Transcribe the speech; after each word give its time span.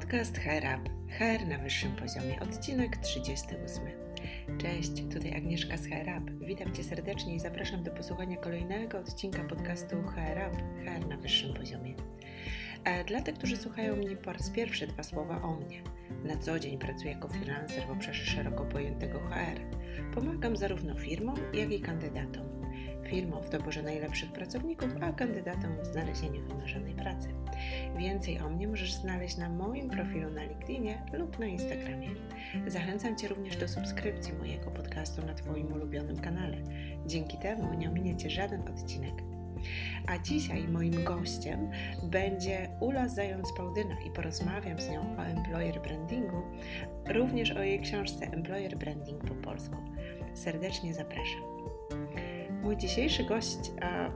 Podcast 0.00 0.38
HR 0.38 0.64
Up, 0.64 0.90
HR 1.18 1.46
na 1.48 1.58
wyższym 1.58 1.96
poziomie, 1.96 2.40
odcinek 2.40 2.96
38. 2.96 3.84
Cześć, 4.58 4.90
tutaj 5.12 5.36
Agnieszka 5.36 5.76
z 5.76 5.86
HR 5.86 6.08
Up. 6.18 6.46
Witam 6.46 6.74
Cię 6.74 6.84
serdecznie 6.84 7.34
i 7.34 7.40
zapraszam 7.40 7.82
do 7.82 7.90
posłuchania 7.90 8.36
kolejnego 8.36 8.98
odcinka 8.98 9.44
podcastu 9.44 9.96
HR 10.02 10.38
Up, 10.48 10.62
HR 10.84 11.08
na 11.08 11.16
wyższym 11.16 11.54
poziomie. 11.54 11.94
E, 12.84 13.04
dla 13.04 13.22
tych, 13.22 13.34
którzy 13.34 13.56
słuchają 13.56 13.96
mnie 13.96 14.16
po 14.16 14.32
raz 14.32 14.50
pierwszy, 14.50 14.86
dwa 14.86 15.02
słowa 15.02 15.42
o 15.42 15.56
mnie. 15.56 15.82
Na 16.24 16.36
co 16.36 16.58
dzień 16.58 16.78
pracuję 16.78 17.12
jako 17.12 17.28
freelancer 17.28 17.86
w 17.86 17.90
obszarze 17.90 18.24
szeroko 18.24 18.64
pojętego 18.64 19.18
HR. 19.18 19.60
Pomagam 20.14 20.56
zarówno 20.56 20.94
firmom, 20.94 21.36
jak 21.54 21.72
i 21.72 21.80
kandydatom 21.80 22.59
firmom 23.10 23.42
w 23.42 23.50
doborze 23.50 23.82
najlepszych 23.82 24.32
pracowników, 24.32 24.88
a 25.00 25.12
kandydatom 25.12 25.76
w 25.82 25.86
znalezieniu 25.86 26.42
wymarzonej 26.42 26.94
pracy. 26.94 27.28
Więcej 27.98 28.40
o 28.40 28.50
mnie 28.50 28.68
możesz 28.68 28.92
znaleźć 28.92 29.36
na 29.36 29.48
moim 29.48 29.90
profilu 29.90 30.30
na 30.30 30.42
LinkedInie 30.42 31.02
lub 31.12 31.38
na 31.38 31.46
Instagramie. 31.46 32.08
Zachęcam 32.66 33.16
Cię 33.16 33.28
również 33.28 33.56
do 33.56 33.68
subskrypcji 33.68 34.32
mojego 34.32 34.70
podcastu 34.70 35.26
na 35.26 35.34
Twoim 35.34 35.72
ulubionym 35.72 36.20
kanale. 36.20 36.56
Dzięki 37.06 37.38
temu 37.38 37.74
nie 37.74 37.90
ominiecie 37.90 38.30
żaden 38.30 38.60
odcinek. 38.68 39.14
A 40.06 40.18
dzisiaj 40.18 40.68
moim 40.68 41.04
gościem 41.04 41.70
będzie 42.02 42.68
Ula 42.80 43.08
Zając-Pałdyna 43.08 43.96
i 44.06 44.10
porozmawiam 44.10 44.80
z 44.80 44.88
nią 44.88 45.16
o 45.18 45.22
employer 45.22 45.82
brandingu, 45.82 46.42
również 47.08 47.50
o 47.50 47.62
jej 47.62 47.80
książce 47.80 48.26
Employer 48.26 48.76
Branding 48.76 49.24
po 49.24 49.34
polsku. 49.34 49.76
Serdecznie 50.34 50.94
zapraszam. 50.94 51.40
Mój 52.62 52.76
dzisiejszy 52.76 53.24
gość, 53.24 53.58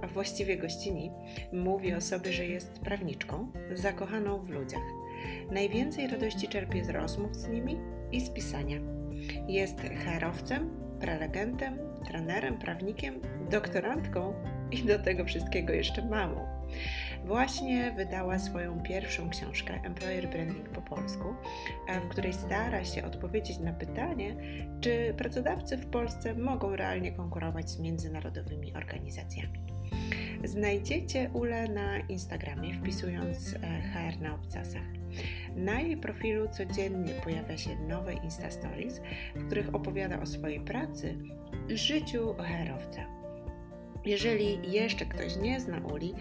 a 0.02 0.06
właściwie 0.06 0.56
gościni, 0.56 1.10
mówi 1.52 1.94
o 1.94 2.00
sobie, 2.00 2.32
że 2.32 2.46
jest 2.46 2.80
prawniczką, 2.80 3.52
zakochaną 3.74 4.42
w 4.42 4.50
ludziach. 4.50 4.82
Najwięcej 5.50 6.06
radości 6.06 6.48
czerpie 6.48 6.84
z 6.84 6.88
rozmów 6.88 7.36
z 7.36 7.48
nimi 7.48 7.78
i 8.12 8.20
z 8.20 8.30
pisania. 8.30 8.76
Jest 9.48 9.80
herowcem, 9.80 10.70
prelegentem, 11.00 11.78
trenerem, 12.06 12.58
prawnikiem, 12.58 13.20
doktorantką 13.50 14.34
i 14.70 14.82
do 14.82 14.98
tego 14.98 15.24
wszystkiego 15.24 15.72
jeszcze 15.72 16.04
mamą 16.04 16.46
właśnie 17.24 17.92
wydała 17.92 18.38
swoją 18.38 18.82
pierwszą 18.82 19.30
książkę 19.30 19.80
Employer 19.84 20.30
Branding 20.30 20.68
po 20.68 20.82
polsku, 20.82 21.34
w 22.04 22.08
której 22.08 22.32
stara 22.32 22.84
się 22.84 23.04
odpowiedzieć 23.04 23.58
na 23.58 23.72
pytanie, 23.72 24.36
czy 24.80 25.14
pracodawcy 25.16 25.76
w 25.76 25.86
Polsce 25.86 26.34
mogą 26.34 26.76
realnie 26.76 27.12
konkurować 27.12 27.70
z 27.70 27.78
międzynarodowymi 27.78 28.74
organizacjami. 28.74 29.64
Znajdziecie 30.44 31.30
Ule 31.32 31.68
na 31.68 31.98
Instagramie 31.98 32.74
wpisując 32.74 33.54
e, 33.54 33.58
HR 33.58 34.20
na 34.20 34.34
obcasach. 34.34 34.82
Na 35.56 35.80
jej 35.80 35.96
profilu 35.96 36.48
codziennie 36.48 37.14
pojawia 37.24 37.58
się 37.58 37.76
nowe 37.88 38.14
Insta 38.14 38.50
Stories, 38.50 39.00
w 39.34 39.46
których 39.46 39.74
opowiada 39.74 40.20
o 40.20 40.26
swojej 40.26 40.60
pracy 40.60 41.18
i 41.68 41.78
życiu 41.78 42.34
HR-owca. 42.34 43.23
Jeżeli 44.04 44.72
jeszcze 44.72 45.06
ktoś 45.06 45.36
nie 45.36 45.60
zna 45.60 45.78
Uli, 45.78 46.14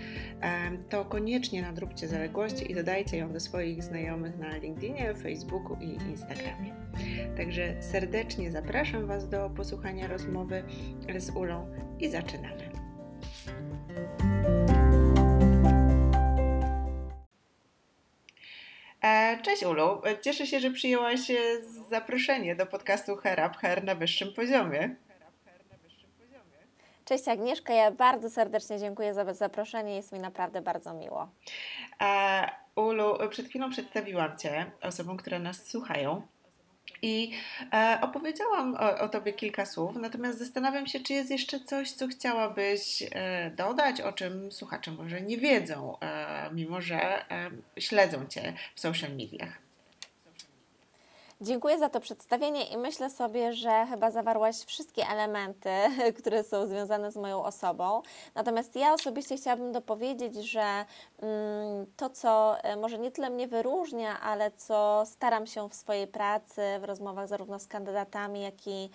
to 0.90 1.06
koniecznie 1.06 1.62
nadróbcie 1.62 2.08
zaległości 2.08 2.72
i 2.72 2.76
dodajcie 2.76 3.18
ją 3.18 3.34
do 3.34 3.40
swoich 3.40 3.84
znajomych 3.84 4.38
na 4.38 4.58
LinkedInie, 4.58 5.14
Facebooku 5.16 5.78
i 5.82 5.94
Instagramie. 6.10 6.76
Także 7.38 7.82
serdecznie 7.82 8.52
zapraszam 8.52 9.08
Was 9.08 9.30
do 9.30 9.50
posłuchania 9.50 10.08
rozmowy 10.08 10.64
z 11.18 11.30
Ulą 11.30 11.72
i 12.00 12.10
zaczynamy. 12.10 12.70
E, 19.04 19.40
cześć 19.42 19.64
Ulu, 19.64 20.02
cieszę 20.22 20.48
się, 20.48 20.60
że 20.60 20.72
przyjęłaś 20.72 21.20
zaproszenie 21.90 22.56
do 22.56 22.66
podcastu 22.66 23.16
Herab, 23.16 23.58
Her 23.58 23.84
na 23.84 23.96
wyższym 23.96 24.34
poziomie. 24.34 24.96
Cześć 27.06 27.28
Agnieszka, 27.28 27.74
ja 27.74 27.92
bardzo 27.92 28.30
serdecznie 28.30 28.80
dziękuję 28.80 29.14
za 29.14 29.34
zaproszenie, 29.34 29.96
jest 29.96 30.12
mi 30.12 30.20
naprawdę 30.20 30.62
bardzo 30.62 30.94
miło. 30.94 31.30
E, 32.02 32.50
Ulu, 32.76 33.18
przed 33.30 33.48
chwilą 33.48 33.70
przedstawiłam 33.70 34.38
Cię 34.38 34.72
osobom, 34.82 35.18
które 35.18 35.40
nas 35.40 35.66
słuchają. 35.66 36.22
I 37.02 37.32
e, 37.74 38.00
opowiedziałam 38.02 38.76
o, 38.76 39.00
o, 39.00 39.10
Tobie 39.10 39.34
kilka 39.34 39.66
słów, 39.66 39.96
natomiast 39.96 40.40
zastanawiam 40.40 40.88
się, 40.88 41.00
czy 41.00 41.14
jest 41.14 41.32
jeszcze 41.32 41.60
coś, 41.60 41.92
co 41.92 42.08
chciałabyś 42.08 43.04
e, 43.12 43.52
dodać, 43.52 44.02
o 44.02 44.14
czym 44.14 44.52
słuchacze 44.52 44.92
może 44.92 45.22
nie 45.22 45.38
wiedzą, 45.38 46.00
e, 46.00 46.50
mimo 46.54 46.82
że 46.82 47.32
e, 47.32 47.52
śledzą 47.78 48.26
Cię 48.26 48.54
w 48.76 48.80
social 48.80 49.12
mediach. 49.12 49.63
Dziękuję 51.44 51.80
za 51.80 51.90
to 51.90 52.00
przedstawienie 52.00 52.66
i 52.66 52.78
myślę 52.78 53.10
sobie, 53.10 53.54
że 53.54 53.86
chyba 53.90 54.12
zawarłaś 54.12 54.56
wszystkie 54.56 55.08
elementy, 55.08 55.70
które 56.20 56.44
są 56.44 56.68
związane 56.68 57.12
z 57.12 57.16
moją 57.16 57.44
osobą. 57.44 58.02
Natomiast 58.36 58.76
ja 58.76 58.94
osobiście 58.94 59.38
chciałabym 59.38 59.72
dopowiedzieć, 59.72 60.36
że 60.36 60.86
mm, 61.22 61.86
to, 61.98 62.10
co 62.10 62.58
e, 62.64 62.76
może 62.76 63.00
nie 63.00 63.12
tyle 63.12 63.30
mnie 63.30 63.48
wyróżnia, 63.48 64.20
ale 64.22 64.52
co 64.52 65.04
staram 65.06 65.48
się 65.48 65.70
w 65.70 65.74
swojej 65.74 66.08
pracy, 66.08 66.62
w 66.80 66.84
rozmowach 66.84 67.28
zarówno 67.28 67.60
z 67.60 67.68
kandydatami, 67.68 68.42
jak 68.42 68.68
i 68.68 68.90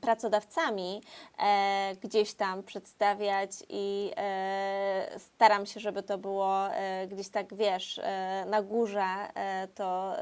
pracodawcami 0.00 1.02
e, 1.38 1.96
gdzieś 2.02 2.34
tam 2.34 2.62
przedstawiać 2.62 3.50
i 3.68 4.10
e, 4.16 5.18
staram 5.18 5.66
się, 5.66 5.80
żeby 5.80 6.02
to 6.02 6.18
było 6.18 6.68
gdzieś 7.08 7.28
tak, 7.28 7.54
wiesz, 7.54 8.00
na 8.46 8.62
górze 8.62 9.06
to, 9.74 10.12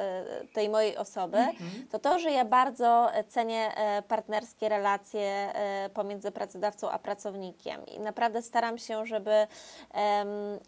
tej 0.54 0.68
mojej 0.68 0.96
osoby, 0.96 1.03
mhm. 1.38 1.88
to 1.90 1.98
to, 1.98 2.18
że 2.18 2.30
ja 2.30 2.44
bardzo 2.44 3.10
cenię 3.28 3.76
e, 3.76 4.02
partnerskie 4.02 4.68
relacje 4.68 5.20
e, 5.22 5.90
pomiędzy 5.94 6.30
pracodawcą 6.30 6.90
a 6.90 6.98
pracownikiem 6.98 7.86
i 7.86 8.00
naprawdę 8.00 8.42
staram 8.42 8.78
się, 8.78 9.06
żeby 9.06 9.46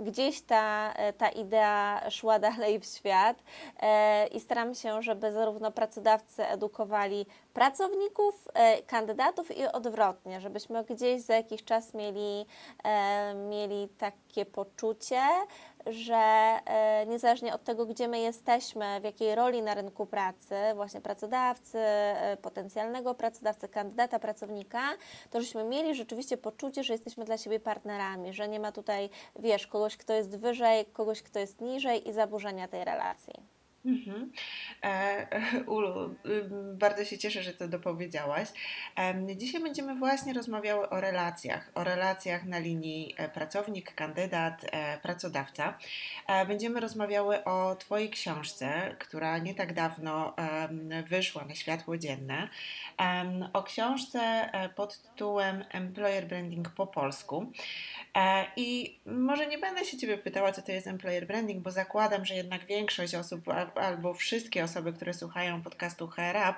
gdzieś 0.00 0.40
ta, 0.40 0.92
e, 0.92 1.12
ta 1.12 1.28
idea 1.28 2.10
szła 2.10 2.38
dalej 2.48 2.80
w 2.80 2.84
świat 2.84 3.42
i 4.32 4.40
staram 4.40 4.74
się, 4.74 5.02
żeby 5.02 5.32
zarówno 5.32 5.72
pracodawcy 5.72 6.46
edukowali 6.46 7.26
pracowników, 7.54 8.48
kandydatów 8.86 9.56
i 9.56 9.66
odwrotnie, 9.66 10.40
żebyśmy 10.40 10.84
gdzieś 10.84 11.22
za 11.22 11.34
jakiś 11.34 11.64
czas 11.64 11.94
mieli, 11.94 12.46
mieli 13.48 13.88
takie 13.88 14.46
poczucie, 14.46 15.20
że 15.86 16.14
e, 16.64 17.06
niezależnie 17.06 17.54
od 17.54 17.64
tego, 17.64 17.86
gdzie 17.86 18.08
my 18.08 18.18
jesteśmy, 18.18 19.00
w 19.00 19.04
jakiej 19.04 19.34
roli 19.34 19.62
na 19.62 19.74
rynku 19.74 20.06
pracy, 20.06 20.54
właśnie 20.74 21.00
pracodawcy, 21.00 21.78
e, 21.78 22.36
potencjalnego 22.42 23.14
pracodawcy, 23.14 23.68
kandydata, 23.68 24.18
pracownika, 24.18 24.82
to 25.30 25.40
żeśmy 25.40 25.64
mieli 25.64 25.94
rzeczywiście 25.94 26.36
poczucie, 26.36 26.84
że 26.84 26.92
jesteśmy 26.92 27.24
dla 27.24 27.38
siebie 27.38 27.60
partnerami, 27.60 28.32
że 28.32 28.48
nie 28.48 28.60
ma 28.60 28.72
tutaj, 28.72 29.10
wiesz, 29.38 29.66
kogoś, 29.66 29.96
kto 29.96 30.12
jest 30.12 30.36
wyżej, 30.36 30.84
kogoś, 30.84 31.22
kto 31.22 31.38
jest 31.38 31.60
niżej 31.60 32.08
i 32.08 32.12
zaburzenia 32.12 32.68
tej 32.68 32.84
relacji. 32.84 33.55
Mhm. 33.86 34.32
E, 34.84 35.26
Ulu, 35.74 36.14
bardzo 36.74 37.04
się 37.04 37.18
cieszę, 37.18 37.42
że 37.42 37.52
to 37.52 37.68
dopowiedziałaś. 37.68 38.48
Dzisiaj 39.36 39.62
będziemy 39.62 39.94
właśnie 39.94 40.32
rozmawiały 40.32 40.88
o 40.88 41.00
relacjach, 41.00 41.70
o 41.74 41.84
relacjach 41.84 42.44
na 42.44 42.58
linii 42.58 43.14
e, 43.16 43.28
pracownik, 43.28 43.94
kandydat, 43.94 44.66
e, 44.72 44.98
pracodawca. 44.98 45.78
Będziemy 46.48 46.80
rozmawiały 46.80 47.44
o 47.44 47.76
Twojej 47.76 48.10
książce, 48.10 48.96
która 48.98 49.38
nie 49.38 49.54
tak 49.54 49.72
dawno 49.72 50.34
wyszła 51.08 51.44
na 51.44 51.54
światło 51.54 51.98
dzienne. 51.98 52.48
O 53.52 53.62
książce 53.62 54.50
pod 54.76 54.98
tytułem 55.02 55.64
Employer 55.72 56.26
Branding 56.26 56.68
po 56.68 56.86
polsku. 56.86 57.52
I 58.56 58.98
może 59.06 59.46
nie 59.46 59.58
będę 59.58 59.84
się 59.84 59.96
Ciebie 59.96 60.18
pytała, 60.18 60.52
co 60.52 60.62
to 60.62 60.72
jest 60.72 60.86
employer 60.86 61.26
branding, 61.26 61.62
bo 61.62 61.70
zakładam, 61.70 62.24
że 62.24 62.34
jednak 62.34 62.66
większość 62.66 63.14
osób 63.14 63.48
albo 63.78 64.14
wszystkie 64.14 64.64
osoby, 64.64 64.92
które 64.92 65.14
słuchają 65.14 65.62
podcastu 65.62 66.08
HR 66.08 66.36
Up, 66.50 66.54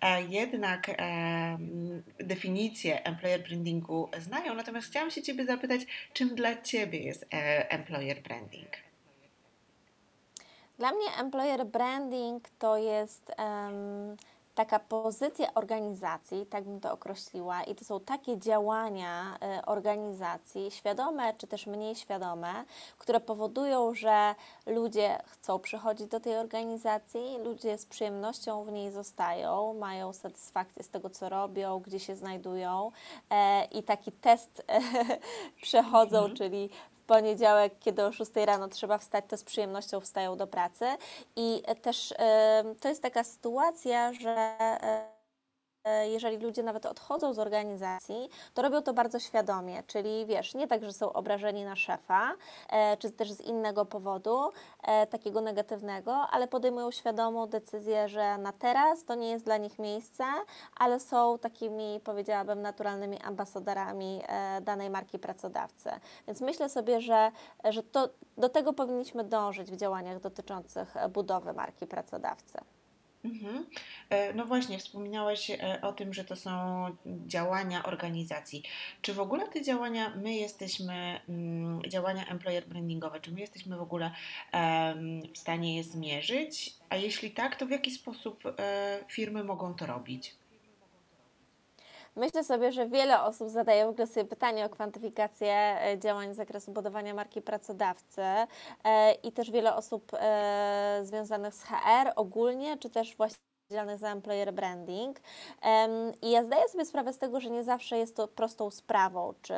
e, 0.00 0.22
jednak 0.22 0.88
e, 0.88 1.58
definicję 2.18 3.04
employer 3.04 3.42
brandingu 3.42 4.10
znają. 4.18 4.54
Natomiast 4.54 4.88
chciałam 4.88 5.10
się 5.10 5.22
Ciebie 5.22 5.46
zapytać, 5.46 5.80
czym 6.12 6.34
dla 6.34 6.62
Ciebie 6.62 6.98
jest 6.98 7.26
e, 7.34 7.70
employer 7.70 8.22
branding? 8.22 8.70
Dla 10.78 10.92
mnie 10.92 11.06
employer 11.20 11.66
branding 11.66 12.48
to 12.58 12.76
jest 12.76 13.32
um, 13.38 14.16
taka 14.60 14.78
pozycja 14.78 15.54
organizacji, 15.54 16.46
tak 16.46 16.64
bym 16.64 16.80
to 16.80 16.92
określiła, 16.92 17.62
i 17.62 17.74
to 17.74 17.84
są 17.84 18.00
takie 18.00 18.38
działania 18.38 19.38
y, 19.58 19.66
organizacji, 19.66 20.70
świadome 20.70 21.34
czy 21.34 21.46
też 21.46 21.66
mniej 21.66 21.94
świadome, 21.94 22.64
które 22.98 23.20
powodują, 23.20 23.94
że 23.94 24.34
ludzie 24.66 25.18
chcą 25.26 25.58
przychodzić 25.58 26.06
do 26.06 26.20
tej 26.20 26.36
organizacji, 26.36 27.38
ludzie 27.44 27.78
z 27.78 27.86
przyjemnością 27.86 28.64
w 28.64 28.72
niej 28.72 28.90
zostają, 28.90 29.74
mają 29.74 30.12
satysfakcję 30.12 30.82
z 30.82 30.88
tego, 30.88 31.10
co 31.10 31.28
robią, 31.28 31.78
gdzie 31.78 32.00
się 32.00 32.16
znajdują 32.16 32.92
e, 33.30 33.64
i 33.64 33.82
taki 33.82 34.12
test 34.12 34.66
przechodzą, 35.62 36.18
mhm. 36.18 36.36
czyli 36.36 36.70
poniedziałek, 37.10 37.78
kiedy 37.80 38.04
o 38.04 38.12
6 38.12 38.30
rano 38.36 38.68
trzeba 38.68 38.98
wstać, 38.98 39.24
to 39.28 39.36
z 39.36 39.44
przyjemnością 39.44 40.00
wstają 40.00 40.36
do 40.36 40.46
pracy. 40.46 40.84
I 41.36 41.62
też 41.82 42.14
to 42.80 42.88
jest 42.88 43.02
taka 43.02 43.24
sytuacja, 43.24 44.12
że 44.12 44.56
jeżeli 46.04 46.36
ludzie 46.36 46.62
nawet 46.62 46.86
odchodzą 46.86 47.32
z 47.32 47.38
organizacji, 47.38 48.28
to 48.54 48.62
robią 48.62 48.82
to 48.82 48.92
bardzo 48.94 49.18
świadomie, 49.18 49.82
czyli 49.86 50.26
wiesz, 50.26 50.54
nie 50.54 50.68
tak, 50.68 50.84
że 50.84 50.92
są 50.92 51.12
obrażeni 51.12 51.64
na 51.64 51.76
szefa, 51.76 52.32
e, 52.70 52.96
czy 52.96 53.10
też 53.10 53.32
z 53.32 53.40
innego 53.40 53.84
powodu, 53.84 54.50
e, 54.82 55.06
takiego 55.06 55.40
negatywnego, 55.40 56.12
ale 56.12 56.48
podejmują 56.48 56.90
świadomą 56.90 57.46
decyzję, 57.46 58.08
że 58.08 58.38
na 58.38 58.52
teraz 58.52 59.04
to 59.04 59.14
nie 59.14 59.30
jest 59.30 59.44
dla 59.44 59.56
nich 59.56 59.78
miejsce, 59.78 60.24
ale 60.76 61.00
są 61.00 61.38
takimi, 61.38 62.00
powiedziałabym, 62.04 62.62
naturalnymi 62.62 63.18
ambasadorami 63.20 64.22
danej 64.62 64.90
marki 64.90 65.18
pracodawcy. 65.18 65.90
Więc 66.26 66.40
myślę 66.40 66.68
sobie, 66.68 67.00
że, 67.00 67.32
że 67.64 67.82
to, 67.82 68.08
do 68.36 68.48
tego 68.48 68.72
powinniśmy 68.72 69.24
dążyć 69.24 69.70
w 69.70 69.76
działaniach 69.76 70.20
dotyczących 70.20 70.94
budowy 71.12 71.52
marki 71.52 71.86
pracodawcy. 71.86 72.58
Mhm. 73.24 73.66
E, 74.10 74.34
no 74.34 74.46
właśnie, 74.46 74.78
wspominałaś 74.78 75.50
e, 75.50 75.78
o 75.82 75.92
tym, 75.92 76.14
że 76.14 76.24
to 76.24 76.36
są 76.36 76.50
działania 77.26 77.82
organizacji. 77.82 78.62
Czy 79.02 79.14
w 79.14 79.20
ogóle 79.20 79.48
te 79.48 79.62
działania, 79.62 80.16
my 80.16 80.34
jesteśmy, 80.34 81.20
mm, 81.28 81.82
działania 81.88 82.26
employer 82.26 82.68
brandingowe, 82.68 83.20
czy 83.20 83.32
my 83.32 83.40
jesteśmy 83.40 83.76
w 83.76 83.82
ogóle 83.82 84.10
w 85.34 85.38
stanie 85.38 85.76
je 85.76 85.84
zmierzyć? 85.84 86.74
A 86.88 86.96
jeśli 86.96 87.30
tak, 87.30 87.56
to 87.56 87.66
w 87.66 87.70
jaki 87.70 87.90
sposób 87.90 88.42
e, 88.58 89.04
firmy 89.08 89.44
mogą 89.44 89.74
to 89.74 89.86
robić? 89.86 90.39
Myślę 92.20 92.44
sobie, 92.44 92.72
że 92.72 92.88
wiele 92.88 93.22
osób 93.22 93.48
zadaje 93.48 93.86
w 93.86 93.88
ogóle 93.88 94.06
sobie 94.06 94.24
pytanie 94.26 94.64
o 94.64 94.68
kwantyfikację 94.68 95.54
e, 95.54 95.98
działań 95.98 96.34
z 96.34 96.36
zakresu 96.36 96.72
budowania 96.72 97.14
marki 97.14 97.42
pracodawcy 97.42 98.22
e, 98.84 99.12
i 99.12 99.32
też 99.32 99.50
wiele 99.50 99.76
osób 99.76 100.12
e, 100.14 101.00
związanych 101.02 101.54
z 101.54 101.62
HR 101.62 102.12
ogólnie, 102.16 102.78
czy 102.78 102.90
też 102.90 103.16
właśnie 103.16 103.38
za 103.96 104.12
employer 104.12 104.52
branding. 104.52 105.20
I 106.22 106.30
ja 106.30 106.44
zdaję 106.44 106.68
sobie 106.68 106.84
sprawę 106.84 107.12
z 107.12 107.18
tego, 107.18 107.40
że 107.40 107.50
nie 107.50 107.64
zawsze 107.64 107.98
jest 107.98 108.16
to 108.16 108.28
prostą 108.28 108.70
sprawą, 108.70 109.34
czy, 109.42 109.54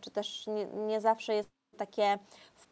czy 0.00 0.10
też 0.10 0.46
nie, 0.46 0.66
nie 0.66 1.00
zawsze 1.00 1.34
jest 1.34 1.50
takie 1.74 2.18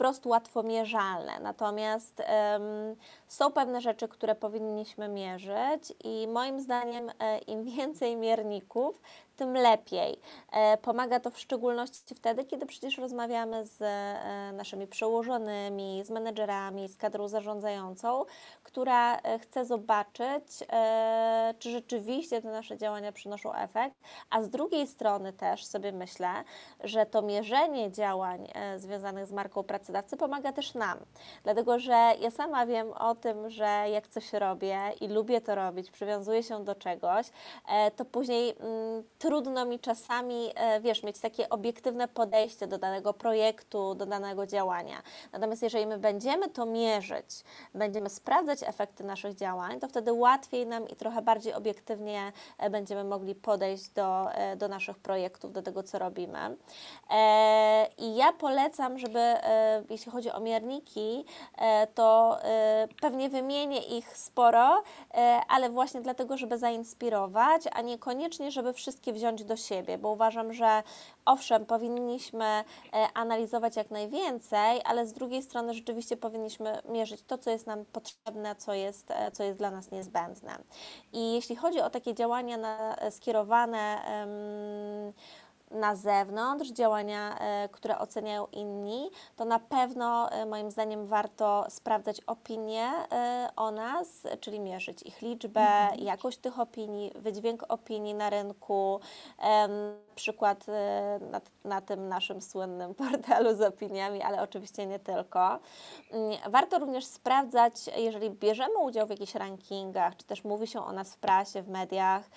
wprost 0.03 0.27
łatwomierzalne. 0.27 1.41
Natomiast 1.41 2.21
um, 2.21 2.97
są 3.29 3.53
pewne 3.53 3.81
rzeczy, 3.81 4.09
które 4.09 4.35
powinniśmy 4.35 5.09
mierzyć, 5.09 5.93
i 6.05 6.29
moim 6.29 6.61
zdaniem, 6.61 7.11
e, 7.19 7.39
im 7.39 7.65
więcej 7.65 8.17
mierników, 8.17 9.03
tym 9.37 9.55
lepiej. 9.55 10.21
E, 10.53 10.77
pomaga 10.77 11.21
to 11.21 11.31
w 11.31 11.39
szczególności 11.39 12.15
wtedy, 12.15 12.45
kiedy 12.45 12.67
przecież 12.67 12.99
rozmawiamy 12.99 13.65
z 13.65 13.83
e, 13.83 14.53
naszymi 14.53 14.87
przełożonymi, 14.87 16.03
z 16.05 16.11
menedżerami, 16.11 16.89
z 16.89 16.97
kadrą 16.97 17.29
zarządzającą, 17.29 18.25
która 18.63 19.17
e, 19.17 19.39
chce 19.39 19.65
zobaczyć, 19.65 20.45
czy 21.59 21.71
rzeczywiście 21.71 22.43
te 22.43 22.49
nasze 22.49 22.77
działania 22.77 23.13
przynoszą 23.13 23.55
efekt, 23.55 23.97
a 24.31 24.43
z 24.43 24.51
drugiej 24.51 24.87
strony 24.87 25.33
też 25.33 25.67
sobie 25.67 25.93
myślę, 25.93 26.29
że 26.85 27.07
to 27.07 27.23
mierzenie 27.23 27.93
działań 27.93 28.49
związanych 28.77 29.27
z 29.27 29.33
marką 29.33 29.63
pracodawcy 29.63 30.17
pomaga 30.17 30.53
też 30.53 30.75
nam. 30.75 30.99
Dlatego, 31.45 31.79
że 31.79 32.13
ja 32.21 32.31
sama 32.31 32.67
wiem 32.67 32.93
o 32.93 33.15
tym, 33.15 33.51
że 33.51 33.85
jak 33.93 34.09
coś 34.09 34.33
robię 34.33 34.81
i 35.01 35.09
lubię 35.09 35.41
to 35.41 35.55
robić, 35.55 35.91
przywiązuję 35.91 36.43
się 36.43 36.65
do 36.65 36.75
czegoś, 36.75 37.27
to 37.97 38.05
później 38.05 38.55
mm, 38.61 39.05
trudno 39.23 39.65
mi 39.65 39.79
czasami, 39.79 40.51
e, 40.55 40.81
wiesz, 40.81 41.03
mieć 41.03 41.19
takie 41.19 41.49
obiektywne 41.49 42.09
podejście 42.09 42.67
do 42.67 42.79
danego 42.79 43.15
projektu, 43.15 43.95
do 43.95 44.07
danego 44.07 44.47
działania. 44.47 45.03
Natomiast 45.33 45.63
jeżeli 45.63 45.87
my 45.87 45.99
będziemy 45.99 46.49
to 46.49 46.67
mierzyć, 46.67 47.27
będziemy 47.75 48.11
sprawdzać 48.11 48.63
efekty 48.63 49.05
naszych 49.05 49.35
działań, 49.35 49.81
to 49.81 49.89
wtedy 49.89 50.13
łatwiej 50.13 50.67
nam 50.67 50.89
i 50.89 50.97
trochę 50.97 51.23
bardziej 51.23 51.55
obiektywnie 51.55 52.33
e, 52.59 52.71
będziemy 52.71 53.05
mogli 53.05 53.35
podejść 53.35 53.89
do, 53.89 54.35
e, 54.35 54.57
do 54.57 54.69
naszych 54.69 54.99
projektów, 54.99 55.53
do 55.53 55.63
tego, 55.63 55.83
co 55.83 55.99
robimy. 55.99 56.57
I 57.99 58.17
ja 58.17 58.33
polecam, 58.33 58.99
żeby 58.99 59.35
jeśli 59.91 60.13
chodzi 60.13 60.31
o 60.31 60.41
mierniki, 60.41 61.25
to 61.95 62.39
pewnie 63.01 63.29
wymienię 63.29 63.79
ich 63.79 64.17
sporo, 64.17 64.83
ale 65.49 65.71
właśnie 65.71 66.01
dlatego, 66.01 66.37
żeby 66.37 66.59
zainspirować, 66.59 67.63
a 67.73 67.83
niekoniecznie, 67.83 68.51
żeby 68.51 68.73
wszystkie 68.73 69.12
wziąć 69.13 69.45
do 69.45 69.57
siebie, 69.57 69.99
bo 69.99 70.11
uważam, 70.11 70.53
że 70.53 70.83
owszem, 71.25 71.67
powinniśmy 71.67 72.45
e, 72.45 72.65
analizować 73.15 73.77
jak 73.77 73.91
najwięcej, 73.91 74.81
ale 74.85 75.07
z 75.07 75.13
drugiej 75.13 75.43
strony 75.43 75.75
rzeczywiście 75.75 76.17
powinniśmy 76.17 76.83
mierzyć 76.89 77.23
to, 77.23 77.39
co 77.39 77.51
jest 77.51 77.67
nam 77.67 77.85
potrzebne, 77.85 78.57
co 78.57 78.75
jest, 78.75 79.11
e, 79.11 79.31
co 79.31 79.45
jest 79.45 79.59
dla 79.59 79.71
nas 79.71 79.91
niezbędne. 79.91 80.59
I 81.13 81.35
jeśli 81.35 81.57
chodzi 81.57 81.81
o 81.81 81.91
takie 81.91 82.15
działania 82.15 82.57
na, 82.57 82.97
skierowane, 83.11 84.03
um, 84.09 85.13
na 85.73 85.97
zewnątrz, 85.97 86.71
działania, 86.71 87.39
e, 87.39 87.69
które 87.69 87.99
oceniają 87.99 88.47
inni, 88.53 89.11
to 89.37 89.45
na 89.45 89.59
pewno 89.59 90.31
e, 90.31 90.47
moim 90.47 90.71
zdaniem 90.71 91.07
warto 91.07 91.67
sprawdzać 91.69 92.21
opinie 92.21 92.91
e, 93.13 93.49
o 93.57 93.71
nas, 93.71 94.09
czyli 94.41 94.61
mierzyć 94.61 95.03
ich 95.03 95.23
liczbę, 95.23 95.61
mhm. 95.61 96.01
jakość 96.01 96.39
tych 96.39 96.59
opinii, 96.59 97.13
wydźwięk 97.15 97.65
opinii 97.69 98.15
na 98.15 98.31
rynku. 98.31 99.01
Przykład 100.15 100.67
na, 101.31 101.41
na 101.65 101.81
tym 101.81 102.09
naszym 102.09 102.43
słynnym 102.43 102.95
portalu 103.05 103.57
z 103.57 103.61
opiniami, 103.61 104.23
ale 104.23 104.43
oczywiście 104.43 104.87
nie 104.87 104.99
tylko. 104.99 105.59
Mm, 106.11 106.39
warto 106.49 106.79
również 106.79 107.05
sprawdzać, 107.05 107.75
jeżeli 107.97 108.31
bierzemy 108.31 108.79
udział 108.79 109.07
w 109.07 109.11
jakichś 109.11 109.35
rankingach, 109.35 110.17
czy 110.17 110.25
też 110.25 110.45
mówi 110.45 110.67
się 110.67 110.87
o 110.87 110.93
nas 110.93 111.15
w 111.15 111.19
prasie, 111.19 111.63
w 111.63 111.69
mediach, 111.69 112.31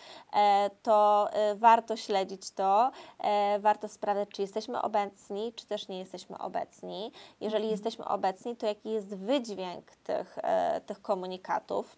to 0.83 1.30
warto 1.56 1.95
śledzić 1.95 2.51
to 2.51 2.92
E, 3.19 3.60
warto 3.60 3.88
sprawdzać, 3.88 4.30
czy 4.30 4.42
jesteśmy 4.42 4.81
obecni, 4.81 5.54
czy 5.54 5.66
też 5.66 5.88
nie 5.88 6.00
jesteśmy 6.00 6.38
obecni. 6.38 7.12
Jeżeli 7.42 7.63
mhm. 7.63 7.72
jesteśmy 7.72 8.06
obecni, 8.06 8.56
to 8.56 8.66
jaki 8.66 8.89
jest 8.89 9.16
wydźwięk 9.16 9.95
tych, 10.04 10.38
e, 10.38 10.81
tych 10.81 11.01
komunikatów. 11.01 11.95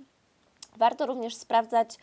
Warto 0.78 1.06
również 1.06 1.36
sprawdzać, 1.36 1.98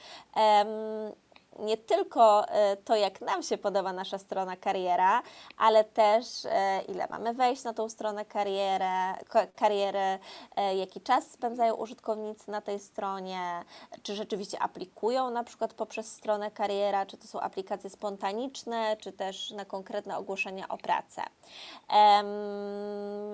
nie 1.58 1.76
tylko 1.76 2.48
e, 2.48 2.76
to, 2.76 2.96
jak 2.96 3.20
nam 3.20 3.42
się 3.42 3.58
podoba 3.58 3.92
nasza 3.92 4.18
strona 4.18 4.56
kariera, 4.56 5.22
ale 5.58 5.84
też 5.84 6.44
e, 6.44 6.82
ile 6.88 7.06
mamy 7.10 7.34
wejść 7.34 7.64
na 7.64 7.74
tą 7.74 7.88
stronę 7.88 8.24
karierę, 8.24 9.14
kariery, 9.56 10.18
e, 10.56 10.76
jaki 10.76 11.00
czas 11.00 11.30
spędzają 11.30 11.74
użytkownicy 11.74 12.50
na 12.50 12.60
tej 12.60 12.80
stronie, 12.80 13.64
czy 14.02 14.14
rzeczywiście 14.14 14.62
aplikują 14.62 15.30
na 15.30 15.44
przykład 15.44 15.74
poprzez 15.74 16.12
stronę 16.12 16.50
kariera, 16.50 17.06
czy 17.06 17.16
to 17.16 17.26
są 17.26 17.40
aplikacje 17.40 17.90
spontaniczne, 17.90 18.96
czy 18.96 19.12
też 19.12 19.50
na 19.50 19.64
konkretne 19.64 20.18
ogłoszenia 20.18 20.68
o 20.68 20.78
pracę. 20.78 21.22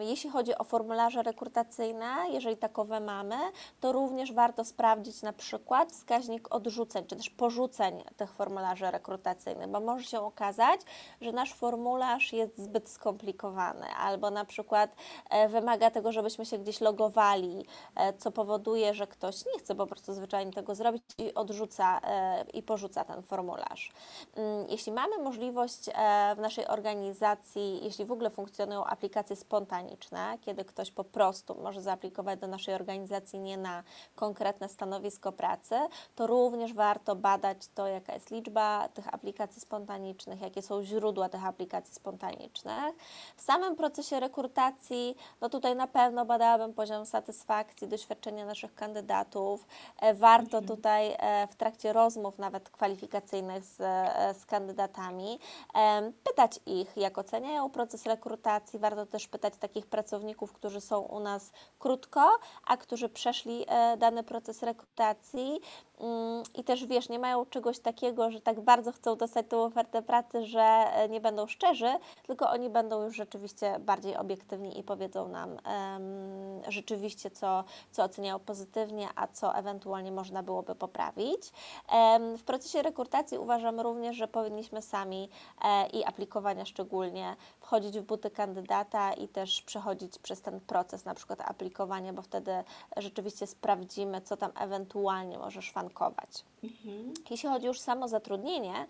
Jeśli 0.01 0.31
chodzi 0.31 0.59
o 0.59 0.65
formularze 0.65 1.23
rekrutacyjne, 1.23 2.15
jeżeli 2.31 2.57
takowe 2.57 3.01
mamy, 3.01 3.37
to 3.81 3.93
również 3.93 4.33
warto 4.33 4.65
sprawdzić 4.65 5.23
na 5.23 5.33
przykład 5.33 5.93
wskaźnik 5.93 6.55
odrzuceń, 6.55 7.07
czy 7.07 7.17
też 7.17 7.31
porzuceń 7.31 8.05
tych 8.17 8.33
formularzy 8.33 8.91
rekrutacyjnych, 8.91 9.69
bo 9.69 9.81
może 9.81 10.05
się 10.05 10.21
okazać, 10.21 10.81
że 11.21 11.33
nasz 11.33 11.55
formularz 11.55 12.33
jest 12.33 12.59
zbyt 12.59 12.89
skomplikowany 12.89 13.87
albo 13.87 14.31
na 14.31 14.45
przykład 14.45 14.95
e, 15.31 15.49
wymaga 15.49 15.91
tego, 15.91 16.13
żebyśmy 16.13 16.47
się 16.47 16.59
gdzieś 16.59 16.81
logowali, 16.81 17.67
e, 17.97 18.13
co 18.13 18.31
powoduje, 18.31 18.95
że 18.95 19.07
ktoś 19.07 19.47
nie 19.47 19.59
chce 19.59 19.75
po 19.75 19.87
prostu 19.87 20.13
zwyczajnie 20.13 20.53
tego 20.53 20.75
zrobić 20.75 21.03
i 21.19 21.35
odrzuca 21.35 22.01
e, 22.01 22.45
i 22.53 22.63
porzuca 22.63 23.05
ten 23.05 23.23
formularz. 23.23 23.93
Mm, 24.35 24.67
jeśli 24.69 24.93
mamy 24.93 25.19
możliwość 25.19 25.91
w 26.37 26.41
naszej 26.41 26.67
organizacji, 26.67 27.81
jeśli 27.85 28.05
w 28.05 28.13
ogóle 28.13 28.31
funkcjonują 28.31 28.85
aplikacje 28.85 29.37
spontaniczne, 29.37 30.39
kiedy 30.41 30.65
ktoś 30.65 30.91
po 30.91 31.05
prostu 31.05 31.55
może 31.63 31.83
zaaplikować 31.83 32.41
do 32.41 32.47
naszej 32.47 32.75
organizacji 32.75 33.41
nie 33.41 33.57
na 33.57 33.83
konkretne 34.15 34.69
stanowisko 34.69 35.33
pracy, 35.33 35.75
to 36.15 36.27
również 36.27 36.75
warto 36.75 37.17
badać 37.17 37.59
to, 37.75 37.87
jaka 38.01 38.15
jest 38.15 38.31
liczba 38.31 38.89
tych 38.89 39.15
aplikacji 39.15 39.61
spontanicznych, 39.61 40.41
jakie 40.41 40.63
są 40.63 40.85
źródła 40.85 41.29
tych 41.29 41.47
aplikacji 41.47 41.95
spontanicznych. 41.95 42.95
W 43.37 43.43
samym 43.43 43.77
procesie 43.77 44.21
rekrutacji, 44.21 45.17
no 45.41 45.49
tutaj 45.49 45.77
na 45.77 45.87
pewno 45.87 46.25
badałabym 46.25 46.75
poziom 46.75 47.07
satysfakcji, 47.07 47.89
doświadczenia 47.89 48.47
naszych 48.47 48.75
kandydatów. 48.75 49.67
E, 50.01 50.15
warto 50.15 50.59
mhm. 50.59 50.67
tutaj 50.67 51.17
e, 51.19 51.47
w 51.47 51.57
trakcie 51.57 51.93
rozmów, 51.93 52.39
nawet 52.39 52.71
kwalifikacyjnych 52.71 53.65
z, 53.65 53.81
e, 53.81 54.35
z 54.35 54.47
kandydatami, 54.47 55.39
pytać 56.25 56.61
ich, 56.67 56.97
jak 56.97 57.19
oceniają 57.19 57.71
proces 57.71 58.07
rekrutacji. 58.07 58.79
Warto 58.79 59.07
też 59.07 59.29
pytać 59.29 59.55
takich 59.57 59.87
pracowników, 59.87 60.53
którzy 60.53 60.81
są 60.81 61.01
u 61.01 61.21
nas 61.21 61.53
krótko, 61.79 62.39
a 62.67 62.77
którzy 62.77 63.09
przeszli 63.09 63.67
dany 63.99 64.23
proces 64.23 64.63
rekrutacji 64.63 65.61
mm, 66.01 66.43
i 66.55 66.65
też 66.65 66.87
wiesz, 66.87 67.09
nie 67.09 67.19
mają 67.19 67.47
czegoś 67.47 67.79
takiego, 67.79 67.90
takiego, 67.93 68.31
że 68.31 68.41
tak 68.41 68.61
bardzo 68.61 68.93
chcą 68.93 69.17
dostać 69.17 69.47
tą 69.49 69.65
ofertę 69.65 70.03
pracy, 70.03 70.47
że 70.47 70.61
e, 70.61 71.09
nie 71.09 71.21
będą 71.21 71.47
szczerzy, 71.47 71.93
tylko 72.27 72.51
oni 72.51 72.71
będą 72.71 73.05
już 73.05 73.17
rzeczywiście 73.17 73.79
bardziej 73.79 74.17
obiektywni 74.17 74.79
i 74.79 74.83
powiedzą 74.83 75.29
nam 75.29 75.51
um, 75.51 75.61
rzeczywiście, 76.69 77.31
co, 77.31 77.65
co 77.91 78.05
oceniają 78.05 78.39
pozytywnie, 78.39 79.09
a 79.17 79.27
co 79.27 79.55
ewentualnie 79.55 80.13
można 80.13 80.43
byłoby 80.43 80.75
poprawić. 80.75 81.53
Um, 81.93 82.39
w 82.39 82.45
procesie 82.45 82.83
rekrutacji 82.83 83.39
uważam 83.39 83.81
również, 83.81 84.17
że 84.17 84.29
powinniśmy 84.29 84.83
sami 84.83 85.29
e, 85.65 85.87
i 85.87 86.05
aplikowania 86.05 86.65
szczególnie 86.65 87.37
wchodzić 87.61 87.99
w 87.99 88.03
buty 88.03 88.31
kandydata 88.31 89.13
i 89.13 89.29
też 89.29 89.63
przechodzić 89.63 90.19
przez 90.19 90.43
ten 90.43 90.61
proces 90.61 91.05
na 91.05 91.15
przykład 91.15 91.41
aplikowania, 91.41 92.13
bo 92.13 92.23
wtedy 92.23 92.53
rzeczywiście 92.97 93.47
sprawdzimy, 93.47 94.21
co 94.21 94.37
tam 94.37 94.51
ewentualnie 94.61 95.39
może 95.39 95.63
szwankować. 95.63 96.45
Mhm. 96.65 97.15
Jeśli 97.31 97.49
chodzi 97.49 97.67
już 97.67 97.80
samo 97.81 98.09
zatrudnienie, 98.09 98.87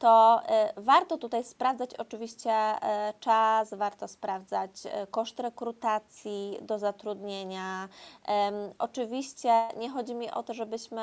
to 0.00 0.40
y, 0.78 0.80
warto 0.80 1.18
tutaj 1.18 1.44
sprawdzać 1.44 1.94
oczywiście 1.94 2.50
y, 2.50 2.78
czas, 3.20 3.74
warto 3.74 4.08
sprawdzać 4.08 4.70
y, 4.86 5.06
koszt 5.10 5.40
rekrutacji 5.40 6.58
do 6.62 6.78
zatrudnienia. 6.78 7.88
Oczywiście 8.78 9.68
nie 9.76 9.90
chodzi 9.90 10.14
mi 10.14 10.30
o 10.30 10.42
to, 10.42 10.54
żebyśmy 10.54 11.02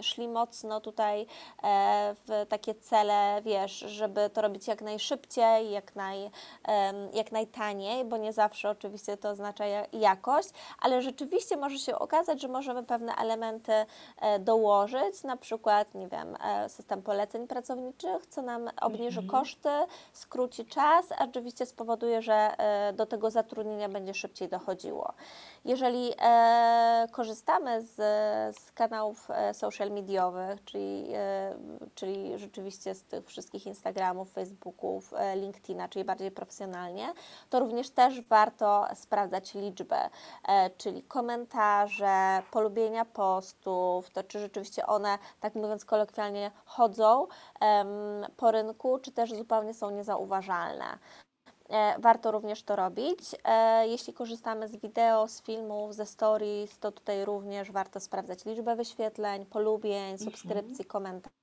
szli 0.00 0.28
mocno 0.28 0.80
tutaj 0.80 1.26
e, 1.62 2.14
w 2.26 2.46
takie 2.48 2.74
cele, 2.74 3.42
wiesz, 3.42 3.78
żeby 3.78 4.30
to 4.30 4.42
robić 4.42 4.68
jak 4.68 4.82
najszybciej, 4.82 5.70
jak, 5.70 5.96
naj, 5.96 6.30
jak 7.14 7.32
najtaniej, 7.32 8.04
bo 8.04 8.16
nie 8.16 8.32
zawsze 8.32 8.70
oczywiście 8.70 9.16
to 9.16 9.30
oznacza 9.30 9.64
jakość, 9.92 10.48
ale 10.80 11.02
rzeczywiście 11.02 11.56
może 11.56 11.78
się 11.78 11.98
okazać, 11.98 12.42
że 12.42 12.48
możemy 12.48 12.82
pewne 12.82 13.14
elementy 13.14 13.72
e, 13.72 14.38
dołożyć, 14.38 15.22
na 15.24 15.36
przykład, 15.36 15.94
nie 15.94 16.08
wiem, 16.08 16.36
e, 16.44 16.68
system 16.68 17.02
poleceń 17.02 17.46
pracowniczych, 17.46 18.03
co 18.28 18.42
nam 18.42 18.70
obniży 18.80 19.20
mhm. 19.20 19.40
koszty, 19.40 19.68
skróci 20.12 20.66
czas, 20.66 21.12
a 21.18 21.24
oczywiście 21.24 21.66
spowoduje, 21.66 22.22
że 22.22 22.34
e, 22.34 22.92
do 22.92 23.06
tego 23.06 23.30
zatrudnienia 23.30 23.88
będzie 23.88 24.14
szybciej 24.14 24.48
dochodziło. 24.48 25.12
Jeżeli 25.64 26.12
e, 26.22 27.06
korzystamy 27.12 27.82
z, 27.82 27.96
z 28.58 28.72
kanałów 28.72 29.30
e, 29.30 29.54
social 29.54 29.90
mediowych, 29.90 30.64
czyli, 30.64 31.08
czyli 31.94 32.38
rzeczywiście 32.38 32.94
z 32.94 33.02
tych 33.02 33.26
wszystkich 33.26 33.66
Instagramów, 33.66 34.32
Facebooków, 34.32 35.14
LinkedIna, 35.36 35.88
czyli 35.88 36.04
bardziej 36.04 36.30
profesjonalnie, 36.30 37.12
to 37.50 37.60
również 37.60 37.90
też 37.90 38.20
warto 38.20 38.86
sprawdzać 38.94 39.54
liczbę, 39.54 40.10
e, 40.48 40.70
czyli 40.70 41.02
komentarze, 41.02 42.42
polubienia 42.50 43.04
postów, 43.04 44.10
to 44.10 44.22
czy 44.22 44.38
rzeczywiście 44.38 44.86
one, 44.86 45.18
tak 45.40 45.54
mówiąc 45.54 45.84
kolokwialnie, 45.84 46.50
chodzą 46.64 47.26
po 48.36 48.50
rynku, 48.50 48.98
czy 48.98 49.12
też 49.12 49.34
zupełnie 49.34 49.74
są 49.74 49.90
niezauważalne. 49.90 50.98
E, 51.68 51.94
warto 51.98 52.30
również 52.30 52.62
to 52.62 52.76
robić. 52.76 53.18
E, 53.44 53.88
jeśli 53.88 54.12
korzystamy 54.12 54.68
z 54.68 54.76
wideo, 54.76 55.28
z 55.28 55.42
filmów, 55.42 55.94
ze 55.94 56.06
stories, 56.06 56.78
to 56.78 56.92
tutaj 56.92 57.24
również 57.24 57.72
warto 57.72 58.00
sprawdzać 58.00 58.44
liczbę 58.44 58.76
wyświetleń, 58.76 59.46
polubień, 59.46 60.12
mhm. 60.12 60.18
subskrypcji, 60.18 60.84
komentarzy, 60.84 61.34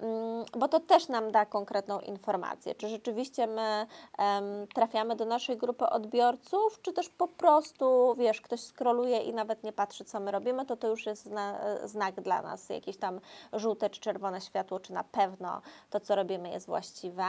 mm, 0.00 0.44
bo 0.58 0.68
to 0.68 0.80
też 0.80 1.08
nam 1.08 1.32
da 1.32 1.46
konkretną 1.46 2.00
informację, 2.00 2.74
czy 2.74 2.88
rzeczywiście 2.88 3.46
my 3.46 3.86
trafiamy 4.74 5.16
do 5.16 5.24
naszej 5.24 5.56
grupy 5.56 5.86
odbiorców, 5.86 6.82
czy 6.82 6.92
też 6.92 7.08
po 7.08 7.28
prostu, 7.28 8.14
wiesz, 8.18 8.40
ktoś 8.40 8.60
skroluje 8.60 9.18
i 9.18 9.34
nawet 9.34 9.62
nie 9.62 9.72
patrzy, 9.72 10.04
co 10.04 10.20
my 10.20 10.30
robimy, 10.30 10.66
to 10.66 10.76
to 10.76 10.88
już 10.88 11.06
jest 11.06 11.30
znak 11.84 12.20
dla 12.20 12.42
nas, 12.42 12.68
jakieś 12.68 12.96
tam 12.96 13.20
żółte 13.52 13.90
czy 13.90 14.00
czerwone 14.00 14.40
światło, 14.40 14.80
czy 14.80 14.92
na 14.92 15.04
pewno 15.04 15.60
to, 15.90 16.00
co 16.00 16.14
robimy 16.14 16.50
jest 16.50 16.66
właściwe. 16.66 17.24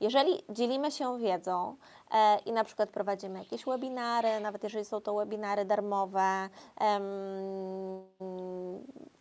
Jeżeli 0.00 0.42
dzielimy 0.48 0.90
się 0.90 1.18
wiedzą, 1.18 1.38
wiedzą 1.38 1.76
e, 2.10 2.38
i 2.46 2.52
na 2.52 2.64
przykład 2.64 2.90
prowadzimy 2.90 3.38
jakieś 3.38 3.64
webinary, 3.64 4.40
nawet 4.40 4.64
jeżeli 4.64 4.84
są 4.84 5.00
to 5.00 5.14
webinary 5.14 5.64
darmowe, 5.64 6.48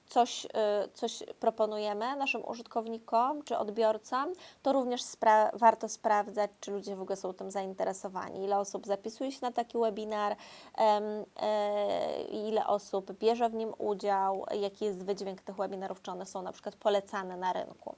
coś, 0.09 0.45
y, 0.45 0.49
coś 0.93 1.23
proponujemy 1.39 2.15
naszym 2.15 2.45
użytkownikom 2.45 3.43
czy 3.43 3.57
odbiorcom, 3.57 4.33
to 4.61 4.73
również 4.73 5.01
spra 5.01 5.51
warto 5.53 5.89
sprawdzać, 5.89 6.51
czy 6.59 6.71
ludzie 6.71 6.95
w 6.95 7.01
ogóle 7.01 7.15
są 7.15 7.33
tym 7.33 7.51
zainteresowani, 7.51 8.43
ile 8.43 8.57
osób 8.57 8.87
zapisuje 8.87 9.31
się 9.31 9.39
na 9.41 9.51
taki 9.51 9.77
webinar, 9.77 10.35
e, 10.77 12.21
ile 12.21 12.67
osób 12.67 13.11
bierze 13.11 13.49
w 13.49 13.53
nim 13.53 13.73
udział, 13.77 14.45
jaki 14.61 14.85
jest 14.85 15.03
wydźwięk 15.03 15.41
tych 15.41 15.55
webinarów, 15.55 16.01
czy 16.01 16.11
one 16.11 16.25
są 16.25 16.41
na 16.41 16.51
przykład 16.51 16.75
polecane 16.75 17.37
na 17.37 17.53
rynku 17.53 17.95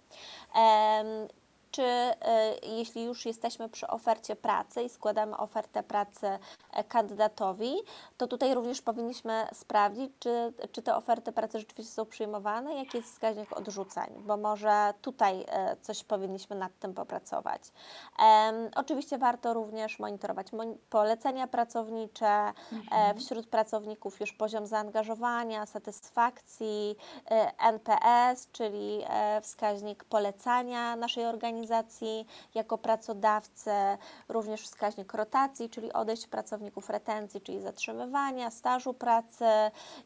czy 1.71 1.83
e, 1.83 2.15
jeśli 2.63 3.03
już 3.03 3.25
jesteśmy 3.25 3.69
przy 3.69 3.87
ofercie 3.87 4.35
pracy 4.35 4.83
i 4.83 4.89
składamy 4.89 5.37
ofertę 5.37 5.83
pracy 5.83 6.27
e, 6.73 6.83
kandydatowi, 6.83 7.73
to 8.17 8.27
tutaj 8.27 8.55
również 8.55 8.81
powinniśmy 8.81 9.47
sprawdzić, 9.53 10.11
czy, 10.19 10.53
czy 10.71 10.81
te 10.81 10.95
oferty 10.95 11.31
pracy 11.31 11.59
rzeczywiście 11.59 11.93
są 11.93 12.05
przyjmowane, 12.05 12.75
jaki 12.75 12.97
jest 12.97 13.09
wskaźnik 13.09 13.57
odrzuceń, 13.57 14.23
bo 14.25 14.37
może 14.37 14.93
tutaj 15.01 15.45
e, 15.47 15.75
coś 15.81 16.03
powinniśmy 16.03 16.55
nad 16.55 16.79
tym 16.79 16.93
popracować. 16.93 17.61
Oczywiście 18.75 19.17
warto 19.17 19.53
również 19.53 19.99
monitorować 19.99 20.47
polecenia 20.89 21.47
pracownicze, 21.47 22.53
mhm. 22.71 23.19
wśród 23.19 23.47
pracowników 23.47 24.19
już 24.19 24.33
poziom 24.33 24.67
zaangażowania, 24.67 25.65
satysfakcji, 25.65 26.95
NPS, 27.59 28.47
czyli 28.51 29.03
wskaźnik 29.41 30.03
polecania 30.03 30.95
naszej 30.95 31.25
organizacji, 31.25 31.58
organizacji 31.59 32.27
jako 32.55 32.77
pracodawcy, 32.77 33.71
również 34.29 34.61
wskaźnik 34.61 35.13
rotacji, 35.13 35.69
czyli 35.69 35.93
odejść 35.93 36.27
pracowników 36.27 36.89
retencji, 36.89 37.41
czyli 37.41 37.61
zatrzymywania, 37.61 38.51
stażu 38.51 38.93
pracy. 38.93 39.45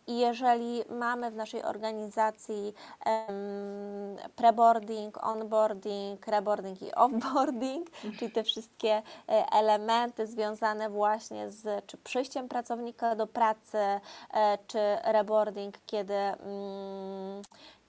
I 0.07 0.19
jeżeli 0.19 0.83
mamy 0.89 1.31
w 1.31 1.35
naszej 1.35 1.63
organizacji 1.63 2.73
um, 3.05 4.17
preboarding, 4.35 5.23
onboarding, 5.23 6.27
reboarding 6.27 6.81
i 6.81 6.95
offboarding, 6.95 7.89
czyli 8.19 8.31
te 8.31 8.43
wszystkie 8.43 9.01
e, 9.29 9.45
elementy 9.51 10.27
związane 10.27 10.89
właśnie 10.89 11.49
z 11.49 11.85
czy 11.85 11.97
przyjściem 11.97 12.49
pracownika 12.49 13.15
do 13.15 13.27
pracy, 13.27 13.77
e, 13.77 14.57
czy 14.67 14.79
reboarding, 15.03 15.77
kiedy 15.85 16.13
um, 16.13 17.41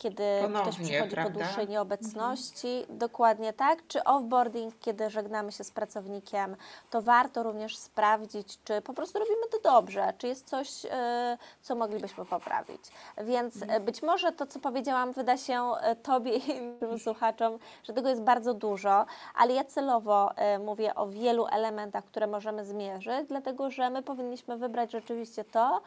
kiedy 0.04 0.23
Ponownie, 0.42 0.73
ktoś 0.73 0.88
przychodzi 0.88 1.11
prawda? 1.11 1.32
po 1.32 1.38
dłuższej 1.38 1.68
nieobecności, 1.68 2.68
mhm. 2.80 2.99
dokładnie 2.99 3.52
tak, 3.52 3.87
czy 3.88 4.04
offboarding, 4.04 4.75
kiedy 4.80 5.11
żegnamy 5.11 5.52
się 5.52 5.64
z 5.64 5.70
pracownikiem, 5.70 6.56
to 6.90 7.02
warto 7.02 7.42
również 7.42 7.76
sprawdzić, 7.76 8.58
czy 8.64 8.82
po 8.82 8.94
prostu 8.94 9.18
robimy 9.18 9.49
to 9.52 9.58
dobrze, 9.61 10.12
czy 10.18 10.26
jest 10.28 10.49
coś, 10.49 10.87
e, 10.90 11.38
co 11.62 11.75
moglibyśmy 11.75 12.25
poprawić. 12.25 12.80
Więc 13.18 13.62
mhm. 13.62 13.70
E, 13.70 13.84
być 13.84 14.02
może 14.02 14.32
to, 14.32 14.46
co 14.46 14.61
powiedziałam, 14.61 15.12
wyda 15.12 15.37
się 15.37 15.62
e, 15.80 15.96
Tobie 15.96 16.37
i 16.37 16.50
innym 16.56 16.99
słuchaczom, 16.99 17.58
że 17.84 17.92
tego 17.92 18.08
jest 18.08 18.23
bardzo 18.23 18.54
dużo, 18.54 19.06
ale 19.34 19.54
ja 19.54 19.64
celowo 19.64 20.30
mówię 20.64 20.94
o 20.94 21.06
wielu 21.06 21.46
elementach, 21.46 22.04
które 22.04 22.26
możemy 22.26 22.64
zmierzyć, 22.64 23.28
dlatego 23.28 23.70
że 23.70 23.90
my 23.90 24.02
powinniśmy 24.02 24.56
wybrać 24.56 24.92
rzeczywiście 24.92 25.44
to, 25.44 25.82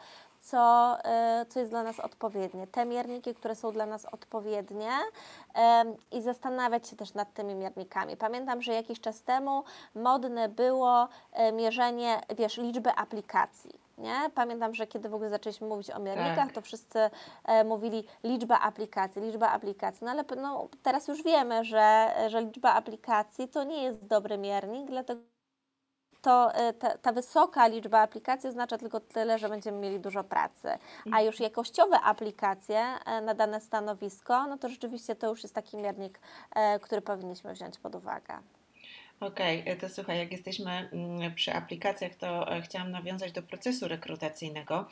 co, 0.50 0.96
e, 1.04 1.46
co 1.48 1.60
jest 1.60 1.72
dla 1.72 1.82
nas 1.82 2.00
odpowiednie. 2.00 2.66
Te 2.66 2.84
mierniki, 2.84 3.34
które 3.34 3.54
są 3.54 3.72
dla 3.72 3.86
nas 3.86 4.04
odpowiednie 4.04 4.90
i 6.12 6.22
zastanawiać 6.22 6.88
się 6.88 6.96
też 6.96 7.14
nad 7.14 7.34
tymi 7.34 7.54
miernikami. 7.54 8.16
Pamiętam, 8.16 8.62
że 8.62 8.72
jakiś 8.72 9.00
czas 9.00 9.22
temu 9.22 9.64
modne 9.94 10.48
było 10.48 11.08
e, 11.32 11.52
mierzenie, 11.52 12.20
wiesz, 12.36 12.56
liczby 12.56 12.90
aplikacji. 12.92 13.80
Nie? 13.98 14.30
Pamiętam, 14.34 14.74
że 14.74 14.86
kiedy 14.86 15.08
w 15.08 15.14
ogóle 15.14 15.30
zaczęliśmy 15.30 15.66
mówić 15.66 15.90
o 15.90 15.98
miernikach, 15.98 16.36
tak. 16.36 16.52
to 16.52 16.60
wszyscy 16.60 16.98
e, 17.44 17.64
mówili 17.64 18.04
liczba 18.24 18.60
aplikacji, 18.60 19.22
liczba 19.22 19.50
aplikacji. 19.50 20.04
No 20.04 20.10
ale 20.10 20.24
no, 20.42 20.68
teraz 20.82 21.08
już 21.08 21.22
wiemy, 21.22 21.64
że, 21.64 22.14
że 22.28 22.42
liczba 22.42 22.74
aplikacji 22.74 23.48
to 23.48 23.64
nie 23.64 23.82
jest 23.82 24.06
dobry 24.06 24.38
miernik, 24.38 24.86
dlatego 24.86 25.20
to 26.28 26.54
e, 26.54 26.72
ta, 26.72 26.98
ta, 26.98 27.12
wysoka 27.12 27.66
liczba 27.66 28.00
aplikacji 28.00 28.48
oznacza 28.48 28.78
tylko 28.78 29.00
tyle, 29.00 29.38
że 29.38 29.48
będziemy 29.48 29.78
mieli 29.78 30.00
dużo 30.00 30.24
pracy. 30.24 30.68
A 30.68 31.06
mhm. 31.06 31.26
już 31.26 31.40
jakościowe 31.40 32.00
aplikacje 32.00 32.78
e, 32.78 33.20
na 33.20 33.34
dane 33.34 33.60
stanowisko, 33.60 34.46
no 34.46 34.58
to 34.58 34.68
rzeczywiście 34.68 35.14
to 35.14 35.28
już 35.28 35.42
jest 35.42 35.54
taki 35.54 35.76
miernik, 35.76 36.20
e, 36.54 36.78
który 36.78 37.02
powinniśmy 37.02 37.52
wziąć 37.52 37.78
pod 37.78 37.94
uwagę. 37.94 38.34
Okej, 39.20 39.62
okay, 39.62 39.76
to 39.76 39.88
słuchaj, 39.88 40.18
jak 40.18 40.32
jesteśmy 40.32 40.70
mm, 40.92 41.34
przy 41.34 41.52
aplikacjach, 41.52 42.14
to 42.14 42.46
chciałam 42.64 42.90
nawiązać 42.90 43.32
do 43.32 43.42
procesu 43.42 43.88
rekrutacyjnego. 43.88 44.88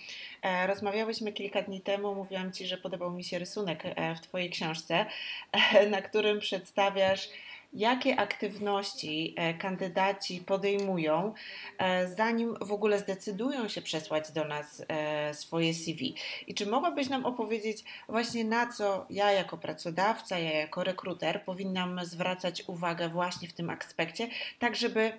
Rozmawiałyśmy 0.67 1.33
kilka 1.33 1.63
dni 1.63 1.81
temu, 1.81 2.15
mówiłam 2.15 2.53
Ci, 2.53 2.67
że 2.67 2.79
podobał 2.79 3.11
mi 3.11 3.25
się 3.25 3.39
rysunek 3.39 3.83
w 4.17 4.21
Twojej 4.21 4.51
książce, 4.51 5.07
na 5.91 6.03
którym 6.03 6.41
przedstawiasz 6.41 7.29
jakie 7.77 8.21
aktywności 8.21 9.35
e, 9.37 9.55
kandydaci 9.55 10.41
podejmują, 10.41 11.35
e, 11.79 12.09
zanim 12.09 12.55
w 12.61 12.73
ogóle 12.73 12.99
zdecydują 12.99 13.69
się 13.69 13.83
przesłać 13.83 14.33
do 14.33 14.45
nas 14.45 14.83
e, 14.89 15.35
swoje 15.35 15.75
CV. 15.75 16.15
I 16.47 16.55
czy 16.55 16.67
mogłabyś 16.67 17.09
nam 17.09 17.27
opowiedzieć 17.27 17.85
właśnie 18.09 18.45
na 18.45 18.73
co 18.73 19.07
ja 19.11 19.33
jako 19.33 19.59
pracodawca, 19.59 20.39
ja 20.39 20.53
jako 20.53 20.85
rekruter 20.85 21.45
powinnam 21.45 22.01
zwracać 22.05 22.63
uwagę 22.67 23.09
właśnie 23.09 23.49
w 23.49 23.53
tym 23.53 23.71
aspekcie, 23.71 24.29
tak 24.59 24.77
żeby 24.77 25.13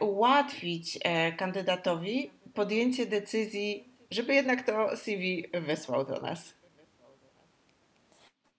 ułatwić 0.00 0.98
kandydatowi 1.36 2.30
podjęcie 2.54 3.06
decyzji, 3.06 3.84
żeby 4.10 4.34
jednak 4.34 4.62
to 4.62 4.96
CV 4.96 5.44
wysłał 5.52 6.04
do 6.04 6.20
nas? 6.20 6.59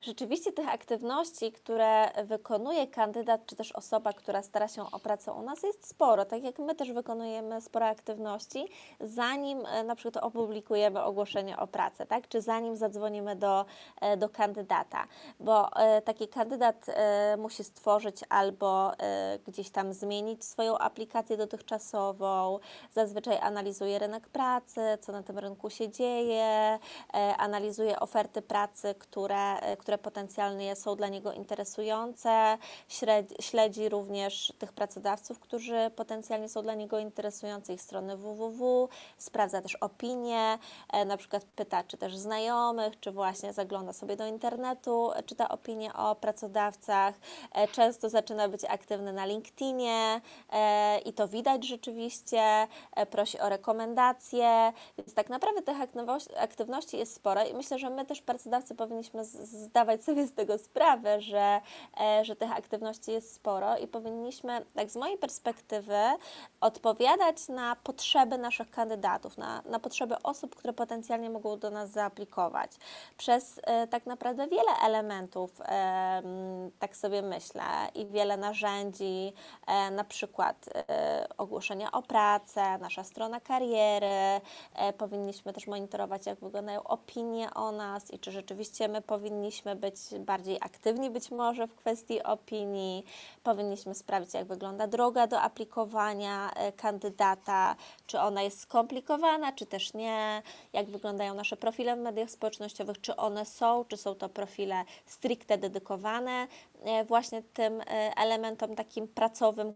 Rzeczywiście 0.01 0.51
tych 0.51 0.70
aktywności, 0.70 1.51
które 1.51 2.24
wykonuje 2.24 2.88
kandydat, 2.88 3.46
czy 3.46 3.55
też 3.55 3.72
osoba, 3.72 4.13
która 4.13 4.43
stara 4.43 4.67
się 4.67 4.91
o 4.91 5.00
pracę 5.00 5.34
u 5.34 5.41
nas, 5.41 5.63
jest 5.63 5.89
sporo. 5.89 6.25
Tak 6.25 6.43
jak 6.43 6.60
my 6.60 6.75
też 6.75 6.91
wykonujemy 6.91 7.62
sporo 7.62 7.86
aktywności, 7.86 8.67
zanim 9.00 9.65
e, 9.65 9.84
na 9.84 9.96
przykład 9.96 10.24
opublikujemy 10.24 11.03
ogłoszenie 11.03 11.58
o 11.58 11.67
pracę, 11.67 12.05
tak? 12.05 12.27
czy 12.27 12.41
zanim 12.41 12.75
zadzwonimy 12.75 13.36
do, 13.36 13.65
e, 14.01 14.17
do 14.17 14.29
kandydata, 14.29 15.08
bo 15.39 15.75
e, 15.75 16.01
taki 16.01 16.27
kandydat 16.27 16.86
musi 17.38 17.63
stworzyć 17.63 18.20
albo 18.29 18.91
gdzieś 19.48 19.70
tam 19.70 19.93
zmienić 19.93 20.46
swoją 20.46 20.77
aplikację 20.77 21.38
dotychczasową, 21.38 22.60
zazwyczaj 22.91 23.38
analizuje 23.38 24.00
rynek 24.00 24.29
pracy, 24.29 24.81
co 25.01 25.12
na 25.12 25.24
tym 25.24 25.39
rynku 25.39 25.70
się 25.70 25.89
dzieje, 25.89 26.79
analizuje 27.38 28.00
oferty 28.00 28.41
pracy, 28.41 28.96
które, 29.00 29.60
które 29.77 29.90
które 29.91 30.03
potencjalnie 30.03 30.75
są 30.75 30.95
dla 30.95 31.07
niego 31.07 31.33
interesujące. 31.33 32.57
Śledzi 33.39 33.89
również 33.89 34.53
tych 34.60 34.74
pracodawców, 34.74 35.39
którzy 35.39 35.91
potencjalnie 35.95 36.50
są 36.50 36.62
dla 36.62 36.74
niego 36.74 37.00
interesujący, 37.00 37.74
ich 37.74 37.81
strony 37.81 38.17
www, 38.17 38.89
sprawdza 39.17 39.62
też 39.62 39.75
opinie, 39.75 40.57
e, 40.93 41.05
na 41.05 41.17
przykład 41.17 41.45
pyta, 41.45 41.83
czy 41.83 41.98
też 41.98 42.17
znajomych, 42.17 43.00
czy 43.00 43.12
właśnie 43.12 43.53
zagląda 43.53 43.93
sobie 43.93 44.15
do 44.15 44.27
internetu, 44.27 45.12
e, 45.12 45.24
czyta 45.24 45.50
opinie 45.50 45.93
o 45.93 46.15
pracodawcach. 46.15 47.15
E, 47.51 47.67
często 47.67 48.10
zaczyna 48.10 48.48
być 48.48 48.65
aktywny 48.65 49.13
na 49.13 49.25
LinkedInie 49.25 50.21
i 51.05 51.13
to 51.13 51.27
widać 51.27 51.67
rzeczywiście, 51.67 52.67
prosi 53.10 53.39
o 53.39 53.50
rekomendacje, 53.50 54.74
więc 54.98 55.13
tak 55.13 55.29
naprawdę 55.29 55.62
tych 55.62 55.77
aktywności 56.38 56.98
jest 56.98 57.13
sporo 57.13 57.45
i 57.45 57.53
myślę, 57.53 57.79
że 57.79 57.89
my 57.89 58.05
też 58.05 58.21
pracodawcy 58.21 58.75
powinniśmy 58.75 59.25
zdawać 59.25 59.80
zdawać 59.81 60.03
sobie 60.03 60.27
z 60.27 60.33
tego 60.33 60.57
sprawę, 60.57 61.21
że, 61.21 61.61
e, 62.01 62.25
że 62.25 62.35
tych 62.35 62.51
aktywności 62.51 63.11
jest 63.11 63.33
sporo 63.33 63.77
i 63.77 63.88
powinniśmy, 63.88 64.65
tak 64.75 64.89
z 64.89 64.95
mojej 64.95 65.17
perspektywy, 65.17 65.97
odpowiadać 66.61 67.47
na 67.47 67.75
potrzeby 67.75 68.38
naszych 68.38 68.71
kandydatów, 68.71 69.38
na, 69.38 69.61
na 69.65 69.79
potrzeby 69.79 70.15
osób, 70.23 70.55
które 70.55 70.73
potencjalnie 70.73 71.29
mogą 71.29 71.59
do 71.59 71.69
nas 71.69 71.89
zaaplikować. 71.89 72.71
Przez 73.17 73.59
e, 73.63 73.88
tak 73.88 74.05
naprawdę 74.05 74.47
wiele 74.47 74.71
elementów, 74.85 75.61
e, 75.61 76.21
tak 76.79 76.95
sobie 76.95 77.21
myślę, 77.21 77.63
i 77.95 78.05
wiele 78.05 78.38
narzędzi, 78.38 79.33
na 79.91 80.03
przykład 80.03 80.69
ogłoszenia 81.38 81.91
o 81.91 82.01
pracę, 82.01 82.77
nasza 82.77 83.03
strona 83.03 83.39
kariery, 83.39 84.41
powinniśmy 84.97 85.53
też 85.53 85.67
monitorować, 85.67 86.25
jak 86.25 86.39
wyglądają 86.39 86.83
opinie 86.83 87.53
o 87.53 87.71
nas 87.71 88.11
i 88.11 88.19
czy 88.19 88.31
rzeczywiście 88.31 88.88
my 88.88 89.01
powinniśmy 89.01 89.71
powinniśmy 89.75 89.75
być 89.75 90.25
bardziej 90.25 90.58
aktywni 90.62 91.10
być 91.10 91.32
może 91.32 91.68
w 91.68 91.75
kwestii 91.75 92.24
opinii, 92.24 93.06
powinniśmy 93.44 93.96
sprawdzić, 93.96 94.34
jak 94.34 94.48
wygląda 94.48 94.88
droga 94.88 95.28
do 95.28 95.42
aplikowania 95.42 96.51
e, 96.51 96.72
kandydata, 96.72 97.75
czy 98.08 98.20
ona 98.20 98.42
jest 98.42 98.60
skomplikowana, 98.60 99.51
czy 99.51 99.66
też 99.66 99.94
nie, 99.94 100.42
jak 100.74 100.90
wyglądają 100.90 101.34
nasze 101.34 101.58
profile 101.58 101.96
w 101.96 102.00
mediach 102.00 102.32
społecznościowych, 102.32 103.01
czy 103.01 103.16
one 103.16 103.46
są, 103.46 103.86
czy 103.86 103.98
są 103.98 104.16
to 104.16 104.30
profile 104.30 104.84
stricte 105.06 105.58
dedykowane 105.58 106.48
e, 106.84 107.04
właśnie 107.04 107.44
tym 107.44 107.82
e, 107.82 107.86
elementom 108.18 108.75
takim 108.75 109.08
pracowym, 109.08 109.74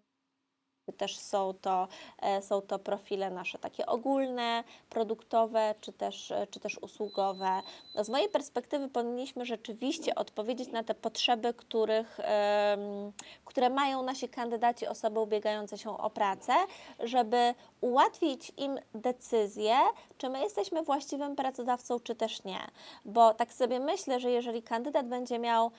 też 0.94 1.18
są 1.18 1.54
to, 1.62 1.88
e, 2.22 2.42
są 2.42 2.62
to 2.62 2.80
profile 2.80 3.30
nasze 3.30 3.60
takie 3.60 3.86
ogólne, 3.86 4.64
produktowe 4.90 5.76
czy 5.82 5.94
też, 5.94 6.32
e, 6.32 6.48
czy 6.48 6.60
też 6.60 6.78
usługowe. 6.78 7.62
No 7.96 8.04
z 8.04 8.10
mojej 8.10 8.30
perspektywy 8.30 8.90
powinniśmy 8.90 9.46
rzeczywiście 9.46 10.16
odpowiedzieć 10.16 10.70
na 10.70 10.84
te 10.84 10.96
potrzeby, 10.96 11.54
których, 11.54 12.18
które 13.46 13.70
mają 13.70 14.04
nasi 14.04 14.30
kandydaci, 14.30 14.88
osoby 14.88 15.20
ubiegające 15.20 15.78
się 15.78 15.98
o 15.98 16.10
pracę, 16.10 16.54
żeby 17.00 17.54
ułatwić 17.82 18.52
im 18.58 18.80
decyzję, 18.94 19.76
czy 20.18 20.30
my 20.30 20.40
jesteśmy 20.40 20.84
właściwym 20.84 21.36
pracodawcą, 21.36 22.00
czy 22.00 22.16
też 22.16 22.44
nie. 22.44 22.60
Bo 23.06 23.34
tak 23.34 23.54
sobie 23.54 23.80
myślę, 23.80 24.20
że 24.20 24.32
jeżeli 24.32 24.64
kandydat 24.64 25.08
będzie 25.08 25.40
miał 25.40 25.72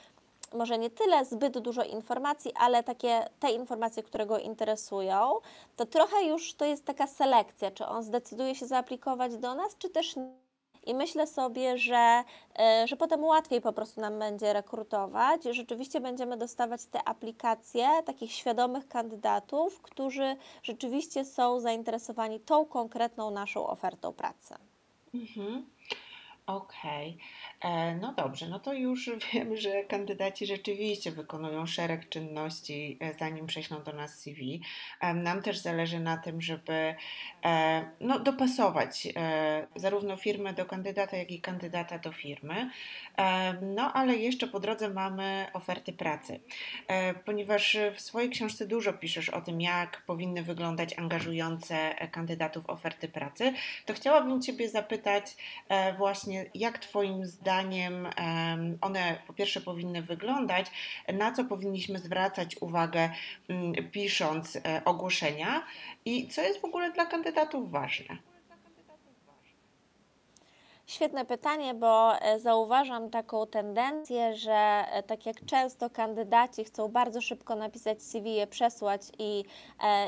może 0.54 0.78
nie 0.78 0.90
tyle 0.90 1.24
zbyt 1.24 1.58
dużo 1.58 1.82
informacji, 1.82 2.52
ale 2.54 2.82
takie 2.82 3.28
te 3.40 3.50
informacje, 3.50 4.02
które 4.02 4.26
go 4.26 4.38
interesują, 4.38 5.32
to 5.76 5.86
trochę 5.86 6.24
już 6.24 6.54
to 6.54 6.64
jest 6.64 6.84
taka 6.84 7.06
selekcja, 7.06 7.70
czy 7.70 7.86
on 7.86 8.02
zdecyduje 8.02 8.54
się 8.54 8.66
zaaplikować 8.66 9.36
do 9.36 9.54
nas, 9.54 9.76
czy 9.78 9.90
też 9.90 10.16
nie. 10.16 10.46
I 10.86 10.94
myślę 10.94 11.26
sobie, 11.26 11.78
że, 11.78 12.24
e, 12.58 12.88
że 12.88 12.96
potem 12.96 13.24
łatwiej 13.24 13.60
po 13.60 13.72
prostu 13.72 14.00
nam 14.00 14.18
będzie 14.18 14.52
rekrutować. 14.52 15.44
Rzeczywiście 15.44 16.00
będziemy 16.00 16.36
dostawać 16.36 16.86
te 16.86 17.08
aplikacje 17.08 17.88
takich 18.04 18.32
świadomych 18.32 18.88
kandydatów, 18.88 19.80
którzy 19.82 20.36
rzeczywiście 20.62 21.24
są 21.24 21.60
zainteresowani 21.60 22.40
tą 22.40 22.64
konkretną 22.64 23.30
naszą 23.30 23.66
ofertą 23.66 24.12
pracy. 24.12 24.54
Mhm. 25.14 25.66
Okej. 26.46 27.18
E, 27.60 27.94
no 27.94 28.12
dobrze, 28.12 28.48
no 28.48 28.60
to 28.60 28.72
już 28.72 29.10
wiem, 29.32 29.56
że 29.56 29.84
kandydaci 29.84 30.46
rzeczywiście 30.46 31.12
wykonują 31.12 31.66
szereg 31.66 32.08
czynności, 32.08 32.98
e, 33.00 33.14
zanim 33.14 33.46
prześlą 33.46 33.82
do 33.82 33.92
nas 33.92 34.18
CV. 34.18 34.60
Nam 35.14 35.42
też 35.42 35.58
zależy 35.58 36.00
na 36.00 36.16
tym, 36.16 36.40
żeby 36.40 36.94
e, 37.44 37.84
no, 38.00 38.18
dopasować 38.18 39.08
zarówno 39.76 40.16
firmę 40.16 40.52
do 40.52 40.66
kandydata, 40.66 41.16
jak 41.16 41.30
i 41.30 41.40
kandydata 41.40 41.98
do 41.98 42.12
firmy. 42.12 42.70
No 43.62 43.92
ale 43.92 44.16
jeszcze 44.16 44.46
po 44.46 44.60
drodze 44.60 44.88
mamy 44.88 45.46
oferty 45.52 45.92
pracy, 45.92 46.40
ponieważ 47.24 47.76
w 47.94 48.00
swojej 48.00 48.30
książce 48.30 48.66
dużo 48.66 48.92
piszesz 48.92 49.28
o 49.28 49.40
tym, 49.40 49.60
jak 49.60 50.02
powinny 50.06 50.42
wyglądać 50.42 50.98
angażujące 50.98 51.94
kandydatów 52.12 52.70
oferty 52.70 53.08
pracy, 53.08 53.52
to 53.86 53.94
chciałabym 53.94 54.42
Ciebie 54.42 54.68
zapytać 54.68 55.36
właśnie, 55.96 56.35
jak 56.54 56.78
Twoim 56.78 57.26
zdaniem 57.26 57.46
zdaniem 57.56 58.08
one 58.80 59.18
po 59.26 59.32
pierwsze 59.32 59.60
powinny 59.60 60.02
wyglądać, 60.02 60.66
na 61.12 61.32
co 61.32 61.44
powinniśmy 61.44 61.98
zwracać 61.98 62.56
uwagę 62.60 63.10
mm, 63.48 63.90
pisząc 63.90 64.56
e, 64.56 64.82
ogłoszenia 64.84 65.62
i 66.04 66.28
co 66.28 66.42
jest 66.42 66.60
w 66.60 66.64
ogóle 66.64 66.92
dla 66.92 67.06
kandydatów 67.06 67.70
ważne? 67.70 68.16
Świetne 70.86 71.24
pytanie, 71.24 71.74
bo 71.74 72.18
e, 72.18 72.40
zauważam 72.40 73.10
taką 73.10 73.46
tendencję, 73.46 74.36
że 74.36 74.52
e, 74.52 75.02
tak 75.02 75.26
jak 75.26 75.44
często 75.44 75.90
kandydaci 75.90 76.64
chcą 76.64 76.88
bardzo 76.88 77.20
szybko 77.20 77.54
napisać 77.54 78.02
CV, 78.02 78.34
je 78.34 78.46
przesłać 78.46 79.02
i, 79.18 79.44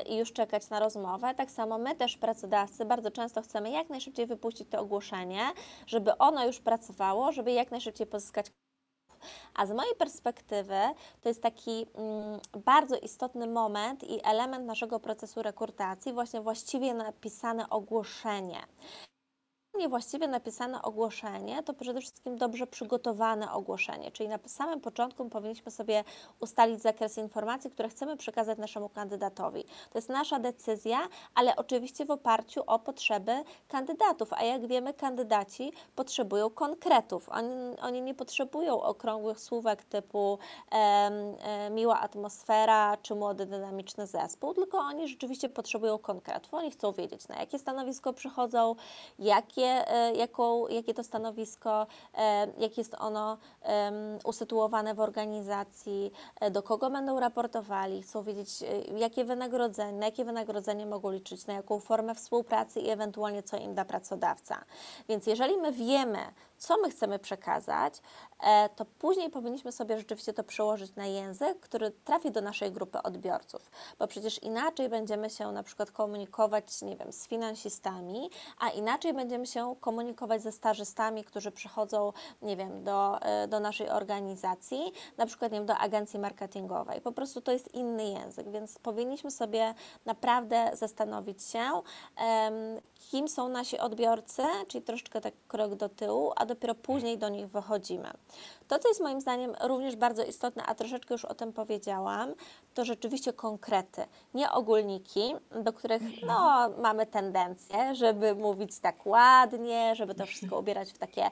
i 0.06 0.16
już 0.16 0.32
czekać 0.32 0.70
na 0.70 0.80
rozmowę, 0.80 1.34
tak 1.34 1.50
samo 1.50 1.78
my 1.78 1.94
też 1.96 2.16
pracodawcy 2.16 2.84
bardzo 2.84 3.10
często 3.10 3.42
chcemy 3.42 3.70
jak 3.70 3.90
najszybciej 3.90 4.26
wypuścić 4.26 4.68
to 4.68 4.80
ogłoszenie, 4.80 5.40
żeby 5.86 6.18
ono 6.18 6.46
już 6.46 6.60
pracowało, 6.60 7.32
żeby 7.32 7.52
jak 7.52 7.70
najszybciej 7.70 8.06
pozyskać 8.06 8.46
a 9.54 9.66
z 9.66 9.70
mojej 9.72 9.94
perspektywy 9.94 10.78
to 11.20 11.28
jest 11.28 11.42
taki 11.42 11.86
mm, 11.94 12.40
bardzo 12.64 12.96
istotny 12.96 13.46
moment 13.46 14.04
i 14.04 14.20
element 14.24 14.66
naszego 14.66 15.00
procesu 15.00 15.42
rekrutacji, 15.42 16.12
właśnie 16.12 16.40
właściwie 16.40 16.94
napisane 16.94 17.70
ogłoszenie 17.70 18.58
niewłaściwie 19.78 20.28
napisane 20.28 20.82
ogłoszenie 20.82 21.62
to 21.62 21.74
przede 21.74 22.00
wszystkim 22.00 22.36
dobrze 22.36 22.66
przygotowane 22.66 23.52
ogłoszenie, 23.52 24.10
czyli 24.10 24.28
na 24.28 24.38
samym 24.46 24.80
początku 24.80 25.28
powinniśmy 25.28 25.70
sobie 25.70 26.04
ustalić 26.40 26.82
zakres 26.82 27.18
informacji, 27.18 27.70
które 27.70 27.88
chcemy 27.88 28.16
przekazać 28.16 28.58
naszemu 28.58 28.88
kandydatowi. 28.88 29.64
To 29.64 29.98
jest 29.98 30.08
nasza 30.08 30.38
decyzja, 30.38 30.98
ale 31.34 31.56
oczywiście 31.56 32.04
w 32.04 32.10
oparciu 32.10 32.62
o 32.66 32.78
potrzeby 32.78 33.32
kandydatów, 33.68 34.32
a 34.32 34.44
jak 34.44 34.66
wiemy, 34.66 34.94
kandydaci 34.94 35.72
potrzebują 35.96 36.50
konkretów. 36.50 37.28
Oni, 37.28 37.78
oni 37.82 38.02
nie 38.02 38.14
potrzebują 38.14 38.82
okrągłych 38.82 39.40
słówek 39.40 39.84
typu 39.84 40.38
e, 40.72 40.74
e, 40.74 41.70
miła 41.70 42.00
atmosfera 42.00 42.96
czy 43.02 43.14
młody, 43.14 43.46
dynamiczny 43.46 44.06
zespół, 44.06 44.54
tylko 44.54 44.78
oni 44.78 45.08
rzeczywiście 45.08 45.48
potrzebują 45.48 45.98
konkretów. 45.98 46.54
Oni 46.54 46.70
chcą 46.70 46.92
wiedzieć, 46.92 47.28
na 47.28 47.36
jakie 47.36 47.58
stanowisko 47.58 48.12
przychodzą, 48.12 48.74
jakie 49.18 49.67
jakie, 49.68 49.92
e, 49.92 50.14
jaką, 50.14 50.68
jakie 50.68 50.94
to 50.94 51.04
stanowisko, 51.04 51.86
e, 52.14 52.46
jak 52.58 52.78
jest 52.78 52.94
ono 52.98 53.38
usytuowane 54.24 54.94
w 54.94 55.00
organizacji, 55.00 56.12
e, 56.40 56.50
do 56.50 56.62
kogo 56.62 56.90
będą 56.90 57.20
raportowali, 57.20 58.02
chcą 58.02 58.22
wiedzieć, 58.22 58.48
jakie 58.96 59.24
wynagrodzenie, 59.24 59.98
na 59.98 60.06
jakie 60.06 60.24
wynagrodzenie 60.24 60.86
mogą 60.86 61.10
liczyć, 61.10 61.46
na 61.46 61.54
jaką 61.54 61.80
formę 61.80 62.14
współpracy 62.14 62.80
i 62.80 62.90
ewentualnie 62.90 63.42
co 63.42 63.56
im 63.56 63.74
da 63.74 63.84
pracodawca. 63.84 64.64
Więc 65.08 65.26
jeżeli 65.26 65.56
my 65.56 65.72
wiemy, 65.72 66.18
co 66.58 66.76
my 66.76 66.90
chcemy 66.90 67.18
przekazać, 67.18 67.94
e, 68.40 68.68
to 68.68 68.84
później 68.84 69.30
powinniśmy 69.30 69.72
sobie 69.72 69.98
rzeczywiście 69.98 70.32
to 70.32 70.44
przełożyć 70.44 70.94
na 70.96 71.06
język, 71.06 71.60
który 71.60 71.90
trafi 71.90 72.30
do 72.30 72.40
naszej 72.40 72.72
grupy 72.72 73.02
odbiorców, 73.02 73.70
bo 73.98 74.06
przecież 74.06 74.42
inaczej 74.42 74.88
będziemy 74.88 75.30
się 75.30 75.52
na 75.52 75.62
przykład 75.62 75.90
komunikować, 75.90 76.82
nie 76.82 76.96
wiem, 76.96 77.12
z 77.12 77.26
finansistami, 77.26 78.30
a 78.58 78.68
inaczej 78.68 79.14
będziemy 79.14 79.46
się 79.46 79.74
komunikować 79.80 80.42
ze 80.42 80.52
stażystami, 80.52 81.24
którzy 81.24 81.52
przychodzą, 81.52 82.12
nie 82.42 82.56
wiem, 82.56 82.84
do, 82.84 83.22
e, 83.22 83.48
do 83.48 83.60
naszej 83.60 83.90
organizacji, 83.90 84.92
na 85.16 85.26
przykład, 85.26 85.52
nie 85.52 85.58
wiem, 85.58 85.66
do 85.66 85.76
agencji 85.76 86.18
marketingowej. 86.18 87.00
Po 87.00 87.12
prostu 87.12 87.40
to 87.40 87.52
jest 87.52 87.74
inny 87.74 88.04
język, 88.04 88.50
więc 88.50 88.78
powinniśmy 88.78 89.30
sobie 89.30 89.74
naprawdę 90.06 90.70
zastanowić 90.74 91.42
się, 91.42 91.82
kim 93.10 93.28
są 93.28 93.48
nasi 93.48 93.78
odbiorcy, 93.78 94.42
czyli 94.68 94.84
troszeczkę 94.84 95.20
tak 95.20 95.34
krok 95.48 95.74
do 95.74 95.88
tyłu, 95.88 96.32
a 96.36 96.46
dopiero 96.48 96.74
później 96.74 97.18
do 97.18 97.28
nich 97.28 97.48
wychodzimy. 97.48 98.10
To, 98.68 98.78
co 98.78 98.88
jest 98.88 99.00
moim 99.00 99.20
zdaniem 99.20 99.54
również 99.62 99.96
bardzo 99.96 100.24
istotne, 100.24 100.62
a 100.66 100.74
troszeczkę 100.74 101.14
już 101.14 101.24
o 101.24 101.34
tym 101.34 101.52
powiedziałam, 101.52 102.34
to 102.74 102.84
rzeczywiście 102.84 103.32
konkrety, 103.32 104.06
nie 104.34 104.50
ogólniki, 104.50 105.34
do 105.64 105.72
których 105.72 106.02
no, 106.26 106.68
mamy 106.82 107.06
tendencję, 107.06 107.94
żeby 107.94 108.34
mówić 108.34 108.78
tak 108.78 109.06
ładnie, 109.06 109.96
żeby 109.96 110.14
to 110.14 110.26
wszystko 110.26 110.58
ubierać 110.58 110.92
w 110.92 110.98
takie 110.98 111.24
e, 111.24 111.30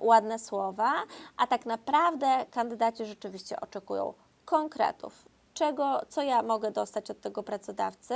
ładne 0.00 0.38
słowa, 0.38 0.92
a 1.36 1.46
tak 1.46 1.66
naprawdę 1.66 2.46
kandydaci 2.50 3.04
rzeczywiście 3.04 3.60
oczekują 3.60 4.14
konkretów, 4.44 5.31
czego, 5.54 6.00
co 6.08 6.22
ja 6.22 6.42
mogę 6.42 6.70
dostać 6.70 7.10
od 7.10 7.20
tego 7.20 7.42
pracodawcy, 7.42 8.14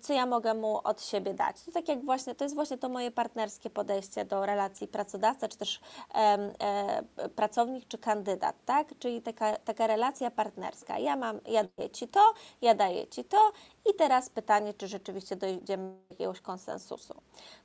co 0.00 0.12
ja 0.12 0.26
mogę 0.26 0.54
mu 0.54 0.80
od 0.84 1.02
siebie 1.02 1.34
dać. 1.34 1.62
To 1.62 1.72
tak 1.72 1.88
jak 1.88 2.04
właśnie, 2.04 2.34
to 2.34 2.44
jest 2.44 2.54
właśnie 2.54 2.78
to 2.78 2.88
moje 2.88 3.10
partnerskie 3.10 3.70
podejście 3.70 4.24
do 4.24 4.46
relacji 4.46 4.88
pracodawca, 4.88 5.48
czy 5.48 5.58
też 5.58 5.80
e, 6.14 7.02
pracownik, 7.36 7.88
czy 7.88 7.98
kandydat, 7.98 8.56
tak? 8.64 8.88
Czyli 8.98 9.22
taka, 9.22 9.56
taka 9.56 9.86
relacja 9.86 10.30
partnerska. 10.30 10.98
Ja 10.98 11.16
mam, 11.16 11.40
ja 11.46 11.64
daję 11.76 11.90
Ci 11.90 12.08
to, 12.08 12.34
ja 12.62 12.74
daję 12.74 13.06
Ci 13.06 13.24
to 13.24 13.52
i 13.90 13.94
teraz 13.94 14.30
pytanie, 14.30 14.74
czy 14.74 14.88
rzeczywiście 14.88 15.36
dojdziemy 15.36 15.90
do 15.90 15.98
jakiegoś 16.10 16.40
konsensusu. 16.40 17.14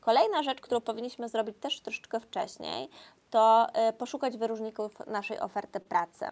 Kolejna 0.02 0.43
rzecz, 0.43 0.62
którą 0.62 0.82
powinniśmy 0.82 1.30
zrobić 1.30 1.56
też 1.60 1.82
troszeczkę 1.82 2.19
wcześniej, 2.19 2.89
to 3.30 3.67
e, 3.73 3.93
poszukać 3.93 4.38
wyróżników 4.38 5.08
naszej 5.08 5.39
oferty 5.39 5.80
pracy. 5.80 6.26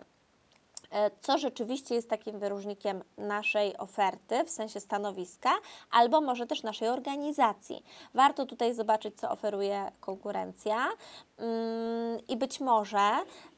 E, 0.91 1.11
co 1.19 1.37
rzeczywiście 1.37 1.95
jest 1.95 2.09
takim 2.09 2.39
wyróżnikiem 2.39 3.03
naszej 3.17 3.77
oferty, 3.77 4.43
w 4.43 4.49
sensie 4.49 4.79
stanowiska, 4.79 5.49
albo 5.91 6.21
może 6.21 6.47
też 6.47 6.63
naszej 6.63 6.89
organizacji. 6.89 7.83
Warto 8.13 8.45
tutaj 8.45 8.73
zobaczyć, 8.73 9.19
co 9.19 9.31
oferuje 9.31 9.91
konkurencja 9.99 10.87
mm, 11.37 12.19
i 12.27 12.37
być 12.37 12.59
może 12.59 13.09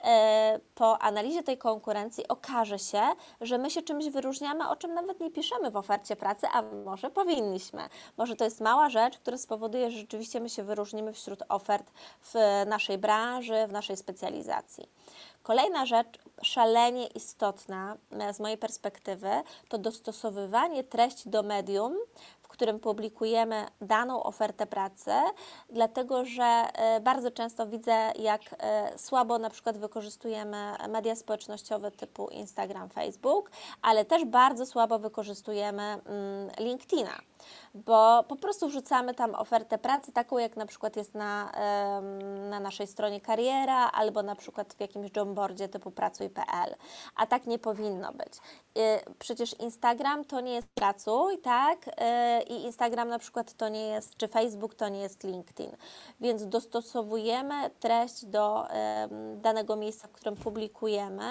e, 0.04 0.60
po 0.76 1.02
analizie 1.02 1.43
tej 1.43 1.58
konkurencji 1.58 2.28
okaże 2.28 2.80
się, 2.80 3.02
że 3.41 3.58
my 3.58 3.69
się 3.69 3.82
czymś 3.82 4.10
wyróżniamy, 4.10 4.69
o 4.69 4.76
czym 4.76 4.93
nawet 4.93 5.19
nie 5.19 5.32
piszemy 5.32 5.72
w 5.72 5.76
ofercie 5.76 6.15
pracy, 6.15 6.48
a 6.54 6.62
może 6.62 7.10
powinniśmy. 7.10 7.82
Może 8.17 8.36
to 8.36 8.43
jest 8.43 8.62
mała 8.62 8.89
rzecz, 8.89 9.17
która 9.17 9.38
spowoduje, 9.38 9.91
że 9.91 9.98
rzeczywiście 9.98 10.39
my 10.39 10.50
się 10.50 10.63
wyróżnimy 10.63 11.13
wśród 11.13 11.43
ofert 11.50 11.91
w 12.22 12.34
naszej 12.67 12.98
branży, 12.98 13.67
w 13.67 13.72
naszej 13.72 13.98
specjalizacji. 13.98 14.89
Kolejna 15.44 15.86
rzecz, 15.86 16.20
szalenie 16.42 17.08
istotna 17.08 17.98
e, 18.12 18.34
z 18.34 18.40
mojej 18.40 18.58
perspektywy, 18.58 19.30
to 19.70 19.78
dostosowywanie 19.78 20.84
treści 20.84 21.30
do 21.30 21.44
medium, 21.44 21.98
w 22.42 22.48
którym 22.48 22.80
publikujemy 22.80 23.66
daną 23.82 24.24
ofertę 24.24 24.66
pracy, 24.66 25.12
dlatego 25.70 26.26
że 26.26 26.44
e, 26.44 27.00
bardzo 27.00 27.32
często 27.32 27.68
widzę, 27.68 28.12
jak 28.20 28.42
e, 28.60 29.00
słabo 29.00 29.40
na 29.40 29.50
przykład 29.50 29.78
wykorzystujemy 29.78 30.76
media 30.90 31.16
społecznościowe 31.16 31.92
typu 31.92 32.28
Instagram, 32.28 32.90
Facebook, 32.90 33.52
ale 33.82 34.06
też 34.06 34.26
bardzo 34.26 34.66
słabo 34.66 35.00
wykorzystujemy 35.00 35.84
mm, 35.84 36.02
LinkedIna 36.60 37.20
bo 37.74 38.24
po 38.28 38.36
prostu 38.36 38.68
wrzucamy 38.68 39.14
tam 39.14 39.36
ofertę 39.36 39.78
pracy, 39.78 40.12
taką 40.12 40.38
jak 40.38 40.58
na 40.58 40.66
przykład 40.66 40.96
jest 40.96 41.16
na, 41.16 41.52
na 42.50 42.60
naszej 42.60 42.88
stronie 42.88 43.22
kariera 43.22 43.90
albo 43.92 44.24
na 44.24 44.36
przykład 44.36 44.74
w 44.74 44.80
jakimś 44.80 45.12
jobboardzie 45.16 45.70
typu 45.70 45.92
pracuj.pl, 45.92 46.76
a 47.16 47.28
tak 47.28 47.46
nie 47.46 47.60
powinno 47.60 48.12
być. 48.12 48.34
Y, 48.78 49.16
przecież 49.20 49.60
Instagram 49.60 50.26
to 50.26 50.42
nie 50.42 50.54
jest 50.54 50.68
pracuj, 50.68 51.38
tak? 51.38 51.88
Y, 51.88 51.92
I 52.44 52.64
Instagram 52.64 53.10
na 53.10 53.20
przykład 53.20 53.54
to 53.54 53.70
nie 53.70 53.88
jest, 53.88 54.18
czy 54.18 54.28
Facebook 54.28 54.76
to 54.76 54.90
nie 54.90 55.00
jest 55.00 55.24
LinkedIn, 55.24 55.72
więc 56.22 56.48
dostosowujemy 56.48 57.70
treść 57.80 58.26
do 58.26 58.68
danego 59.36 59.76
miejsca, 59.76 60.08
w 60.08 60.12
którym 60.12 60.36
publikujemy 60.36 61.24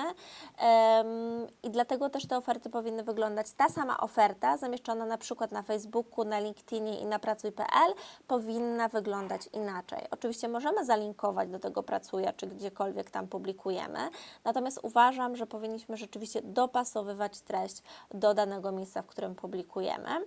i 1.63 1.71
dlatego 1.71 2.11
też 2.11 2.27
te 2.27 2.37
oferty 2.37 2.71
powinny 2.71 3.03
wyglądać, 3.03 3.53
ta 3.53 3.69
sama 3.69 4.01
oferta 4.01 4.57
zamieszczona 4.57 5.07
na 5.07 5.19
przykład 5.19 5.53
na 5.53 5.63
Facebooku, 5.63 6.02
na 6.25 6.41
LinkedInie 6.41 7.01
i 7.01 7.07
na 7.07 7.19
pracuj.pl 7.19 7.95
powinna 8.27 8.89
wyglądać 8.89 9.49
inaczej. 9.53 9.99
Oczywiście 10.11 10.49
możemy 10.49 10.85
zalinkować 10.85 11.49
do 11.49 11.59
tego 11.59 11.83
pracuja, 11.83 12.33
czy 12.33 12.47
gdziekolwiek 12.47 13.11
tam 13.11 13.29
publikujemy, 13.29 13.99
natomiast 14.45 14.81
uważam, 14.83 15.37
że 15.37 15.47
powinniśmy 15.47 15.97
rzeczywiście 15.97 16.43
dopasowywać 16.43 17.41
treść 17.41 17.83
do 18.11 18.35
danego 18.35 18.73
miejsca, 18.73 19.03
w 19.03 19.07
którym 19.07 19.35
publikujemy. 19.35 20.27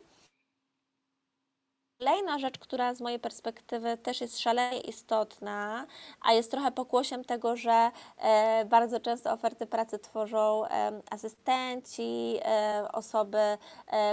Kolejna 1.99 2.39
rzecz, 2.39 2.59
która 2.59 2.93
z 2.93 3.01
mojej 3.01 3.19
perspektywy 3.19 3.97
też 3.97 4.21
jest 4.21 4.39
szalenie 4.39 4.79
istotna, 4.79 5.85
a 6.21 6.33
jest 6.33 6.51
trochę 6.51 6.71
pokłosiem 6.71 7.23
tego, 7.23 7.57
że 7.57 7.91
e, 8.17 8.65
bardzo 8.65 8.99
często 8.99 9.31
oferty 9.31 9.67
pracy 9.67 9.99
tworzą 9.99 10.65
e, 10.65 11.01
asystenci, 11.11 12.39
e, 12.45 12.87
osoby, 12.91 13.57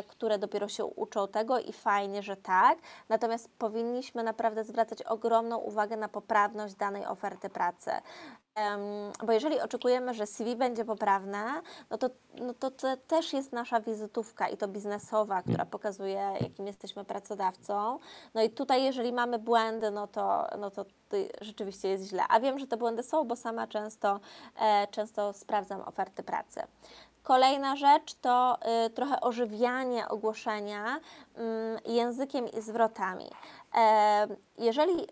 które 0.08 0.38
dopiero 0.38 0.68
się 0.68 0.84
uczą 0.84 1.28
tego 1.28 1.58
i 1.58 1.72
fajnie, 1.72 2.22
że 2.22 2.36
tak. 2.36 2.78
Natomiast 3.08 3.48
powinniśmy 3.58 4.22
naprawdę 4.22 4.64
zwracać 4.64 5.02
ogromną 5.02 5.58
uwagę 5.58 5.96
na 5.96 6.08
poprawność 6.08 6.74
danej 6.74 7.06
oferty 7.06 7.50
pracy. 7.50 7.90
Bo 9.26 9.32
jeżeli 9.32 9.60
oczekujemy, 9.60 10.14
że 10.14 10.26
CV 10.26 10.56
będzie 10.56 10.84
poprawne, 10.84 11.62
no 11.90 11.98
to, 11.98 12.10
no 12.40 12.54
to, 12.54 12.70
to 12.70 12.96
też 12.96 13.32
jest 13.32 13.52
nasza 13.52 13.80
wizytówka 13.80 14.48
i 14.48 14.56
to 14.56 14.68
biznesowa, 14.68 15.42
która 15.42 15.66
pokazuje, 15.66 16.36
jakim 16.40 16.66
jesteśmy 16.66 17.04
pracodawcą. 17.04 17.98
No 18.34 18.42
i 18.42 18.50
tutaj, 18.50 18.84
jeżeli 18.84 19.12
mamy 19.12 19.38
błędy, 19.38 19.90
no 19.90 20.06
to, 20.06 20.46
no 20.58 20.70
to 20.70 20.84
rzeczywiście 21.40 21.88
jest 21.88 22.04
źle. 22.04 22.22
A 22.28 22.40
wiem, 22.40 22.58
że 22.58 22.66
te 22.66 22.76
błędy 22.76 23.02
są, 23.02 23.24
bo 23.24 23.36
sama 23.36 23.66
często, 23.66 24.20
e, 24.60 24.86
często 24.90 25.32
sprawdzam 25.32 25.80
oferty 25.80 26.22
pracy. 26.22 26.62
Kolejna 27.22 27.76
rzecz 27.76 28.14
to 28.14 28.58
y, 28.86 28.90
trochę 28.90 29.20
ożywianie 29.20 30.08
ogłoszenia 30.08 30.96
y, 30.96 31.92
językiem 31.92 32.48
i 32.48 32.60
zwrotami. 32.60 33.30
E, 33.74 34.26
jeżeli 34.58 35.02
y, 35.02 35.06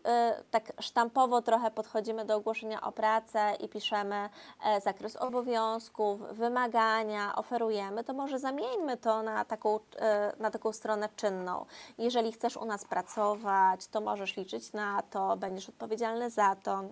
tak 0.50 0.72
sztampowo 0.80 1.42
trochę 1.42 1.70
podchodzimy 1.70 2.24
do 2.24 2.36
ogłoszenia 2.36 2.80
o 2.80 2.92
pracę 2.92 3.54
i 3.60 3.68
piszemy 3.68 4.28
e, 4.64 4.80
zakres 4.80 5.16
obowiązków, 5.16 6.20
wymagania, 6.32 7.36
oferujemy, 7.36 8.04
to 8.04 8.12
może 8.12 8.38
zamieńmy 8.38 8.96
to 8.96 9.22
na 9.22 9.44
taką, 9.44 9.80
e, 9.98 10.32
na 10.38 10.50
taką 10.50 10.72
stronę 10.72 11.08
czynną. 11.16 11.66
Jeżeli 11.98 12.32
chcesz 12.32 12.56
u 12.56 12.64
nas 12.64 12.84
pracować, 12.84 13.86
to 13.86 14.00
możesz 14.00 14.36
liczyć 14.36 14.72
na 14.72 15.02
to, 15.02 15.36
będziesz 15.36 15.68
odpowiedzialny 15.68 16.30
za 16.30 16.56
to 16.56 16.82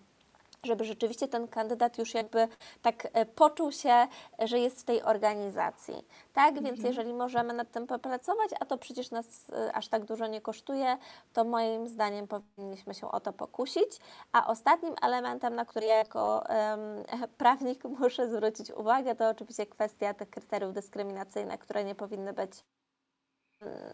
żeby 0.64 0.85
rzeczywiście 0.85 1.29
ten 1.29 1.49
kandydat 1.49 1.99
już 1.99 2.14
jakby 2.14 2.49
tak 2.83 3.09
e, 3.12 3.27
poczuł 3.27 3.73
się, 3.73 4.07
że 4.38 4.59
jest 4.59 4.81
w 4.81 4.85
tej 4.85 5.03
organizacji. 5.03 6.07
Tak, 6.33 6.49
mhm. 6.49 6.66
więc 6.66 6.85
jeżeli 6.87 7.14
możemy 7.14 7.55
nad 7.55 7.71
tym 7.71 7.87
popracować, 7.87 8.51
a 8.61 8.64
to 8.64 8.79
przecież 8.79 9.11
nas 9.11 9.51
e, 9.51 9.73
aż 9.73 9.88
tak 9.88 10.05
dużo 10.05 10.27
nie 10.27 10.40
kosztuje, 10.40 10.97
to 11.33 11.44
moim 11.44 11.88
zdaniem 11.88 12.27
powinniśmy 12.29 12.94
się 12.94 13.11
o 13.11 13.21
to 13.21 13.33
pokusić. 13.33 14.01
A 14.33 14.47
ostatnim 14.47 14.94
elementem, 15.03 15.55
na 15.55 15.64
który 15.64 15.87
ja 15.87 15.97
jako 15.97 16.44
um, 16.49 17.29
prawnik 17.38 17.85
muszę 17.85 18.29
zwrócić 18.29 18.71
uwagę, 18.71 19.14
to 19.14 19.29
oczywiście 19.29 19.66
kwestia 19.66 20.14
tych 20.14 20.31
kryteriów 20.31 20.73
dyskryminacyjnych, 20.73 21.61
które 21.61 21.85
nie 21.85 21.94
powinny 21.94 22.33
być 22.33 22.51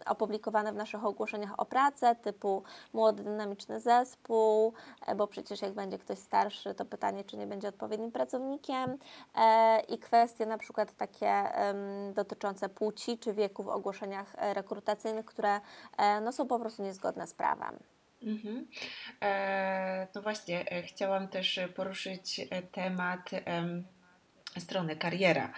opublikowane 0.05 0.73
w 0.73 0.75
naszych 0.75 1.05
ogłoszeniach 1.05 1.59
o 1.59 1.65
pracę, 1.65 2.15
typu 2.15 2.63
młody, 2.93 3.23
dynamiczny 3.23 3.79
zespół, 3.79 4.73
e, 5.05 5.15
bo 5.15 5.27
przecież 5.27 5.61
jak 5.61 5.73
będzie 5.73 5.97
ktoś 5.97 6.19
starszy, 6.19 6.75
to 6.75 6.85
pytanie, 6.85 7.23
czy 7.23 7.37
nie 7.37 7.47
będzie 7.47 7.67
odpowiednim 7.67 8.11
pracownikiem 8.11 8.97
e, 9.35 9.79
i 9.79 9.99
kwestie 9.99 10.45
na 10.45 10.57
przykład 10.57 10.97
takie 10.97 11.43
dotyczące 12.13 12.69
płci 12.69 13.17
czy 13.17 13.33
wieku 13.33 13.63
w 13.63 13.69
ogłoszeniach 13.69 14.35
e, 14.37 14.53
rekrutacyjnych, 14.53 15.25
które 15.25 15.59
no, 16.21 16.31
są 16.31 16.47
po 16.47 16.59
prostu 16.59 16.83
niezgodne 16.83 17.27
z 17.27 17.33
prawem. 17.33 17.79
Mhm. 18.23 18.67
No 20.15 20.21
właśnie, 20.21 20.65
chciałam 20.87 21.27
też 21.27 21.59
poruszyć 21.75 22.41
temat 22.71 23.29
strony 24.59 24.95
kariera, 24.95 25.53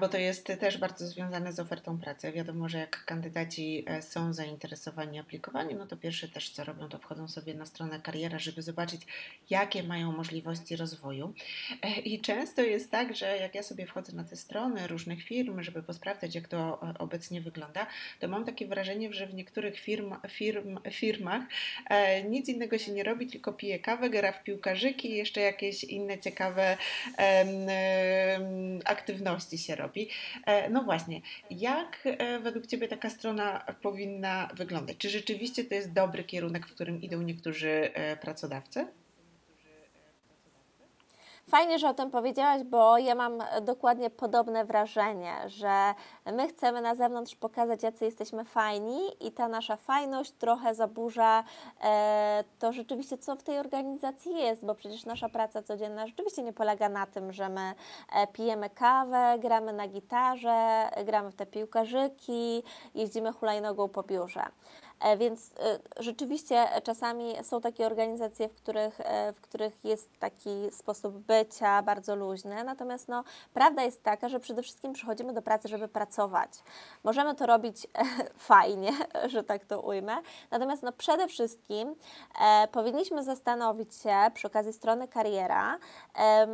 bo 0.00 0.08
to 0.08 0.18
jest 0.18 0.52
też 0.60 0.78
bardzo 0.78 1.06
związane 1.06 1.52
z 1.52 1.60
ofertą 1.60 1.98
pracy. 1.98 2.32
Wiadomo, 2.32 2.68
że 2.68 2.78
jak 2.78 3.04
kandydaci 3.04 3.84
e, 3.86 4.02
są 4.02 4.32
zainteresowani 4.32 5.18
aplikowaniem, 5.18 5.78
no 5.78 5.86
to 5.86 5.96
pierwsze 5.96 6.28
też 6.28 6.50
co 6.50 6.64
robią, 6.64 6.88
to 6.88 6.98
wchodzą 6.98 7.28
sobie 7.28 7.54
na 7.54 7.66
stronę 7.66 8.00
kariera, 8.00 8.38
żeby 8.38 8.62
zobaczyć, 8.62 9.02
jakie 9.50 9.82
mają 9.82 10.12
możliwości 10.12 10.76
rozwoju. 10.76 11.34
E, 11.82 12.00
I 12.00 12.20
często 12.20 12.62
jest 12.62 12.90
tak, 12.90 13.16
że 13.16 13.36
jak 13.36 13.54
ja 13.54 13.62
sobie 13.62 13.86
wchodzę 13.86 14.12
na 14.12 14.24
te 14.24 14.36
strony 14.36 14.86
różnych 14.86 15.22
firm, 15.22 15.62
żeby 15.62 15.82
posprawdzać, 15.82 16.34
jak 16.34 16.48
to 16.48 16.80
e, 16.82 16.98
obecnie 16.98 17.40
wygląda, 17.40 17.86
to 18.20 18.28
mam 18.28 18.44
takie 18.44 18.66
wrażenie, 18.66 19.12
że 19.12 19.26
w 19.26 19.34
niektórych 19.34 19.80
firm, 19.80 20.14
firm, 20.28 20.78
firmach 20.90 21.42
nic 22.28 22.48
innego 22.48 22.78
się 22.78 22.92
nie 22.92 23.04
robi, 23.04 23.26
tylko 23.26 23.52
pije 23.52 23.78
kawę, 23.78 24.10
gra 24.10 24.32
w 24.32 24.42
piłkarzyki 24.42 25.10
i 25.10 25.16
jeszcze 25.16 25.40
jakieś 25.40 25.84
inne 25.84 26.18
ciekawe 26.18 26.76
aktywności 28.84 29.58
się 29.58 29.74
robi. 29.74 30.08
E, 30.46 30.70
no 30.70 30.82
właśnie, 30.82 31.20
jak 31.50 31.98
e, 32.04 32.38
według 32.38 32.66
Ciebie 32.66 32.88
taka 32.88 33.10
strona 33.10 33.64
powinna 33.82 34.48
wyglądać? 34.54 34.96
Czy 34.96 35.10
rzeczywiście 35.10 35.64
to 35.64 35.74
jest 35.74 35.92
dobry 35.92 36.24
kierunek, 36.24 36.66
w 36.66 36.74
którym 36.74 37.02
idą 37.02 37.22
niektórzy 37.22 37.70
e, 37.94 38.16
pracodawcy? 38.16 38.86
Fajnie, 41.52 41.78
że 41.78 41.88
o 41.88 41.94
tym 41.94 42.10
powiedziałaś, 42.10 42.62
bo 42.62 42.98
ja 42.98 43.14
mam 43.14 43.38
dokładnie 43.62 44.10
podobne 44.10 44.64
wrażenie, 44.64 45.34
że 45.46 45.94
my 46.32 46.48
chcemy 46.48 46.80
na 46.80 46.94
zewnątrz 46.94 47.34
pokazać, 47.34 47.82
jacy 47.82 48.04
jesteśmy 48.04 48.44
fajni 48.44 49.00
i 49.20 49.32
ta 49.32 49.48
nasza 49.48 49.76
fajność 49.76 50.32
trochę 50.32 50.74
zaburza 50.74 51.44
e, 51.84 52.44
to 52.58 52.72
rzeczywiście, 52.72 53.18
co 53.18 53.36
w 53.36 53.42
tej 53.42 53.58
organizacji 53.58 54.34
jest, 54.36 54.66
bo 54.66 54.74
przecież 54.74 55.04
nasza 55.04 55.28
praca 55.28 55.62
codzienna 55.62 56.06
rzeczywiście 56.06 56.42
nie 56.42 56.52
polega 56.52 56.88
na 56.88 57.06
tym, 57.06 57.32
że 57.32 57.48
my 57.48 57.74
e, 58.12 58.26
pijemy 58.26 58.70
kawę, 58.70 59.38
gramy 59.38 59.72
na 59.72 59.88
gitarze, 59.88 60.88
gramy 61.04 61.30
w 61.30 61.34
te 61.34 61.46
piłkarzyki, 61.46 62.62
jeździmy 62.94 63.32
hulajnogą 63.32 63.88
po 63.88 64.02
biurze. 64.02 64.42
E, 65.02 65.16
więc 65.16 65.50
e, 65.60 65.78
rzeczywiście 66.02 66.68
czasami 66.82 67.34
są 67.42 67.60
takie 67.60 67.86
organizacje, 67.86 68.48
w 68.48 68.54
których, 68.54 69.00
e, 69.00 69.32
w 69.32 69.40
których 69.40 69.84
jest 69.84 70.18
taki 70.18 70.70
sposób 70.70 71.18
bycia 71.18 71.82
bardzo 71.82 72.16
luźny, 72.16 72.64
natomiast 72.64 73.08
no, 73.08 73.24
prawda 73.54 73.82
jest 73.82 74.02
taka, 74.02 74.28
że 74.28 74.40
przede 74.40 74.62
wszystkim 74.62 74.92
przychodzimy 74.92 75.32
do 75.32 75.42
pracy, 75.42 75.68
żeby 75.68 75.88
pracować. 75.88 76.50
Możemy 77.04 77.34
to 77.34 77.46
robić 77.46 77.86
fajnie, 78.36 78.92
że 79.26 79.44
tak 79.44 79.64
to 79.64 79.80
ujmę, 79.80 80.16
natomiast 80.50 80.82
no, 80.82 80.92
przede 80.92 81.28
wszystkim 81.28 81.94
e, 82.40 82.68
powinniśmy 82.68 83.22
zastanowić 83.22 83.94
się 83.94 84.16
przy 84.34 84.46
okazji 84.46 84.72
strony 84.72 85.08
kariera, 85.08 85.78
e, 86.18 86.46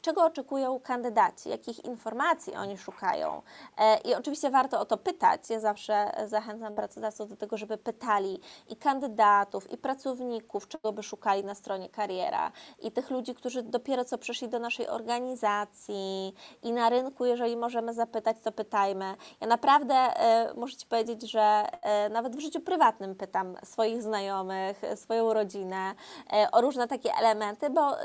czego 0.00 0.24
oczekują 0.24 0.80
kandydaci, 0.80 1.48
jakich 1.48 1.84
informacji 1.84 2.54
oni 2.54 2.78
szukają. 2.78 3.42
E, 3.78 3.98
I 3.98 4.14
oczywiście 4.14 4.50
warto 4.50 4.80
o 4.80 4.84
to 4.84 4.96
pytać. 4.96 5.50
Ja 5.50 5.60
zawsze 5.60 6.12
zachęcam 6.26 6.74
pracodawców 6.74 7.28
do 7.28 7.36
tego, 7.36 7.56
żeby 7.56 7.75
pytali 7.78 8.40
i 8.68 8.76
kandydatów, 8.76 9.70
i 9.72 9.76
pracowników, 9.78 10.68
czego 10.68 10.92
by 10.92 11.02
szukali 11.02 11.44
na 11.44 11.54
stronie 11.54 11.88
kariera, 11.88 12.52
i 12.82 12.92
tych 12.92 13.10
ludzi, 13.10 13.34
którzy 13.34 13.62
dopiero 13.62 14.04
co 14.04 14.18
przyszli 14.18 14.48
do 14.48 14.58
naszej 14.58 14.88
organizacji, 14.88 16.34
i 16.62 16.72
na 16.72 16.88
rynku, 16.88 17.24
jeżeli 17.24 17.56
możemy 17.56 17.94
zapytać, 17.94 18.36
to 18.42 18.52
pytajmy. 18.52 19.14
Ja 19.40 19.46
naprawdę 19.46 19.94
e, 19.94 20.54
muszę 20.54 20.76
Ci 20.76 20.86
powiedzieć, 20.86 21.30
że 21.30 21.64
e, 21.82 22.08
nawet 22.08 22.36
w 22.36 22.40
życiu 22.40 22.60
prywatnym 22.60 23.14
pytam 23.14 23.56
swoich 23.64 24.02
znajomych, 24.02 24.82
swoją 24.94 25.32
rodzinę 25.32 25.94
e, 26.32 26.48
o 26.52 26.60
różne 26.60 26.88
takie 26.88 27.12
elementy, 27.14 27.70
bo 27.70 27.96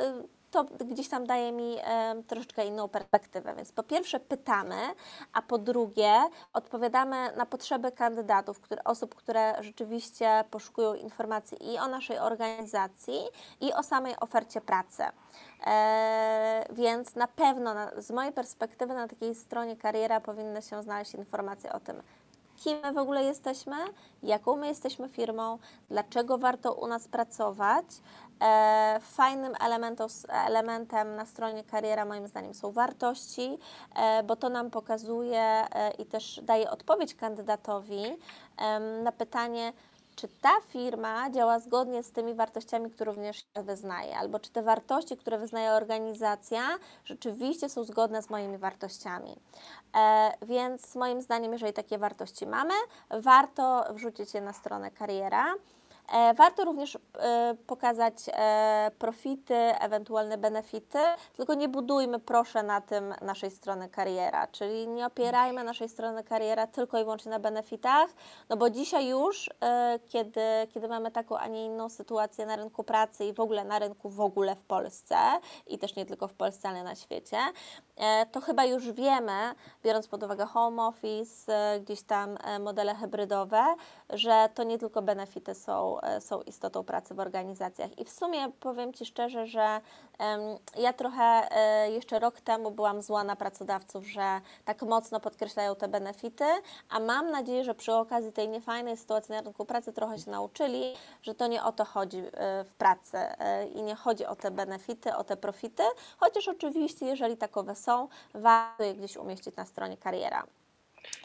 to 0.52 0.64
gdzieś 0.64 1.10
tam 1.10 1.26
daje 1.26 1.52
mi 1.52 1.78
troszeczkę 2.28 2.66
inną 2.66 2.88
perspektywę. 2.88 3.56
Więc 3.56 3.72
po 3.72 3.84
pierwsze 3.84 4.20
pytamy, 4.20 4.76
a 5.34 5.42
po 5.42 5.58
drugie 5.58 6.14
odpowiadamy 6.54 7.32
na 7.38 7.46
potrzeby 7.46 7.92
kandydatów, 7.92 8.60
które, 8.60 8.84
osób, 8.84 9.16
które 9.16 9.64
rzeczywiście 9.64 10.44
poszukują 10.52 10.94
informacji 10.94 11.74
i 11.74 11.80
o 11.80 11.88
naszej 11.88 12.20
organizacji, 12.20 13.20
i 13.62 13.74
o 13.74 13.84
samej 13.84 14.16
ofercie 14.20 14.62
pracy. 14.62 15.04
E, 15.66 16.66
więc 16.72 17.16
na 17.16 17.28
pewno 17.28 17.74
na, 17.74 17.92
z 17.98 18.12
mojej 18.12 18.34
perspektywy 18.34 18.94
na 18.94 19.08
takiej 19.08 19.36
stronie 19.36 19.78
kariera 19.78 20.20
powinny 20.20 20.62
się 20.62 20.84
znaleźć 20.84 21.14
informacje 21.14 21.74
o 21.74 21.80
tym, 21.80 22.02
kim 22.64 22.78
my 22.84 22.94
w 22.94 22.98
ogóle 22.98 23.24
jesteśmy, 23.24 23.76
jaką 24.24 24.56
my 24.56 24.68
jesteśmy 24.68 25.10
firmą, 25.10 25.58
dlaczego 25.90 26.38
warto 26.38 26.74
u 26.74 26.88
nas 26.88 27.08
pracować. 27.08 27.86
E, 28.42 29.00
fajnym 29.02 29.54
elementem, 30.48 31.16
na 31.16 31.26
stronie 31.26 31.64
kariera 31.64 32.06
moim 32.06 32.28
zdaniem 32.28 32.54
są 32.54 32.72
wartości, 32.72 33.58
e, 33.96 34.24
bo 34.24 34.36
to 34.36 34.50
nam 34.50 34.72
pokazuje 34.72 35.42
e, 35.42 35.92
i 35.92 36.06
też 36.06 36.40
daje 36.44 36.72
odpowiedź 36.72 37.16
kandydatowi 37.16 38.04
na 39.04 39.12
pytanie, 39.12 39.74
czy 40.16 40.28
ta 40.42 40.54
firma 40.68 41.30
działa 41.30 41.60
zgodnie 41.60 42.04
z 42.04 42.12
tymi 42.12 42.34
wartościami, 42.34 42.92
które 42.92 43.12
również 43.12 43.46
wyznaje, 43.56 44.18
albo 44.18 44.40
czy 44.40 44.52
te 44.52 44.64
wartości, 44.64 45.18
które 45.18 45.38
wyznaje 45.38 45.72
organizacja, 45.72 46.62
rzeczywiście 47.06 47.70
są 47.70 47.84
zgodne 47.84 48.22
z 48.22 48.30
moimi 48.30 48.58
wartościami. 48.58 49.36
E, 49.96 50.32
więc 50.42 50.96
moim 50.96 51.22
zdaniem, 51.22 51.54
jeżeli 51.54 51.74
takie 51.74 51.98
wartości 51.98 52.48
mamy, 52.48 52.74
warto 53.10 53.86
wrzucić 53.94 54.34
je 54.34 54.42
na 54.42 54.54
stronę 54.54 54.92
kariera. 54.92 55.54
E, 56.12 56.34
warto 56.34 56.66
również 56.66 56.96
e, 56.96 57.56
pokazać 57.68 58.14
e, 58.28 58.92
profity, 59.00 59.56
ewentualne 59.56 60.38
benefity, 60.38 61.00
tylko 61.34 61.54
nie 61.54 61.70
budujmy 61.70 62.20
proszę 62.20 62.64
na 62.64 62.82
tym 62.82 63.14
naszej 63.22 63.52
strony 63.52 63.90
kariera, 63.90 64.48
czyli 64.48 64.88
nie 64.88 65.06
opierajmy 65.06 65.64
naszej 65.64 65.90
strony 65.90 66.24
kariera 66.24 66.68
tylko 66.68 67.00
i 67.00 67.04
wyłącznie 67.04 67.32
na 67.32 67.40
benefitach, 67.40 68.10
no 68.50 68.58
bo 68.58 68.70
dzisiaj 68.70 69.08
już, 69.08 69.50
kiedy, 70.08 70.42
kiedy 70.74 70.88
mamy 70.88 71.12
taką, 71.12 71.38
a 71.38 71.48
nie 71.48 71.66
inną 71.66 71.90
sytuację 71.90 72.46
na 72.46 72.56
rynku 72.56 72.84
pracy 72.84 73.26
i 73.26 73.34
w 73.34 73.40
ogóle 73.40 73.64
na 73.64 73.80
rynku 73.80 74.10
w 74.10 74.22
ogóle 74.22 74.56
w 74.56 74.64
Polsce 74.64 75.16
i 75.68 75.80
też 75.80 75.96
nie 75.96 76.06
tylko 76.06 76.28
w 76.28 76.34
Polsce, 76.34 76.70
ale 76.70 76.84
na 76.84 76.96
świecie, 76.96 77.38
to 78.32 78.42
chyba 78.42 78.66
już 78.66 78.92
wiemy, 78.92 79.56
biorąc 79.84 80.08
pod 80.08 80.24
uwagę 80.24 80.46
home 80.46 80.84
office, 80.84 81.52
gdzieś 81.82 82.02
tam 82.02 82.38
modele 82.60 82.96
hybrydowe, 82.96 83.76
że 84.12 84.50
to 84.54 84.64
nie 84.64 84.78
tylko 84.78 85.02
benefity 85.02 85.56
są 85.56 85.92
E, 86.02 86.22
są 86.22 86.42
istotą 86.42 86.84
pracy 86.84 87.14
w 87.14 87.20
organizacjach. 87.20 88.00
I 88.00 88.06
w 88.06 88.10
sumie 88.10 88.52
powiem 88.60 88.94
Ci 88.94 89.06
szczerze, 89.06 89.48
że 89.48 89.82
ja 90.78 90.94
trochę 90.94 91.24
e, 91.24 91.92
jeszcze 91.92 92.20
rok 92.20 92.42
temu 92.42 92.72
byłam 92.72 93.02
zła 93.02 93.24
na 93.24 93.36
pracodawców, 93.36 94.08
że 94.08 94.42
tak 94.66 94.82
mocno 94.82 95.20
podkreślają 95.20 95.76
te 95.76 95.88
benefity, 95.88 96.46
a 96.90 97.00
mam 97.00 97.32
nadzieję, 97.32 97.64
że 97.64 97.76
przy 97.76 97.94
okazji 97.94 98.32
tej 98.32 98.50
niefajnej 98.50 98.98
sytuacji 98.98 99.32
na 99.32 99.42
rynku 99.42 99.66
pracy 99.66 99.94
trochę 99.94 100.20
się 100.20 100.32
nauczyli, 100.32 100.94
że 101.22 101.36
to 101.36 101.48
nie 101.48 101.64
o 101.64 101.72
to 101.72 101.86
chodzi 101.86 102.18
e, 102.18 102.64
w 102.64 102.74
pracy 102.74 103.18
i 103.76 103.84
nie 103.84 103.96
chodzi 103.96 104.26
o 104.26 104.36
te 104.36 104.52
benefity, 104.52 105.16
o 105.16 105.24
te 105.24 105.38
profity, 105.38 105.84
chociaż 106.20 106.48
oczywiście, 106.48 107.06
jeżeli 107.06 107.38
takowe 107.38 107.76
są, 107.76 108.08
warto 108.34 108.84
je 108.84 108.94
gdzieś 108.94 109.18
umieścić 109.18 109.56
na 109.56 109.66
stronie 109.66 109.98
kariera. 109.98 110.44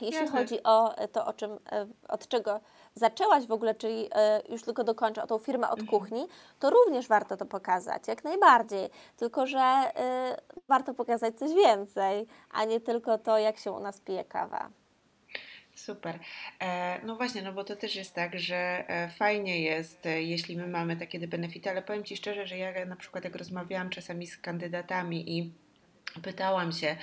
Jeśli 0.00 0.20
Jasne. 0.20 0.38
chodzi 0.38 0.62
o 0.62 0.94
to, 1.12 1.26
o 1.26 1.32
czym, 1.32 1.58
od 2.08 2.28
czego 2.28 2.60
zaczęłaś 2.96 3.46
w 3.46 3.52
ogóle, 3.52 3.74
czyli 3.74 4.08
e, 4.14 4.42
już 4.48 4.62
tylko 4.62 4.84
dokończę, 4.84 5.22
o 5.22 5.26
tą 5.26 5.38
firmę 5.38 5.70
od 5.70 5.80
mhm. 5.80 5.88
kuchni, 5.88 6.26
to 6.58 6.70
również 6.70 7.08
warto 7.08 7.36
to 7.36 7.46
pokazać, 7.46 8.08
jak 8.08 8.24
najbardziej. 8.24 8.88
Tylko, 9.16 9.46
że 9.46 9.58
e, 9.58 10.36
warto 10.68 10.94
pokazać 10.94 11.38
coś 11.38 11.54
więcej, 11.54 12.26
a 12.50 12.64
nie 12.64 12.80
tylko 12.80 13.18
to, 13.18 13.38
jak 13.38 13.58
się 13.58 13.72
u 13.72 13.80
nas 13.80 14.00
pije 14.00 14.24
kawa. 14.24 14.70
Super. 15.74 16.18
E, 16.60 17.00
no 17.06 17.16
właśnie, 17.16 17.42
no 17.42 17.52
bo 17.52 17.64
to 17.64 17.76
też 17.76 17.96
jest 17.96 18.14
tak, 18.14 18.38
że 18.38 18.84
fajnie 19.18 19.62
jest, 19.62 20.04
jeśli 20.04 20.56
my 20.56 20.66
mamy 20.66 20.96
takie 20.96 21.28
benefity, 21.28 21.70
ale 21.70 21.82
powiem 21.82 22.04
Ci 22.04 22.16
szczerze, 22.16 22.46
że 22.46 22.58
ja 22.58 22.84
na 22.84 22.96
przykład 22.96 23.24
jak 23.24 23.36
rozmawiałam 23.36 23.90
czasami 23.90 24.26
z 24.26 24.36
kandydatami 24.36 25.38
i 25.38 25.52
Pytałam 26.22 26.72
się, 26.72 26.96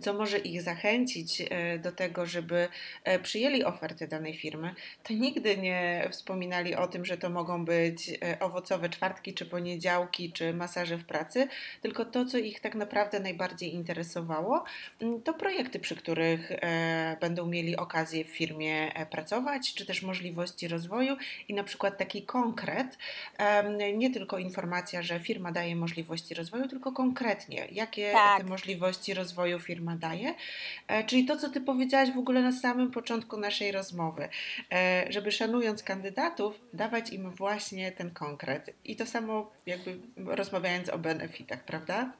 co 0.00 0.14
może 0.14 0.38
ich 0.38 0.62
zachęcić 0.62 1.42
e, 1.50 1.78
do 1.78 1.92
tego, 1.92 2.26
żeby 2.26 2.68
e, 3.04 3.18
przyjęli 3.18 3.64
ofertę 3.64 4.08
danej 4.08 4.36
firmy, 4.36 4.74
to 5.02 5.12
nigdy 5.14 5.56
nie 5.56 6.08
wspominali 6.10 6.74
o 6.74 6.86
tym, 6.86 7.04
że 7.04 7.16
to 7.16 7.30
mogą 7.30 7.64
być 7.64 8.10
e, 8.10 8.40
owocowe 8.40 8.88
czwartki, 8.88 9.34
czy 9.34 9.46
poniedziałki, 9.46 10.32
czy 10.32 10.54
masaże 10.54 10.96
w 10.96 11.04
pracy, 11.04 11.48
tylko 11.82 12.04
to, 12.04 12.24
co 12.24 12.38
ich 12.38 12.60
tak 12.60 12.74
naprawdę 12.74 13.20
najbardziej 13.20 13.74
interesowało, 13.74 14.64
mm, 15.00 15.22
to 15.22 15.34
projekty, 15.34 15.78
przy 15.78 15.96
których 15.96 16.52
będą 17.20 17.46
mieli 17.46 17.76
okazję 17.76 18.24
w 18.24 18.28
firmie 18.28 18.92
pracować, 19.10 19.74
czy 19.74 19.86
też 19.86 20.02
możliwości 20.02 20.68
rozwoju 20.68 21.16
i 21.48 21.54
na 21.54 21.64
przykład 21.64 21.98
taki 21.98 22.22
konkret, 22.22 22.98
nie 23.94 24.10
tylko 24.10 24.38
informacja, 24.38 25.02
że 25.02 25.20
firma 25.20 25.52
daje 25.52 25.76
możliwości 25.76 26.34
rozwoju, 26.34 26.68
tylko 26.68 26.92
konkretnie, 26.92 27.68
jakie 27.72 28.12
tak. 28.12 28.40
te 28.40 28.44
możliwości 28.44 28.59
możliwości 28.60 29.14
rozwoju 29.14 29.60
firma 29.60 29.96
daje. 29.96 30.34
E, 30.88 31.04
czyli 31.04 31.24
to, 31.24 31.36
co 31.36 31.50
Ty 31.50 31.60
powiedziałaś 31.60 32.10
w 32.14 32.18
ogóle 32.18 32.42
na 32.42 32.52
samym 32.52 32.90
początku 32.90 33.36
naszej 33.36 33.72
rozmowy, 33.72 34.28
e, 34.72 35.06
żeby 35.12 35.32
szanując 35.32 35.82
kandydatów, 35.82 36.60
dawać 36.72 37.10
im 37.10 37.30
właśnie 37.30 37.92
ten 37.92 38.10
konkret. 38.10 38.70
I 38.84 38.96
to 38.96 39.06
samo 39.06 39.50
jakby 39.66 39.98
rozmawiając 40.16 40.88
o 40.88 40.98
benefitach, 40.98 41.64
prawda? 41.64 42.12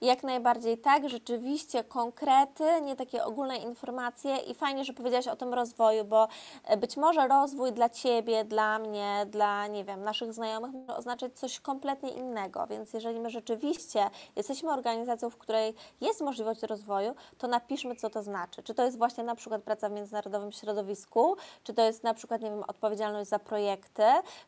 Jak 0.00 0.22
najbardziej 0.22 0.78
tak, 0.78 1.08
rzeczywiście 1.08 1.84
konkrety, 1.84 2.64
nie 2.82 2.96
takie 2.96 3.24
ogólne 3.24 3.56
informacje 3.56 4.36
i 4.36 4.54
fajnie, 4.54 4.84
że 4.84 4.92
powiedziałaś 4.92 5.28
o 5.28 5.36
tym 5.36 5.54
rozwoju, 5.54 6.04
bo 6.04 6.28
e, 6.64 6.76
być 6.76 6.96
może 6.96 7.28
rozwój 7.28 7.72
dla 7.72 7.88
Ciebie, 7.88 8.44
dla 8.44 8.78
mnie, 8.78 9.26
dla, 9.30 9.66
nie 9.66 9.84
wiem, 9.84 10.02
naszych 10.02 10.32
znajomych 10.32 10.72
może 10.72 10.96
oznaczać 10.96 11.38
coś 11.38 11.60
kompletnie 11.60 12.10
innego, 12.10 12.66
więc 12.66 12.92
jeżeli 12.92 13.20
my 13.20 13.30
rzeczywiście 13.30 14.10
jesteśmy 14.36 14.72
organizacją, 14.72 15.30
w 15.30 15.36
której 15.36 15.74
jest 16.00 16.20
możliwość 16.20 16.62
rozwoju, 16.62 17.14
to 17.38 17.48
napiszmy, 17.48 17.96
co 17.96 18.10
to 18.10 18.22
znaczy. 18.22 18.62
Czy 18.62 18.74
to 18.74 18.84
jest 18.84 18.98
właśnie 18.98 19.24
na 19.24 19.34
przykład 19.34 19.62
praca 19.62 19.88
w 19.88 19.92
międzynarodowym 19.92 20.52
środowisku, 20.52 21.36
czy 21.64 21.74
to 21.74 21.82
jest 21.82 22.04
na 22.04 22.14
przykład, 22.14 22.40
nie 22.40 22.50
wiem, 22.50 22.64
odpowiedzialność 22.66 23.30
za 23.30 23.38
projekty, 23.38 24.02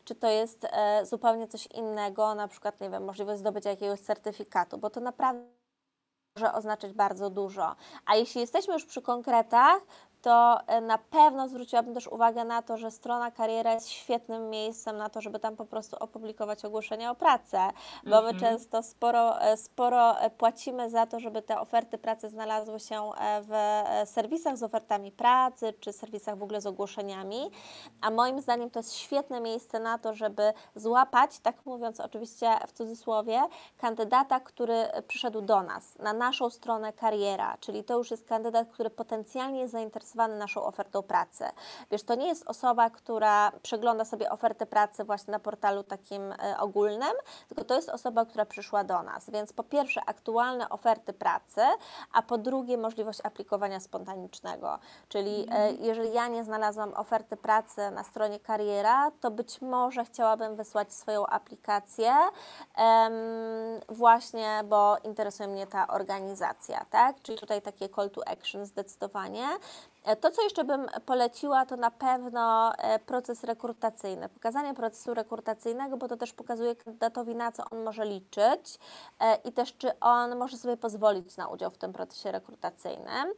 czy 0.05 0.15
to 0.15 0.27
jest 0.27 0.67
e, 0.71 1.05
zupełnie 1.05 1.47
coś 1.47 1.67
innego, 1.67 2.35
na 2.35 2.47
przykład, 2.47 2.81
nie 2.81 2.89
wiem, 2.89 3.05
możliwość 3.05 3.39
zdobycia 3.39 3.69
jakiegoś 3.69 3.99
certyfikatu, 3.99 4.77
bo 4.77 4.89
to 4.89 4.99
naprawdę 4.99 5.42
może 6.35 6.53
oznaczać 6.53 6.93
bardzo 6.93 7.29
dużo. 7.29 7.75
A 8.05 8.15
jeśli 8.15 8.41
jesteśmy 8.41 8.73
już 8.73 8.85
przy 8.85 9.01
konkretach, 9.01 9.81
to 10.23 10.59
e, 10.67 10.81
na 10.81 10.97
pewno 10.97 11.47
zwróciłabym 11.49 11.93
też 11.93 12.07
uwagę 12.07 12.45
na 12.45 12.61
to, 12.61 12.77
że 12.77 12.91
strona 12.91 13.31
kariera 13.31 13.73
jest 13.73 13.89
świetnym 13.89 14.49
miejscem 14.49 14.97
na 14.97 15.09
to, 15.09 15.21
żeby 15.21 15.39
tam 15.39 15.55
po 15.55 15.65
prostu 15.65 15.97
opublikować 15.99 16.65
ogłoszenia 16.65 17.11
o 17.11 17.15
pracę, 17.15 17.57
bo 18.03 18.21
my 18.21 18.29
Mhm. 18.29 18.39
często 18.39 18.83
sporo, 18.83 19.41
e, 19.41 19.57
sporo 19.57 20.19
e, 20.19 20.29
płacimy 20.29 20.89
za 20.89 21.05
to, 21.05 21.19
żeby 21.19 21.41
te 21.41 21.59
oferty 21.59 21.97
pracy 21.97 22.29
znalazły 22.29 22.79
się 22.79 23.09
w 23.41 23.53
serwisach 24.09 24.57
z 24.57 24.63
ofertami 24.63 25.11
pracy, 25.11 25.73
czy 25.79 25.93
serwisach 25.93 26.37
w 26.37 26.43
ogóle 26.43 26.61
z 26.61 26.65
ogłoszeniami, 26.65 27.51
a 28.01 28.11
moim 28.11 28.41
zdaniem 28.41 28.69
to 28.69 28.79
jest 28.79 28.93
świetne 28.93 29.41
miejsce 29.41 29.79
na 29.79 29.97
to, 29.97 30.13
żeby 30.13 30.53
złapać, 30.75 31.39
tak 31.39 31.65
mówiąc 31.65 31.99
oczywiście 31.99 32.49
w 32.67 32.71
cudzysłowie, 32.71 33.41
kandydata, 33.77 34.39
który 34.39 34.87
przyszedł 35.07 35.41
do 35.41 35.63
nas, 35.63 35.99
na 35.99 36.13
naszą 36.13 36.49
stronę 36.49 36.93
kariera, 36.93 37.57
czyli 37.59 37.83
to 37.83 37.97
już 37.97 38.11
jest 38.11 38.27
kandydat, 38.27 38.67
który 38.69 38.89
potencjalnie 38.89 39.59
jest 39.59 39.71
zainteresowany 39.71 40.12
naszą 40.15 40.63
ofertą 40.63 41.03
pracy. 41.03 41.45
Wiesz, 41.91 42.03
to 42.03 42.15
nie 42.15 42.27
jest 42.27 42.47
osoba, 42.47 42.89
która 42.89 43.51
przegląda 43.61 44.05
sobie 44.05 44.31
oferty 44.31 44.65
pracy 44.65 45.03
właśnie 45.03 45.31
na 45.31 45.39
portalu 45.39 45.83
takim 45.83 46.31
e, 46.31 46.57
ogólnym, 46.59 47.13
tylko 47.47 47.63
to 47.63 47.75
jest 47.75 47.89
osoba, 47.89 48.25
która 48.25 48.45
przyszła 48.45 48.83
do 48.83 49.03
nas. 49.03 49.29
Więc 49.29 49.53
po 49.53 49.63
pierwsze 49.63 50.01
aktualne 50.05 50.69
oferty 50.69 51.13
pracy, 51.13 51.61
a 52.13 52.21
po 52.21 52.37
drugie 52.37 52.77
możliwość 52.77 53.19
aplikowania 53.23 53.79
spontanicznego. 53.79 54.79
Czyli 55.09 55.47
e, 55.51 55.71
jeżeli 55.73 56.13
ja 56.13 56.27
nie 56.27 56.43
znalazłam 56.43 56.93
oferty 56.93 57.37
pracy 57.37 57.91
na 57.91 58.03
stronie 58.03 58.39
kariera, 58.39 59.11
to 59.19 59.31
być 59.31 59.61
może 59.61 60.05
chciałabym 60.05 60.55
wysłać 60.55 60.93
swoją 60.93 61.25
aplikację 61.25 62.13
właśnie, 63.89 64.61
bo 64.65 64.97
interesuje 65.03 65.49
mnie 65.49 65.67
ta 65.67 65.87
organizacja, 65.87 66.85
tak? 66.89 67.21
Czyli 67.21 67.37
tutaj 67.37 67.61
takie 67.61 67.89
call 67.89 68.09
to 68.09 68.27
action 68.27 68.65
zdecydowanie. 68.65 69.47
E, 70.03 70.15
To, 70.15 70.31
co 70.31 70.41
jeszcze 70.41 70.63
bym 70.63 70.87
poleciła, 71.05 71.65
to 71.65 71.77
na 71.77 71.91
pewno 71.91 72.73
e, 72.75 72.99
proces 72.99 73.43
rekrutacyjny. 73.43 74.29
Pokazanie 74.29 74.73
procesu 74.73 75.13
rekrutacyjnego, 75.13 75.97
bo 75.97 76.07
to 76.07 76.17
też 76.17 76.33
pokazuje 76.33 76.75
kandydatowi, 76.75 77.35
na 77.35 77.51
co 77.51 77.63
on 77.71 77.83
może 77.83 78.05
liczyć 78.05 78.79
e, 79.19 79.35
i 79.35 79.51
też, 79.51 79.77
czy 79.77 79.99
on 79.99 80.37
może 80.37 80.57
sobie 80.57 80.77
pozwolić 80.77 81.37
na 81.37 81.47
udział 81.47 81.71
w 81.71 81.77
tym 81.77 81.93
procesie 81.93 82.31
rekrutacyjnym. 82.31 83.33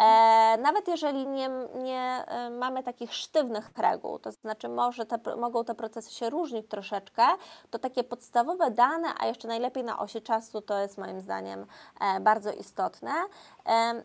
E, 0.00 0.58
nawet 0.62 0.88
jeżeli 0.88 1.26
nie, 1.26 1.50
nie 1.74 2.24
mamy 2.50 2.82
takich 2.82 3.14
sztywnych 3.14 3.70
reguł, 3.76 4.18
to 4.18 4.32
znaczy 4.32 4.68
może 4.68 5.06
te, 5.06 5.36
mogą 5.36 5.64
te 5.64 5.74
procesy 5.74 6.14
się 6.14 6.30
różnić 6.30 6.68
troszeczkę, 6.68 7.22
to 7.70 7.78
takie 7.78 8.04
podstawowe 8.04 8.70
dane, 8.70 9.08
a 9.18 9.26
jeszcze 9.26 9.48
najlepiej 9.48 9.84
na 9.84 9.98
osi 9.98 10.22
czasu, 10.22 10.60
to 10.60 10.78
jest 10.78 10.98
moim 10.98 11.20
zdaniem 11.20 11.66
bardzo 12.20 12.52
istotne. 12.52 13.12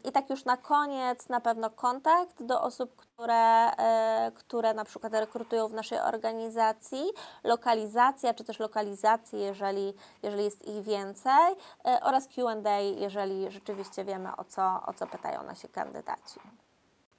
I 0.04 0.12
tak 0.12 0.30
już 0.30 0.46
na 0.46 0.58
koniec 0.58 1.30
na 1.30 1.42
pewno 1.42 1.70
kontakt 1.70 2.44
do 2.44 2.62
osób, 2.62 2.96
które, 2.96 3.72
e, 3.72 4.32
które 4.36 4.74
na 4.74 4.86
przykład 4.86 5.14
rekrutują 5.14 5.68
w 5.68 5.74
naszej 5.74 6.00
organizacji, 6.00 7.04
lokalizacja 7.44 8.34
czy 8.34 8.44
też 8.44 8.60
lokalizacje, 8.60 9.40
jeżeli, 9.40 9.94
jeżeli 10.24 10.44
jest 10.44 10.68
ich 10.68 10.82
więcej 10.82 11.56
e, 11.86 12.00
oraz 12.02 12.28
Q&A, 12.28 12.80
jeżeli 12.80 13.52
rzeczywiście 13.52 14.06
wiemy 14.06 14.36
o 14.36 14.44
co, 14.44 14.82
o 14.86 14.94
co 14.94 15.08
pytają 15.08 15.44
nasi 15.44 15.70
kandydaci. 15.70 16.40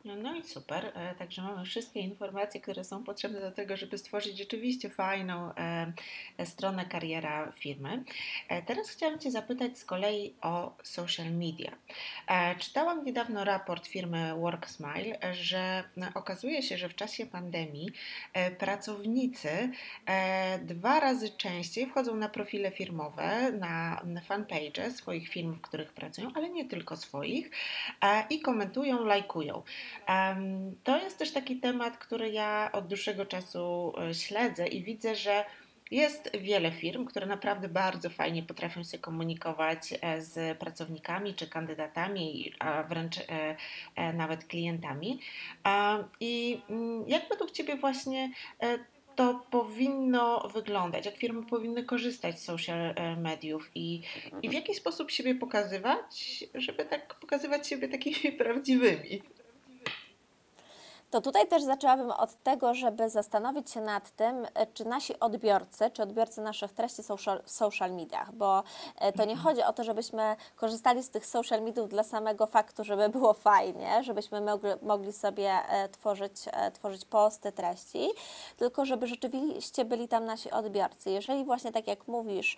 No, 0.04 0.16
no 0.16 0.34
i 0.34 0.42
super. 0.42 0.92
E, 0.94 1.14
Także 1.14 1.42
mamy 1.42 1.64
wszystkie 1.64 2.00
informacje, 2.00 2.60
które 2.60 2.84
są 2.84 3.04
potrzebne 3.04 3.40
do 3.40 3.52
tego, 3.52 3.76
żeby 3.76 3.98
stworzyć 3.98 4.38
rzeczywiście 4.38 4.90
fajną 4.90 5.54
e, 5.54 5.92
e, 6.38 6.46
stronę 6.46 6.86
kariera 6.86 7.52
firmy. 7.52 8.04
Teraz 8.66 8.90
chciałam 8.90 9.18
Cię 9.18 9.30
zapytać 9.30 9.78
z 9.78 9.84
kolei 9.84 10.34
o 10.42 10.76
social 10.82 11.30
media. 11.32 11.72
Czytałam 12.58 13.04
niedawno 13.04 13.44
raport 13.44 13.86
firmy 13.86 14.34
WorkSmile, 14.34 15.34
że 15.34 15.84
no, 15.96 16.06
okazuje 16.14 16.62
się, 16.62 16.78
że 16.78 16.88
w 16.88 16.94
czasie 16.94 17.26
pandemii 17.26 17.92
pracownicy 18.58 19.70
dwa 20.62 21.00
razy 21.00 21.30
częściej 21.30 21.86
wchodzą 21.86 22.16
na 22.16 22.28
profile 22.28 22.70
firmowe, 22.70 23.52
na, 23.52 24.02
fanpage 24.24 24.90
swoich 24.90 25.28
firm, 25.28 25.54
w 25.54 25.60
których 25.60 25.92
pracują, 25.92 26.30
ale 26.34 26.50
nie 26.50 26.64
tylko 26.64 26.96
swoich, 26.96 27.50
i 28.30 28.40
komentują, 28.40 29.04
lajkują. 29.04 29.62
To 30.85 30.98
jest 30.98 31.18
też 31.18 31.33
taki 31.33 31.57
temat, 31.57 31.96
który 31.96 32.31
ja 32.31 32.70
od 32.72 32.87
dłuższego 32.87 33.26
czasu 33.26 33.92
e, 33.98 34.14
śledzę 34.14 34.66
i 34.66 34.83
widzę, 34.83 35.14
że 35.14 35.44
jest 35.90 36.37
wiele 36.37 36.72
firm, 36.72 37.05
które 37.05 37.26
naprawdę 37.26 37.68
bardzo 37.68 38.11
fajnie 38.11 38.42
potrafią 38.42 38.85
się 38.85 38.98
komunikować 38.98 39.94
e, 40.00 40.22
z 40.22 40.59
pracownikami 40.59 41.35
czy 41.35 41.46
kandydatami, 41.46 42.52
a 42.59 42.83
wręcz 42.83 43.16
e, 43.96 44.12
nawet 44.12 44.44
klientami. 44.44 45.20
I 46.20 46.61
mm, 46.70 47.09
jak 47.09 47.28
według 47.28 47.50
Ciebie 47.50 47.76
właśnie 47.76 48.31
to 49.16 49.46
powinno 49.50 50.48
wyglądać? 50.55 51.07
Jak 51.07 51.16
firmy 51.16 51.46
powinny 51.46 51.85
korzystać 51.85 52.40
z 52.40 52.44
social 52.44 52.94
mediów 53.16 53.70
i, 53.74 54.02
i 54.42 54.48
w 54.48 54.52
jaki 54.52 54.74
sposób 54.74 55.11
siebie 55.11 55.35
pokazywać, 55.35 56.44
żeby 56.55 56.85
tak 56.85 57.14
pokazywać 57.14 57.68
siebie 57.68 57.88
takimi 57.88 58.33
prawdziwymi? 58.38 59.22
To 61.12 61.20
tutaj 61.20 61.46
też 61.46 61.62
zaczęłabym 61.62 62.11
od 62.11 62.42
tego, 62.42 62.75
żeby 62.75 63.11
zastanowić 63.11 63.70
się 63.70 63.81
nad 63.81 64.11
tym, 64.11 64.46
e, 64.55 64.66
czy 64.66 64.85
nasi 64.85 65.20
odbiorcy, 65.20 65.90
czy 65.90 66.03
odbiorcy 66.03 66.40
naszych 66.40 66.72
treści 66.72 67.03
są 67.03 67.16
w 67.44 67.51
social 67.51 67.92
mediach, 67.92 68.35
bo 68.35 68.62
e, 68.98 69.12
to 69.12 69.25
nie 69.25 69.37
chodzi 69.37 69.62
o 69.62 69.72
to, 69.72 69.85
żebyśmy 69.85 70.37
korzystali 70.57 71.03
z 71.03 71.11
tych 71.11 71.27
social 71.27 71.62
mediów 71.62 71.88
dla 71.88 72.03
samego 72.03 72.46
faktu, 72.46 72.85
żeby 72.85 73.09
było 73.09 73.33
fajnie, 73.33 74.05
żebyśmy 74.05 74.40
mogli, 74.83 75.12
sobie 75.12 75.51
e, 75.51 75.88
tworzyć, 75.88 76.33
tworzyć 76.72 77.05
posty, 77.05 77.53
treści, 77.53 78.09
tylko 78.57 78.85
żeby 78.85 79.07
rzeczywiście 79.07 79.85
byli 79.85 80.09
tam 80.09 80.25
nasi 80.25 80.51
odbiorcy. 80.51 81.11
Jeżeli 81.11 81.44
właśnie 81.44 81.72
tak 81.72 81.87
jak 81.87 82.09
mówisz, 82.09 82.57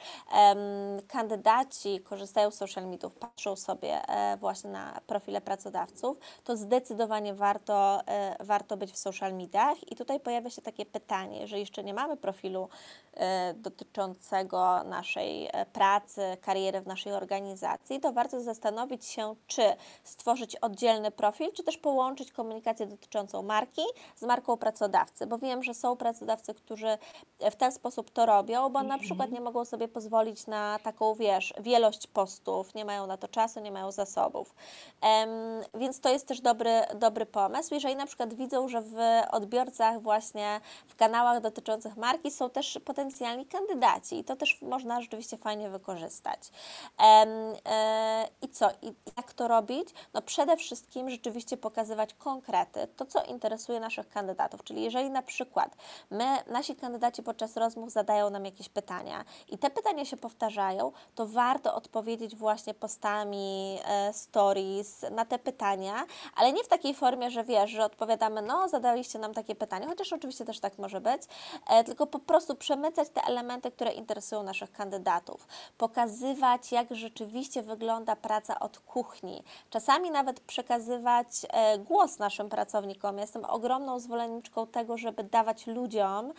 kandydaci 1.08 2.00
korzystają 2.00 2.50
z 2.50 2.54
social 2.54 2.86
mediów, 2.86 3.14
patrzą 3.14 3.56
sobie 3.56 4.00
właśnie 4.38 4.70
na 4.70 5.00
profile 5.06 5.40
pracodawców, 5.40 6.18
to 6.44 6.56
zdecydowanie 6.56 7.34
warto, 7.34 8.00
warto 8.44 8.76
być 8.76 8.92
w 8.92 8.98
social 8.98 9.34
mediach. 9.34 9.92
I 9.92 9.96
tutaj 9.96 10.20
pojawia 10.20 10.50
się 10.50 10.62
takie 10.62 10.86
pytanie, 10.86 11.40
jeżeli 11.40 11.60
jeszcze 11.60 11.84
nie 11.84 11.94
mamy 11.94 12.16
profilu 12.16 12.68
e, 13.14 13.54
dotyczącego 13.54 14.84
naszej 14.84 15.46
e, 15.52 15.66
pracy, 15.66 16.22
kariery 16.40 16.80
w 16.80 16.86
naszej 16.86 17.12
organizacji, 17.12 18.00
to 18.00 18.12
warto 18.12 18.40
zastanowić 18.40 19.04
się, 19.04 19.34
czy 19.46 19.62
stworzyć 20.04 20.56
oddzielny 20.56 21.10
profil, 21.10 21.52
czy 21.52 21.64
też 21.64 21.78
połączyć 21.78 22.32
komunikację 22.32 22.86
dotyczącą 22.86 23.42
marki 23.42 23.82
z 24.16 24.22
marką 24.22 24.56
pracodawcy, 24.56 25.26
bo 25.26 25.38
wiem, 25.38 25.62
że 25.62 25.74
są 25.74 25.96
pracodawcy, 25.96 26.54
którzy 26.54 26.98
w 27.40 27.56
ten 27.56 27.72
sposób 27.72 28.10
to 28.10 28.26
robią, 28.26 28.68
bo 28.68 28.82
na 28.82 28.98
przykład 28.98 29.30
nie 29.30 29.40
mogą 29.40 29.64
sobie 29.64 29.88
pozwolić 29.88 30.46
na 30.46 30.78
taką, 30.82 31.14
wiesz, 31.14 31.54
wielość 31.60 32.06
postów, 32.06 32.74
nie 32.74 32.84
mają 32.84 33.06
na 33.06 33.16
to 33.16 33.28
czasu, 33.28 33.60
nie 33.60 33.72
mają 33.72 33.92
zasobów. 33.92 34.54
Em, 35.00 35.30
więc 35.74 36.00
to 36.00 36.08
jest 36.08 36.26
też 36.26 36.40
dobry, 36.40 36.80
dobry 36.94 37.26
pomysł. 37.26 37.74
Jeżeli 37.74 37.96
na 37.96 38.06
przykład 38.06 38.33
widzą, 38.34 38.68
że 38.68 38.82
w 38.82 38.96
odbiorcach 39.30 40.02
właśnie 40.02 40.60
w 40.86 40.96
kanałach 40.96 41.40
dotyczących 41.40 41.96
marki 41.96 42.30
są 42.30 42.50
też 42.50 42.78
potencjalni 42.84 43.46
kandydaci 43.46 44.18
i 44.18 44.24
to 44.24 44.36
też 44.36 44.62
można 44.62 45.00
rzeczywiście 45.00 45.36
fajnie 45.36 45.70
wykorzystać. 45.70 46.40
E, 47.00 48.28
I 48.42 48.48
co? 48.48 48.70
I 48.82 48.92
jak 49.16 49.32
to 49.32 49.48
robić? 49.48 49.88
No 50.14 50.22
przede 50.22 50.56
wszystkim 50.56 51.10
rzeczywiście 51.10 51.56
pokazywać 51.56 52.14
konkrety, 52.14 52.88
to 52.96 53.06
co 53.06 53.24
interesuje 53.24 53.80
naszych 53.80 54.08
kandydatów, 54.08 54.64
czyli 54.64 54.82
jeżeli 54.82 55.10
na 55.10 55.22
przykład 55.22 55.76
my, 56.10 56.24
nasi 56.46 56.76
kandydaci 56.76 57.22
podczas 57.22 57.56
rozmów 57.56 57.90
zadają 57.90 58.30
nam 58.30 58.44
jakieś 58.44 58.68
pytania 58.68 59.24
i 59.48 59.58
te 59.58 59.70
pytania 59.70 60.04
się 60.04 60.16
powtarzają, 60.16 60.92
to 61.14 61.26
warto 61.26 61.74
odpowiedzieć 61.74 62.36
właśnie 62.36 62.74
postami, 62.74 63.78
e, 63.84 64.12
stories 64.12 65.04
na 65.10 65.24
te 65.24 65.38
pytania, 65.38 66.06
ale 66.36 66.52
nie 66.52 66.64
w 66.64 66.68
takiej 66.68 66.94
formie, 66.94 67.30
że 67.30 67.44
wiesz, 67.44 67.70
że 67.70 67.84
odpowiadamy, 67.84 68.23
no 68.30 68.68
zadaliście 68.68 69.18
nam 69.18 69.34
takie 69.34 69.54
pytanie, 69.54 69.86
chociaż 69.86 70.12
oczywiście 70.12 70.44
też 70.44 70.60
tak 70.60 70.78
może 70.78 71.00
być, 71.00 71.22
e, 71.68 71.84
tylko 71.84 72.06
po 72.06 72.18
prostu 72.18 72.54
przemycać 72.54 73.08
te 73.08 73.22
elementy, 73.22 73.70
które 73.70 73.92
interesują 73.92 74.42
naszych 74.42 74.72
kandydatów, 74.72 75.48
pokazywać, 75.78 76.72
jak 76.72 76.94
rzeczywiście 76.94 77.62
wygląda 77.62 78.16
praca 78.16 78.60
od 78.60 78.78
kuchni, 78.78 79.44
czasami 79.70 80.10
nawet 80.10 80.40
przekazywać 80.40 81.26
e, 81.50 81.78
głos 81.78 82.18
naszym 82.18 82.48
pracownikom. 82.48 83.18
Jestem 83.18 83.44
ogromną 83.44 83.98
zwolenniczką 83.98 84.66
tego, 84.66 84.98
żeby 84.98 85.24
dawać 85.24 85.66
ludziom 85.66 86.32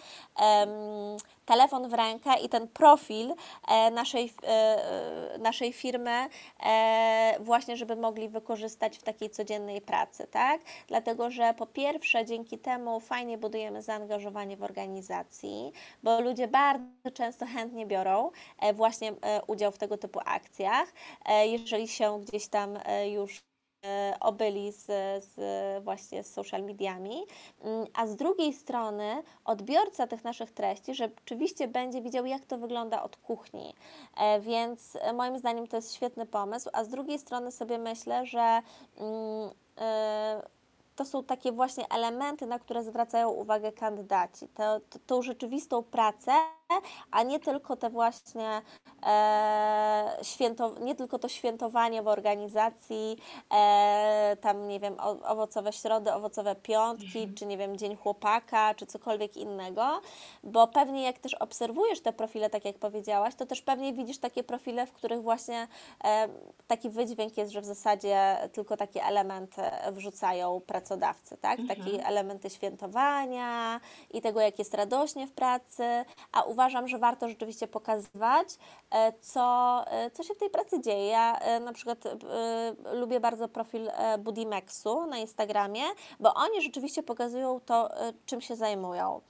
telefon 1.46 1.90
w 1.90 1.94
rękę 1.94 2.40
i 2.44 2.50
ten 2.50 2.68
profil 2.68 3.34
e, 3.68 3.92
naszej, 3.92 4.34
e, 4.44 4.48
e, 4.48 5.38
naszej 5.38 5.74
firmy 5.74 6.30
właśnie, 7.40 7.78
żeby 7.78 7.96
mogli 7.96 8.30
wykorzystać 8.30 8.98
w 8.98 9.04
takiej 9.04 9.30
codziennej 9.30 9.82
pracy, 9.82 10.28
tak? 10.32 10.62
Dlatego, 10.88 11.32
że 11.32 11.54
po 11.54 11.66
pierwsze 11.66 12.26
dzięki 12.26 12.58
temu 12.58 13.00
fajnie 13.00 13.38
budujemy 13.38 13.82
zaangażowanie 13.82 14.58
w 14.58 14.64
organizacji, 14.64 15.72
bo 16.04 16.22
ludzie 16.22 16.48
bardzo 16.48 17.12
często 17.14 17.46
chętnie 17.46 17.86
biorą 17.86 18.32
właśnie 18.74 19.14
udział 19.48 19.72
w 19.72 19.78
tego 19.78 19.98
typu 19.98 20.20
akcjach, 20.26 20.94
jeżeli 21.46 21.88
się 21.88 22.22
gdzieś 22.22 22.48
tam 22.48 22.80
już 23.12 23.42
obyli 24.20 24.72
z, 24.72 24.86
z 25.24 25.34
właśnie 25.84 26.24
z 26.24 26.34
social 26.34 26.64
mediami, 26.64 27.26
Mm, 27.66 27.88
a 27.94 28.08
z 28.08 28.16
drugiej 28.16 28.54
strony 28.54 29.24
odbiorca 29.46 30.08
tych 30.08 30.24
naszych 30.24 30.52
treści 30.52 30.96
rzeczywiście 30.96 31.68
będzie 31.68 32.02
widział, 32.02 32.26
jak 32.26 32.46
to 32.46 32.58
wygląda 32.58 33.04
od 33.04 33.18
kuchni. 33.18 33.74
E, 34.18 34.40
Więc 34.40 34.98
e, 35.02 35.14
moim 35.14 35.38
zdaniem 35.38 35.68
to 35.68 35.76
jest 35.76 35.94
świetny 35.94 36.26
pomysł, 36.26 36.70
a 36.74 36.84
z 36.84 36.90
drugiej 36.90 37.20
strony 37.20 37.52
sobie 37.52 37.78
myślę, 37.78 38.26
że 38.26 38.62
mm, 38.98 39.50
e, 39.78 40.42
to 40.96 41.06
są 41.06 41.24
takie 41.24 41.52
właśnie 41.52 41.86
elementy, 41.90 42.46
na 42.46 42.60
które 42.60 42.84
zwracają 42.84 43.30
uwagę 43.30 43.72
kandydaci. 43.72 44.48
To, 44.48 44.80
tą 45.08 45.22
rzeczywistą 45.22 45.84
pracę, 45.84 46.32
a 47.12 47.24
nie 47.24 47.40
tylko 47.40 47.76
te 47.76 47.90
właśnie 47.90 48.62
e, 49.06 50.18
święto, 50.22 50.76
nie 50.80 50.96
tylko 50.96 51.20
to 51.20 51.30
świętowanie 51.30 52.04
w 52.04 52.08
organizacji, 52.08 53.18
e, 53.54 54.38
tam 54.42 54.68
nie 54.68 54.80
wiem, 54.80 54.96
o, 55.00 55.22
owocowe 55.22 55.74
środy, 55.74 56.14
owocowe 56.14 56.56
piątki, 56.56 57.34
czy 57.34 57.46
nie 57.46 57.58
wiem, 57.58 57.78
dzień 57.78 57.96
chłopaka, 57.96 58.76
czy 58.76 58.86
cokolwiek 58.86 59.38
innego, 59.38 60.02
bo 60.44 60.68
pewnie 60.68 61.04
jak 61.04 61.20
też 61.20 61.34
obserwujesz 61.34 62.02
te 62.02 62.14
profile, 62.14 62.50
tak 62.50 62.66
jak 62.66 62.78
powiedziałaś, 62.78 63.36
to 63.36 63.46
też 63.46 63.62
pewnie 63.62 63.94
widzisz 63.94 64.18
takie 64.18 64.44
profile, 64.44 64.88
w 64.88 64.92
których 64.92 65.22
właśnie 65.22 65.68
e, 66.04 66.28
taki 66.68 66.90
wydźwięk 66.90 67.38
jest, 67.38 67.52
że 67.52 67.62
w 67.62 67.66
zasadzie 67.66 68.38
tylko 68.54 68.78
takie 68.78 69.04
elementy 69.04 69.62
wrzucają 69.92 70.62
pracodawcy, 70.68 71.38
tak? 71.38 71.60
Takie 71.68 72.06
elementy 72.06 72.50
świętowania 72.50 73.82
i 74.12 74.22
tego, 74.22 74.42
jak 74.42 74.60
jest 74.60 74.74
radośnie 74.74 75.28
w 75.28 75.32
pracy, 75.32 76.06
a 76.32 76.44
uważam, 76.56 76.88
że 76.88 76.98
warto 76.98 77.30
rzeczywiście 77.30 77.68
pokazywać, 77.68 78.48
e, 78.92 79.14
co, 79.22 79.84
e, 79.88 80.12
co 80.12 80.24
się 80.24 80.34
w 80.34 80.38
tej 80.38 80.50
pracy 80.50 80.82
dzieje. 80.82 81.08
Ja 81.08 81.40
e, 81.40 81.60
na 81.60 81.74
przykład 81.74 82.04
lubię 82.94 83.20
bardzo 83.20 83.48
profil 83.48 83.92
Budimexu 84.20 85.06
na 85.06 85.18
Instagramie, 85.18 85.84
bo 86.20 86.34
oni 86.34 86.62
rzeczywiście 86.62 87.04
pokazują 87.04 87.60
to, 87.66 87.90
czym 88.26 88.42
się 88.42 88.56
zajmują. 88.56 89.22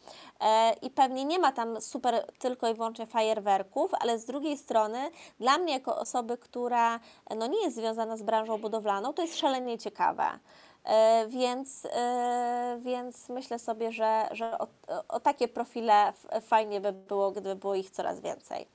I 0.82 0.90
pewnie 0.90 1.26
nie 1.26 1.40
ma 1.40 1.52
tam 1.52 1.82
super 1.82 2.28
tylko 2.40 2.70
i 2.70 2.74
wyłącznie 2.74 3.06
fajerwerków, 3.06 3.92
ale 4.00 4.20
z 4.20 4.26
drugiej 4.26 4.58
strony 4.58 5.10
dla 5.40 5.58
mnie 5.58 5.74
jako 5.74 5.98
osoby, 5.98 6.38
która 6.38 7.00
no, 7.38 7.48
nie 7.48 7.64
jest 7.64 7.76
związana 7.76 8.18
z 8.18 8.24
branżą 8.24 8.58
budowlaną, 8.58 9.14
to 9.14 9.22
jest 9.22 9.38
szalenie 9.38 9.78
ciekawe. 9.78 10.40
E, 10.86 11.26
Więc, 11.30 11.86
e, 11.86 12.78
więc 12.82 13.30
myślę 13.30 13.60
sobie, 13.60 13.92
że, 13.92 14.28
że 14.32 14.58
o, 14.60 14.68
o 15.08 15.20
takie 15.20 15.48
profile 15.48 16.14
fajnie 16.42 16.82
by 16.82 16.94
było, 16.94 17.32
gdyby 17.32 17.56
było 17.56 17.76
ich 17.76 17.90
coraz 17.92 18.20
więcej. 18.22 18.68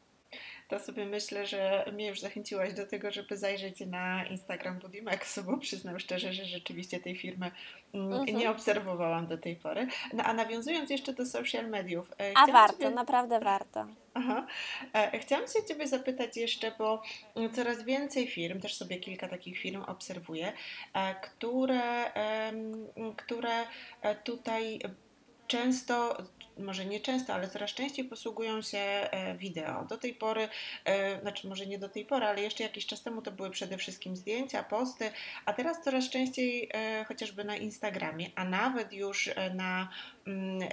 To 0.70 0.78
sobie 0.78 1.06
myślę, 1.06 1.46
że 1.46 1.84
mnie 1.92 2.06
już 2.06 2.20
zachęciłaś 2.20 2.74
do 2.74 2.86
tego, 2.86 3.10
żeby 3.10 3.36
zajrzeć 3.36 3.80
na 3.80 4.24
Instagram 4.26 4.78
Budimexu, 4.78 5.44
bo 5.44 5.58
przyznam 5.58 5.98
szczerze, 5.98 6.32
że 6.32 6.44
rzeczywiście 6.44 7.00
tej 7.00 7.16
firmy 7.16 7.50
mm, 7.94 8.12
Mhm. 8.12 8.38
nie 8.38 8.50
obserwowałam 8.50 9.26
do 9.26 9.38
tej 9.38 9.56
pory. 9.56 9.86
No 10.12 10.24
a 10.24 10.32
nawiązując 10.34 10.90
jeszcze 10.90 11.12
do 11.12 11.26
social 11.26 11.68
mediów. 11.68 12.12
e, 12.20 12.32
A 12.36 12.46
warto, 12.52 12.78
Ciebie- 12.78 12.94
naprawdę 12.94 13.40
warto. 13.40 13.86
Aha. 14.14 14.46
E, 14.94 15.18
Chciałam 15.18 15.46
się 15.46 15.64
Ciebie 15.68 15.86
zapytać 15.88 16.36
jeszcze, 16.36 16.72
bo 16.78 17.02
mm, 17.36 17.52
coraz 17.52 17.82
więcej 17.84 18.28
firm, 18.28 18.60
też 18.60 18.74
sobie 18.74 18.96
kilka 18.96 19.28
takich 19.28 19.58
firm 19.58 19.82
obserwuję, 19.82 20.52
e, 20.94 21.14
które, 21.14 22.12
które 23.16 23.64
tutaj 24.24 24.78
często, 25.46 26.16
może 26.58 26.84
nie 26.84 27.00
często, 27.00 27.34
ale 27.34 27.48
coraz 27.48 27.70
częściej 27.70 28.04
posługują 28.04 28.62
się 28.62 28.78
e, 28.78 29.36
wideo. 29.36 29.84
Do 29.84 29.98
tej 29.98 30.14
pory, 30.14 30.48
e, 30.84 31.20
znaczy 31.20 31.48
może 31.48 31.66
nie 31.66 31.78
do 31.78 31.88
tej 31.88 32.04
pory, 32.04 32.26
ale 32.26 32.42
jeszcze 32.42 32.62
jakiś 32.62 32.86
czas 32.86 33.02
temu 33.02 33.22
to 33.22 33.32
były 33.32 33.50
przede 33.50 33.78
wszystkim 33.78 34.16
zdjęcia, 34.16 34.62
posty, 34.62 35.10
a 35.44 35.52
teraz 35.52 35.84
coraz 35.84 36.10
częściej 36.10 36.70
e, 36.74 37.04
chociażby 37.04 37.44
na 37.44 37.56
Instagramie, 37.56 38.30
a 38.34 38.44
nawet 38.44 38.92
już 38.92 39.30
na 39.54 39.88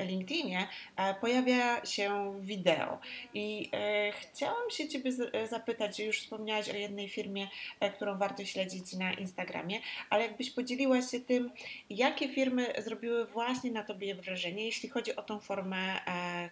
LinkedInie 0.08 0.68
e, 0.96 1.14
pojawia 1.14 1.86
się 1.86 2.34
wideo. 2.40 3.00
I 3.34 3.70
e, 3.74 4.12
chciałam 4.12 4.70
się 4.70 4.88
Ciebie 4.88 5.12
e, 5.34 5.48
zapytać, 5.48 6.00
już 6.00 6.22
wspomniałaś 6.22 6.70
o 6.70 6.76
jednej 6.76 7.10
firmie, 7.10 7.48
którą 7.96 8.18
warto 8.18 8.46
śledzić 8.46 8.94
na 8.94 9.14
Instagramie, 9.14 9.80
ale 10.10 10.24
jakbyś 10.24 10.52
podzieliła 10.52 11.02
się 11.02 11.20
tym, 11.20 11.52
jakie 11.90 12.30
firmy 12.30 12.74
zrobiły 12.78 13.26
właśnie 13.26 13.72
na 13.72 13.84
Tobie 13.84 14.16
wrażenie, 14.16 14.66
jeśli 14.66 14.90
chodzi 14.90 15.16
o 15.16 15.22
tą 15.22 15.40
formę 15.40 16.00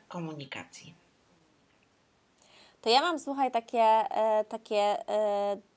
komunikacji. 0.07 0.93
To 2.81 2.89
ja 2.89 3.01
mam, 3.01 3.19
słuchaj, 3.19 3.51
takie, 3.51 4.05
takie 4.49 4.97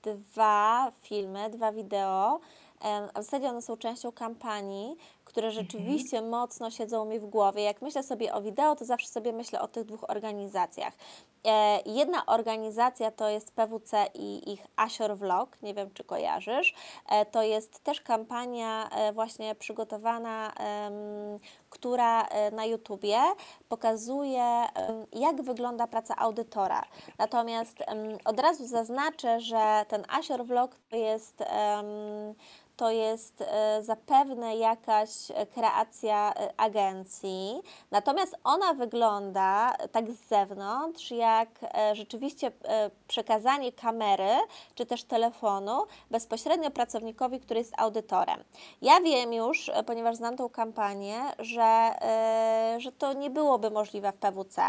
dwa 0.02 0.92
filmy, 1.02 1.50
dwa 1.50 1.72
wideo, 1.72 2.40
a 3.14 3.20
w 3.20 3.24
zasadzie 3.24 3.48
one 3.48 3.62
są 3.62 3.76
częścią 3.76 4.12
kampanii, 4.12 4.96
które 5.24 5.50
rzeczywiście 5.50 6.22
mocno 6.22 6.70
siedzą 6.70 7.04
mi 7.04 7.18
w 7.18 7.26
głowie. 7.26 7.62
Jak 7.62 7.82
myślę 7.82 8.02
sobie 8.02 8.34
o 8.34 8.42
wideo, 8.42 8.76
to 8.76 8.84
zawsze 8.84 9.08
sobie 9.08 9.32
myślę 9.32 9.60
o 9.60 9.68
tych 9.68 9.84
dwóch 9.84 10.10
organizacjach. 10.10 10.94
E, 11.46 11.80
Jedna 11.86 12.26
organizacja 12.26 13.10
to 13.10 13.28
jest 13.28 13.52
PWC 13.52 14.06
i 14.14 14.52
ich 14.52 14.66
Asior 14.76 15.16
Vlog, 15.16 15.62
nie 15.62 15.74
wiem 15.74 15.90
czy 15.94 16.04
kojarzysz. 16.04 16.74
E, 17.08 17.26
To 17.26 17.42
jest 17.42 17.80
też 17.80 18.00
kampania 18.00 18.88
e, 18.90 19.12
właśnie 19.12 19.54
przygotowana, 19.54 20.52
która 21.70 22.28
na 22.52 22.64
YouTubie 22.64 23.18
pokazuje, 23.68 24.64
jak 25.12 25.42
wygląda 25.42 25.86
praca 25.86 26.16
audytora. 26.16 26.84
Natomiast 27.18 27.76
od 28.24 28.40
razu 28.40 28.66
zaznaczę, 28.66 29.40
że 29.40 29.84
ten 29.88 30.04
Asior 30.08 30.44
Vlog 30.44 30.76
to 30.90 30.96
jest 30.96 31.42
to 32.78 32.90
jest 32.90 33.40
e, 33.40 33.82
zapewne 33.82 34.56
jakaś 34.56 35.10
e, 35.30 35.46
kreacja 35.46 36.34
e, 36.34 36.60
agencji, 36.60 37.62
natomiast 37.90 38.36
ona 38.44 38.74
wygląda 38.74 39.72
tak 39.92 40.12
z 40.12 40.28
zewnątrz, 40.28 41.10
jak 41.10 41.48
rzeczywiście 41.92 42.52
przekazanie 43.08 43.72
kamery 43.72 44.28
czy 44.74 44.86
też 44.86 45.04
telefonu 45.04 45.86
bezpośrednio 46.10 46.70
pracownikowi, 46.70 47.40
który 47.40 47.60
jest 47.60 47.72
audytorem. 47.76 48.44
Ja 48.82 49.00
wiem 49.00 49.32
już, 49.32 49.70
ponieważ 49.86 50.16
znam 50.16 50.36
tą 50.36 50.48
kampanię, 50.48 51.20
że, 51.38 51.90
że 52.78 52.92
to 52.92 53.12
nie 53.12 53.30
byłoby 53.30 53.70
możliwe 53.70 54.12
w 54.12 54.16
PWC 54.16 54.62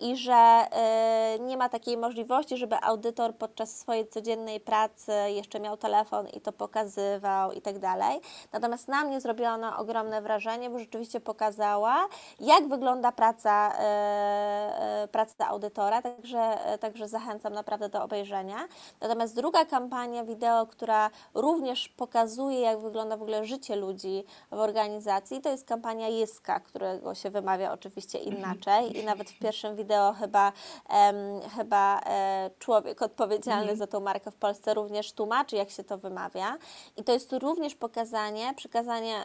i 0.00 0.16
że 0.16 0.66
nie 1.40 1.56
ma 1.56 1.68
takiej 1.68 1.96
możliwości, 1.96 2.56
żeby 2.56 2.76
audytor 2.82 3.34
podczas 3.34 3.78
swojej 3.78 4.08
codziennej 4.08 4.60
pracy 4.60 5.12
jeszcze 5.28 5.60
miał 5.60 5.76
telefon 5.76 6.28
i 6.28 6.40
to 6.40 6.52
pokazywał 6.52 7.43
i 7.52 7.60
tak 7.60 7.78
dalej. 7.78 8.20
Natomiast 8.52 8.88
na 8.88 9.04
mnie 9.04 9.20
zrobiła 9.20 9.54
ona 9.54 9.78
ogromne 9.78 10.22
wrażenie, 10.22 10.70
bo 10.70 10.78
rzeczywiście 10.78 11.20
pokazała, 11.20 12.06
jak 12.40 12.68
wygląda 12.68 13.12
praca, 13.12 13.72
e, 13.78 13.82
e, 15.02 15.08
praca 15.08 15.48
audytora, 15.48 16.02
także, 16.02 16.58
także 16.80 17.08
zachęcam 17.08 17.52
naprawdę 17.52 17.88
do 17.88 18.02
obejrzenia. 18.02 18.56
Natomiast 19.00 19.36
druga 19.36 19.64
kampania 19.64 20.24
wideo, 20.24 20.66
która 20.66 21.10
również 21.34 21.88
pokazuje, 21.88 22.60
jak 22.60 22.80
wygląda 22.80 23.16
w 23.16 23.22
ogóle 23.22 23.44
życie 23.44 23.76
ludzi 23.76 24.24
w 24.50 24.58
organizacji, 24.60 25.40
to 25.40 25.48
jest 25.50 25.68
kampania 25.68 26.08
Jiska, 26.08 26.60
którego 26.60 27.14
się 27.14 27.30
wymawia 27.30 27.72
oczywiście 27.72 28.18
Mhm. 28.18 28.36
inaczej 28.38 28.98
i 28.98 29.04
nawet 29.04 29.30
w 29.30 29.38
pierwszym 29.38 29.76
wideo 29.76 30.12
chyba, 30.12 30.52
chyba 31.56 32.00
e, 32.06 32.50
człowiek 32.58 33.02
odpowiedzialny 33.02 33.62
Mhm. 33.62 33.78
za 33.78 33.86
tą 33.86 34.00
markę 34.00 34.30
w 34.30 34.36
Polsce 34.36 34.74
również 34.74 35.12
tłumaczy, 35.12 35.56
jak 35.56 35.70
się 35.70 35.84
to 35.84 35.98
wymawia. 35.98 36.56
I 36.96 37.04
to 37.04 37.12
jest 37.12 37.30
również 37.38 37.74
pokazanie, 37.74 38.54
przekazanie 38.56 39.16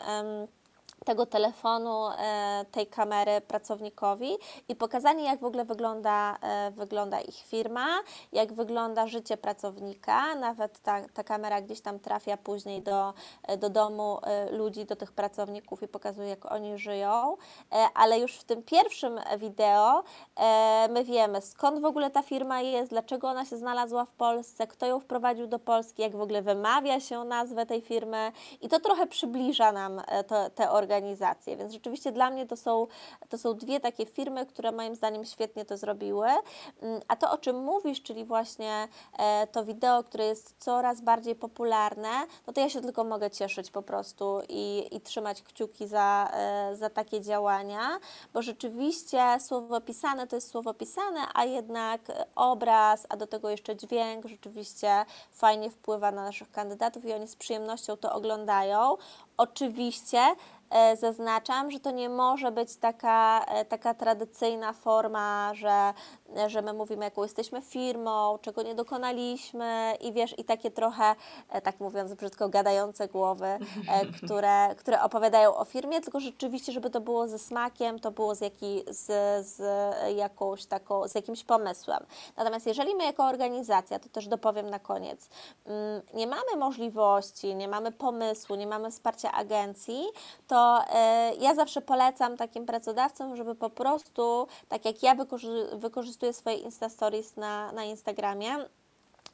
tego 1.06 1.26
telefonu, 1.26 2.08
e, 2.08 2.66
tej 2.72 2.88
kamery 2.88 3.42
pracownikowi 3.42 4.38
i 4.68 4.76
pokazanie, 4.76 5.24
jak 5.24 5.40
w 5.40 5.44
ogóle 5.44 5.66
wygląda, 5.66 6.38
e, 6.42 6.72
wygląda 6.72 7.20
ich 7.22 7.36
firma, 7.36 7.88
jak 8.32 8.54
wygląda 8.54 9.08
życie 9.08 9.38
pracownika. 9.38 10.36
Nawet 10.36 10.80
ta, 10.80 11.08
ta 11.14 11.24
kamera 11.24 11.62
gdzieś 11.62 11.82
tam 11.82 12.00
trafia 12.00 12.38
później 12.38 12.82
do, 12.82 13.14
e, 13.44 13.58
do 13.58 13.70
domu 13.70 14.20
ludzi, 14.52 14.86
do 14.86 14.96
tych 14.96 15.12
pracowników 15.12 15.84
i 15.84 15.88
pokazuje, 15.88 16.30
jak 16.30 16.52
oni 16.52 16.78
żyją. 16.78 17.38
Ale 17.94 18.20
już 18.20 18.36
w 18.36 18.44
tym 18.44 18.64
pierwszym 18.64 19.20
wideo 19.38 20.04
my 20.90 21.04
wiemy, 21.04 21.42
skąd 21.42 21.82
w 21.82 21.86
ogóle 21.86 22.10
ta 22.10 22.22
firma 22.22 22.62
jest, 22.62 22.90
dlaczego 22.90 23.28
ona 23.28 23.46
się 23.46 23.58
znalazła 23.58 24.06
w 24.06 24.12
Polsce, 24.12 24.68
kto 24.68 24.86
ją 24.86 25.00
wprowadził 25.00 25.48
do 25.48 25.60
Polski, 25.60 26.02
jak 26.02 26.16
w 26.16 26.22
ogóle 26.22 26.42
wymawia 26.42 27.00
się 27.00 27.24
nazwę 27.24 27.66
tej 27.66 27.82
firmy 27.82 28.32
i 28.62 28.70
to 28.70 28.80
trochę 28.80 29.08
przybliża 29.08 29.72
nam 29.72 30.02
e, 30.08 30.24
to, 30.24 30.50
te 30.50 30.72
organizacje. 30.72 30.89
Więc 31.58 31.74
rzeczywiście 31.74 32.12
dla 32.12 32.30
mnie 32.30 32.46
to 32.46 32.58
są, 32.58 32.88
to 33.30 33.38
są 33.38 33.54
dwie 33.54 33.80
takie 33.80 34.06
firmy, 34.06 34.46
które 34.46 34.72
moim 34.72 34.96
zdaniem 34.96 35.26
świetnie 35.26 35.66
to 35.66 35.78
zrobiły. 35.78 36.28
Mm, 36.82 37.02
A 37.08 37.16
to, 37.16 37.32
o 37.32 37.38
czym 37.38 37.64
mówisz, 37.64 38.04
czyli 38.04 38.26
właśnie 38.26 38.88
e, 39.20 39.48
to 39.48 39.66
wideo, 39.66 40.04
które 40.04 40.26
jest 40.26 40.56
coraz 40.60 41.02
bardziej 41.02 41.36
popularne, 41.36 42.10
no 42.48 42.54
to 42.54 42.62
ja 42.62 42.70
się 42.70 42.82
tylko 42.82 43.04
mogę 43.04 43.32
cieszyć 43.32 43.72
po 43.72 43.82
prostu 43.82 44.42
i, 44.50 44.88
i 44.92 45.02
trzymać 45.02 45.42
kciuki 45.42 45.88
za, 45.88 46.32
e, 46.34 46.76
za 46.76 46.90
takie 46.90 47.22
działania, 47.22 48.00
bo 48.34 48.42
rzeczywiście 48.42 49.38
słowo 49.40 49.82
pisane 49.82 50.28
to 50.28 50.36
jest 50.36 50.50
słowo 50.50 50.74
pisane, 50.74 51.20
a 51.34 51.46
jednak 51.46 52.02
obraz, 52.36 53.06
a 53.10 53.18
do 53.18 53.28
tego 53.28 53.50
jeszcze 53.50 53.76
dźwięk 53.76 54.26
rzeczywiście 54.26 55.06
fajnie 55.32 55.70
wpływa 55.70 56.12
na 56.12 56.24
naszych 56.24 56.52
kandydatów 56.52 57.06
i 57.06 57.14
oni 57.14 57.28
z 57.28 57.36
przyjemnością 57.36 57.98
to 57.98 58.14
oglądają. 58.14 58.98
Oczywiście 59.38 60.20
zaznaczam, 60.96 61.72
że 61.72 61.80
to 61.80 61.92
nie 61.92 62.10
może 62.10 62.52
być 62.52 62.76
taka, 62.76 63.46
e, 63.46 63.66
taka 63.66 63.94
tradycyjna 63.94 64.74
forma, 64.74 65.52
że, 65.54 65.94
e, 66.38 66.50
że 66.50 66.62
my 66.62 66.74
mówimy, 66.74 67.06
jaką 67.06 67.24
jesteśmy 67.24 67.62
firmą, 67.62 68.40
czego 68.42 68.62
nie 68.62 68.76
dokonaliśmy 68.76 69.94
i 70.02 70.14
wiesz, 70.14 70.40
i 70.40 70.44
takie 70.44 70.72
trochę, 70.72 71.16
e, 71.50 71.62
tak 71.62 71.80
mówiąc 71.80 72.14
brzydko, 72.14 72.50
gadające 72.50 73.08
głowy, 73.08 73.46
e, 73.48 73.60
które, 74.18 74.76
które 74.76 75.02
opowiadają 75.02 75.56
o 75.56 75.66
firmie, 75.66 76.02
tylko 76.02 76.20
rzeczywiście, 76.20 76.72
żeby 76.72 76.90
to 76.90 77.02
było 77.02 77.28
ze 77.28 77.40
smakiem, 77.40 78.00
to 78.00 78.12
było 78.12 78.36
z, 78.36 78.42
jaki, 78.42 78.84
z, 78.88 79.06
z 79.48 79.62
jakąś 80.16 80.66
taką, 80.66 81.08
z 81.08 81.16
jakimś 81.16 81.44
pomysłem. 81.44 82.06
Natomiast 82.38 82.68
jeżeli 82.68 82.96
my 82.96 83.04
jako 83.04 83.24
organizacja, 83.24 84.00
to 84.00 84.10
też 84.10 84.28
dopowiem 84.28 84.70
na 84.70 84.80
koniec, 84.80 85.30
mm, 85.66 86.02
nie 86.14 86.28
mamy 86.28 86.56
możliwości, 86.58 87.56
nie 87.56 87.68
mamy 87.68 87.92
pomysłu, 87.92 88.56
nie 88.56 88.68
mamy 88.68 88.92
wsparcia 88.92 89.32
agencji, 89.32 90.08
to 90.48 90.59
e, 90.94 91.34
ja 91.40 91.56
zawsze 91.56 91.82
polecam 91.82 92.38
takim 92.38 92.66
pracodawcom, 92.66 93.36
żeby 93.36 93.56
po 93.56 93.70
prostu, 93.70 94.48
tak 94.68 94.86
jak 94.86 95.04
ja 95.04 95.16
wykorzy- 95.16 95.78
wykorzystuję 95.78 96.34
swoje 96.34 96.56
Insta 96.56 96.90
Stories 96.90 97.38
na, 97.38 97.72
na 97.72 97.84
Instagramie, 97.84 98.56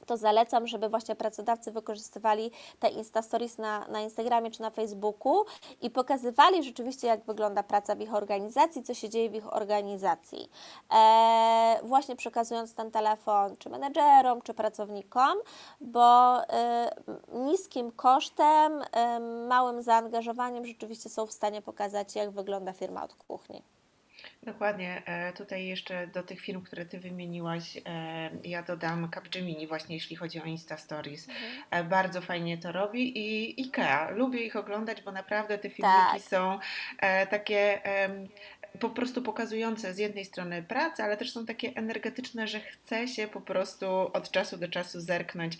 to 0.05 0.17
zalecam, 0.17 0.67
żeby 0.67 0.89
właśnie 0.89 1.15
pracodawcy 1.15 1.71
wykorzystywali 1.71 2.51
te 2.79 2.89
Insta 2.89 3.21
Stories 3.21 3.57
na, 3.57 3.87
na 3.87 4.01
Instagramie 4.01 4.51
czy 4.51 4.61
na 4.61 4.69
Facebooku 4.69 5.45
i 5.81 5.89
pokazywali 5.89 6.63
rzeczywiście, 6.63 7.07
jak 7.07 7.23
wygląda 7.23 7.63
praca 7.63 7.95
w 7.95 8.01
ich 8.01 8.13
organizacji, 8.13 8.83
co 8.83 8.93
się 8.93 9.09
dzieje 9.09 9.29
w 9.29 9.35
ich 9.35 9.53
organizacji. 9.53 10.49
E, 10.93 11.79
właśnie 11.83 12.15
przekazując 12.15 12.73
ten 12.73 12.91
telefon 12.91 13.57
czy 13.57 13.69
menedżerom, 13.69 14.41
czy 14.41 14.53
pracownikom, 14.53 15.37
bo 15.81 16.37
e, 16.49 16.91
niskim 17.33 17.91
kosztem, 17.91 18.83
e, 18.91 19.19
małym 19.47 19.81
zaangażowaniem 19.81 20.65
rzeczywiście 20.65 21.09
są 21.09 21.25
w 21.25 21.31
stanie 21.31 21.61
pokazać, 21.61 22.15
jak 22.15 22.31
wygląda 22.31 22.73
firma 22.73 23.03
od 23.03 23.13
kuchni. 23.13 23.63
Dokładnie. 24.45 25.01
E, 25.05 25.33
Tutaj 25.33 25.65
jeszcze 25.65 26.07
do 26.07 26.23
tych 26.23 26.41
firm, 26.41 26.61
które 26.61 26.85
Ty 26.85 26.99
wymieniłaś, 26.99 27.77
e, 27.77 28.29
ja 28.43 28.63
dodam 28.63 29.09
Capgemini 29.13 29.67
właśnie, 29.67 29.95
jeśli 29.95 30.15
chodzi 30.15 30.41
o 30.41 30.45
Insta 30.45 30.77
Stories. 30.77 31.27
E, 31.71 31.83
Bardzo 31.83 32.21
fajnie 32.21 32.57
to 32.57 32.71
robi 32.71 33.11
i 33.19 33.55
IKEA. 33.61 34.11
Lubię 34.11 34.43
ich 34.45 34.55
oglądać, 34.55 35.01
bo 35.01 35.11
naprawdę 35.11 35.57
te 35.57 35.69
filmiki 35.69 35.97
Tak. 36.11 36.21
są 36.21 36.59
takie 37.29 37.81
po 38.79 38.89
prostu 38.89 39.21
pokazujące 39.21 39.93
z 39.93 39.97
jednej 39.97 40.25
strony 40.25 40.63
pracę, 40.63 41.03
ale 41.03 41.17
też 41.17 41.31
są 41.31 41.45
takie 41.45 41.71
energetyczne, 41.75 42.47
że 42.47 42.59
chce 42.59 43.07
się 43.07 43.27
po 43.27 43.41
prostu 43.41 43.85
od 44.13 44.31
czasu 44.31 44.57
do 44.57 44.67
czasu 44.67 45.01
zerknąć, 45.01 45.57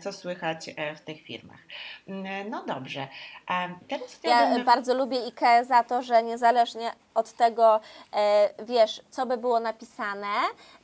co 0.00 0.12
słychać 0.12 0.70
w 0.96 1.00
tych 1.00 1.22
firmach. 1.22 1.58
Mm, 2.08 2.50
No 2.50 2.64
dobrze. 2.66 3.08
Teraz 3.88 4.12
Ja 4.12 4.18
chciałabym... 4.18 4.64
bardzo 4.64 4.94
lubię 4.94 5.18
IKEA 5.26 5.64
za 5.64 5.84
to, 5.84 6.02
że 6.02 6.22
niezależnie 6.22 6.90
od 7.14 7.32
tego, 7.32 7.80
e, 8.12 8.64
wiesz, 8.64 9.02
co 9.10 9.26
by 9.26 9.36
było 9.36 9.60
napisane 9.60 10.34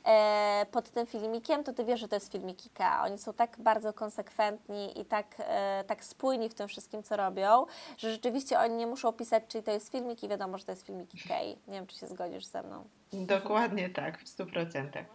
e, 0.05 0.65
pod 0.71 0.89
tym 0.89 1.07
filmikiem, 1.07 1.63
to 1.63 1.73
ty 1.73 1.85
wiesz, 1.85 1.99
że 1.99 2.07
to 2.07 2.15
jest 2.15 2.31
filmik 2.31 2.59
IKEA. 2.65 3.03
Oni 3.03 3.17
są 3.17 3.33
tak 3.33 3.57
bardzo 3.59 3.93
konsekwentni 3.93 4.99
i 4.99 5.05
tak, 5.05 5.35
e, 5.39 5.83
tak 5.87 6.03
spójni 6.03 6.49
w 6.49 6.53
tym 6.53 6.67
wszystkim, 6.67 7.03
co 7.03 7.17
robią, 7.17 7.65
że 7.97 8.11
rzeczywiście 8.11 8.59
oni 8.59 8.75
nie 8.75 8.87
muszą 8.87 9.13
pisać, 9.13 9.43
czy 9.47 9.63
to 9.63 9.71
jest 9.71 9.91
filmik 9.91 10.23
i 10.23 10.27
wiadomo, 10.27 10.57
że 10.57 10.65
to 10.65 10.71
jest 10.71 10.85
filmik 10.85 11.09
IKEA. 11.15 11.57
Nie 11.67 11.73
wiem, 11.73 11.87
czy 11.87 11.97
się 11.97 12.07
zgodzisz 12.07 12.45
ze 12.45 12.63
mną. 12.63 12.83
Dokładnie 13.13 13.89
tak, 13.89 14.19
w 14.19 14.25
100%. 14.25 14.97
Em, 14.97 15.05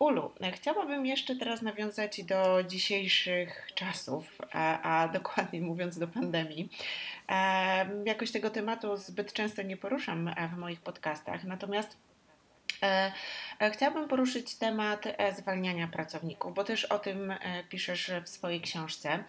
Ulu, 0.00 0.32
chciałabym 0.54 1.06
jeszcze 1.06 1.36
teraz 1.36 1.62
nawiązać 1.62 2.24
do 2.24 2.64
dzisiejszych 2.64 3.68
czasów, 3.74 4.38
a, 4.52 4.80
a 5.02 5.08
dokładnie 5.08 5.60
mówiąc 5.60 5.98
do 5.98 6.08
pandemii. 6.08 6.68
Em, 7.26 8.06
Jakoś 8.06 8.30
tego 8.30 8.50
tematu 8.50 8.96
zbyt 8.96 9.32
często 9.32 9.62
nie 9.62 9.76
poruszam 9.76 10.28
e, 10.28 10.48
w 10.48 10.56
moich 10.56 10.80
podcastach, 10.80 11.44
natomiast 11.44 11.96
e, 12.82 13.12
e, 13.60 13.70
chciałabym 13.70 14.08
poruszyć 14.08 14.54
temat 14.54 15.04
zwalniania 15.36 15.88
pracowników, 15.88 16.54
bo 16.54 16.64
też 16.64 16.84
o 16.84 16.98
tym 16.98 17.34
piszesz 17.68 18.10
w 18.24 18.28
swojej 18.28 18.60
książce. 18.60 19.24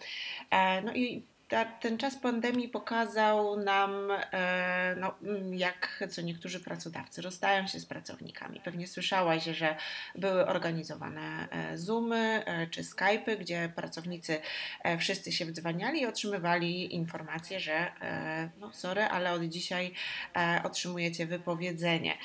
No 0.84 0.94
i 0.94 1.22
ta, 1.50 1.64
ten 1.64 1.98
czas 1.98 2.16
pandemii 2.16 2.68
pokazał 2.68 3.56
nam, 3.56 4.10
e, 4.10 4.96
no, 4.98 5.14
mm, 5.22 5.54
jak 5.54 6.04
co 6.10 6.22
niektórzy 6.22 6.60
pracodawcy 6.60 7.22
rozstają 7.22 7.66
się 7.66 7.80
z 7.80 7.86
pracownikami. 7.86 8.60
Pewnie 8.64 8.88
słyszałaś, 8.88 9.44
że 9.44 9.76
były 10.14 10.46
organizowane 10.46 11.48
e, 11.50 11.78
Zoomy 11.78 12.44
e, 12.46 12.66
czy 12.66 12.82
Skype'y, 12.82 13.36
gdzie 13.36 13.72
pracownicy 13.76 14.40
e, 14.82 14.98
wszyscy 14.98 15.32
się 15.32 15.44
wdzwaniali 15.44 16.00
i 16.00 16.06
otrzymywali 16.06 16.94
informację, 16.94 17.60
że 17.60 17.72
e, 17.72 18.50
no 18.58 18.72
sorry, 18.72 19.02
ale 19.02 19.32
od 19.32 19.42
dzisiaj 19.42 19.94
e, 20.36 20.60
otrzymujecie 20.64 21.26
wypowiedzenie. 21.26 22.18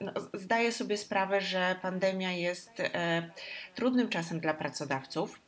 No, 0.00 0.12
Zdaję 0.34 0.72
sobie 0.72 0.96
sprawę, 0.96 1.40
że 1.40 1.76
pandemia 1.82 2.32
jest 2.32 2.82
trudnym 3.74 4.08
czasem 4.08 4.40
dla 4.40 4.54
pracodawców 4.54 5.43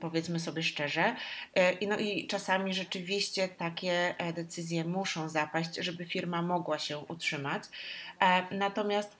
powiedzmy 0.00 0.40
sobie 0.40 0.62
szczerze. 0.62 1.16
E, 1.54 1.86
no 1.86 1.98
i 1.98 2.26
czasami 2.26 2.74
rzeczywiście 2.74 3.48
takie 3.48 4.14
e, 4.18 4.32
decyzje 4.32 4.84
muszą 4.84 5.28
zapaść, 5.28 5.76
żeby 5.76 6.04
firma 6.04 6.42
mogła 6.42 6.78
się 6.78 6.98
utrzymać. 6.98 7.62
E, 8.20 8.56
Natomiast 8.56 9.16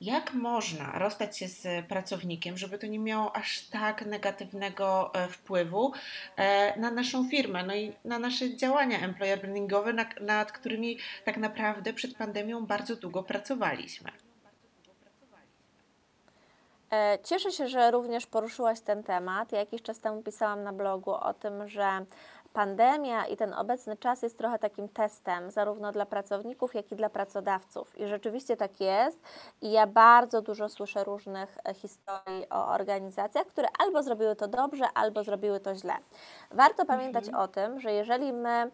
jak 0.00 0.34
można 0.34 0.98
rozstać 0.98 1.38
się 1.38 1.48
z 1.48 1.86
pracownikiem, 1.86 2.58
żeby 2.58 2.78
to 2.78 2.86
nie 2.86 2.98
miało 2.98 3.36
aż 3.36 3.60
tak 3.60 4.06
negatywnego 4.06 5.12
wpływu 5.30 5.92
na 6.76 6.90
naszą 6.90 7.28
firmę, 7.28 7.64
no 7.66 7.74
i 7.74 7.92
na 8.04 8.18
nasze 8.18 8.56
działania 8.56 9.00
employer 9.00 9.40
brandingowe, 9.40 9.92
nad 10.20 10.52
którymi 10.52 10.98
tak 11.24 11.36
naprawdę 11.36 11.92
przed 11.92 12.14
pandemią 12.16 12.66
bardzo 12.66 12.96
długo 12.96 13.22
pracowaliśmy. 13.22 14.10
E, 16.92 17.18
Cieszę 17.24 17.52
się, 17.52 17.68
że 17.68 17.90
również 17.90 18.26
poruszyłaś 18.26 18.80
ten 18.80 19.02
temat. 19.02 19.52
Ja 19.52 19.58
jakiś 19.58 19.82
czas 19.82 19.98
temu 20.00 20.22
pisałam 20.22 20.62
na 20.62 20.72
blogu 20.72 21.10
o 21.10 21.34
tym, 21.34 21.68
że 21.68 22.04
pandemia 22.52 23.26
i 23.26 23.36
ten 23.36 23.54
obecny 23.54 23.96
czas 23.96 24.22
jest 24.22 24.38
trochę 24.38 24.58
takim 24.58 24.88
testem, 24.88 25.50
zarówno 25.50 25.92
dla 25.92 26.06
pracowników, 26.06 26.74
jak 26.74 26.92
i 26.92 26.96
dla 26.96 27.10
pracodawców. 27.10 27.98
I 27.98 28.06
rzeczywiście 28.06 28.56
tak 28.56 28.80
jest. 28.80 29.20
I 29.62 29.70
ja 29.72 29.86
bardzo 29.86 30.42
dużo 30.42 30.68
słyszę 30.68 31.04
różnych 31.04 31.58
e, 31.64 31.74
historii 31.74 32.48
o 32.50 32.68
organizacjach, 32.68 33.46
które 33.46 33.68
albo 33.78 34.02
zrobiły 34.02 34.36
to 34.36 34.48
dobrze, 34.48 34.84
albo 34.94 35.24
zrobiły 35.24 35.60
to 35.60 35.74
źle. 35.74 35.94
Warto 36.50 36.86
pamiętać 36.86 37.24
Mhm. 37.26 37.44
o 37.44 37.48
tym, 37.48 37.80
że 37.80 37.92
jeżeli 37.92 38.32
my 38.32 38.70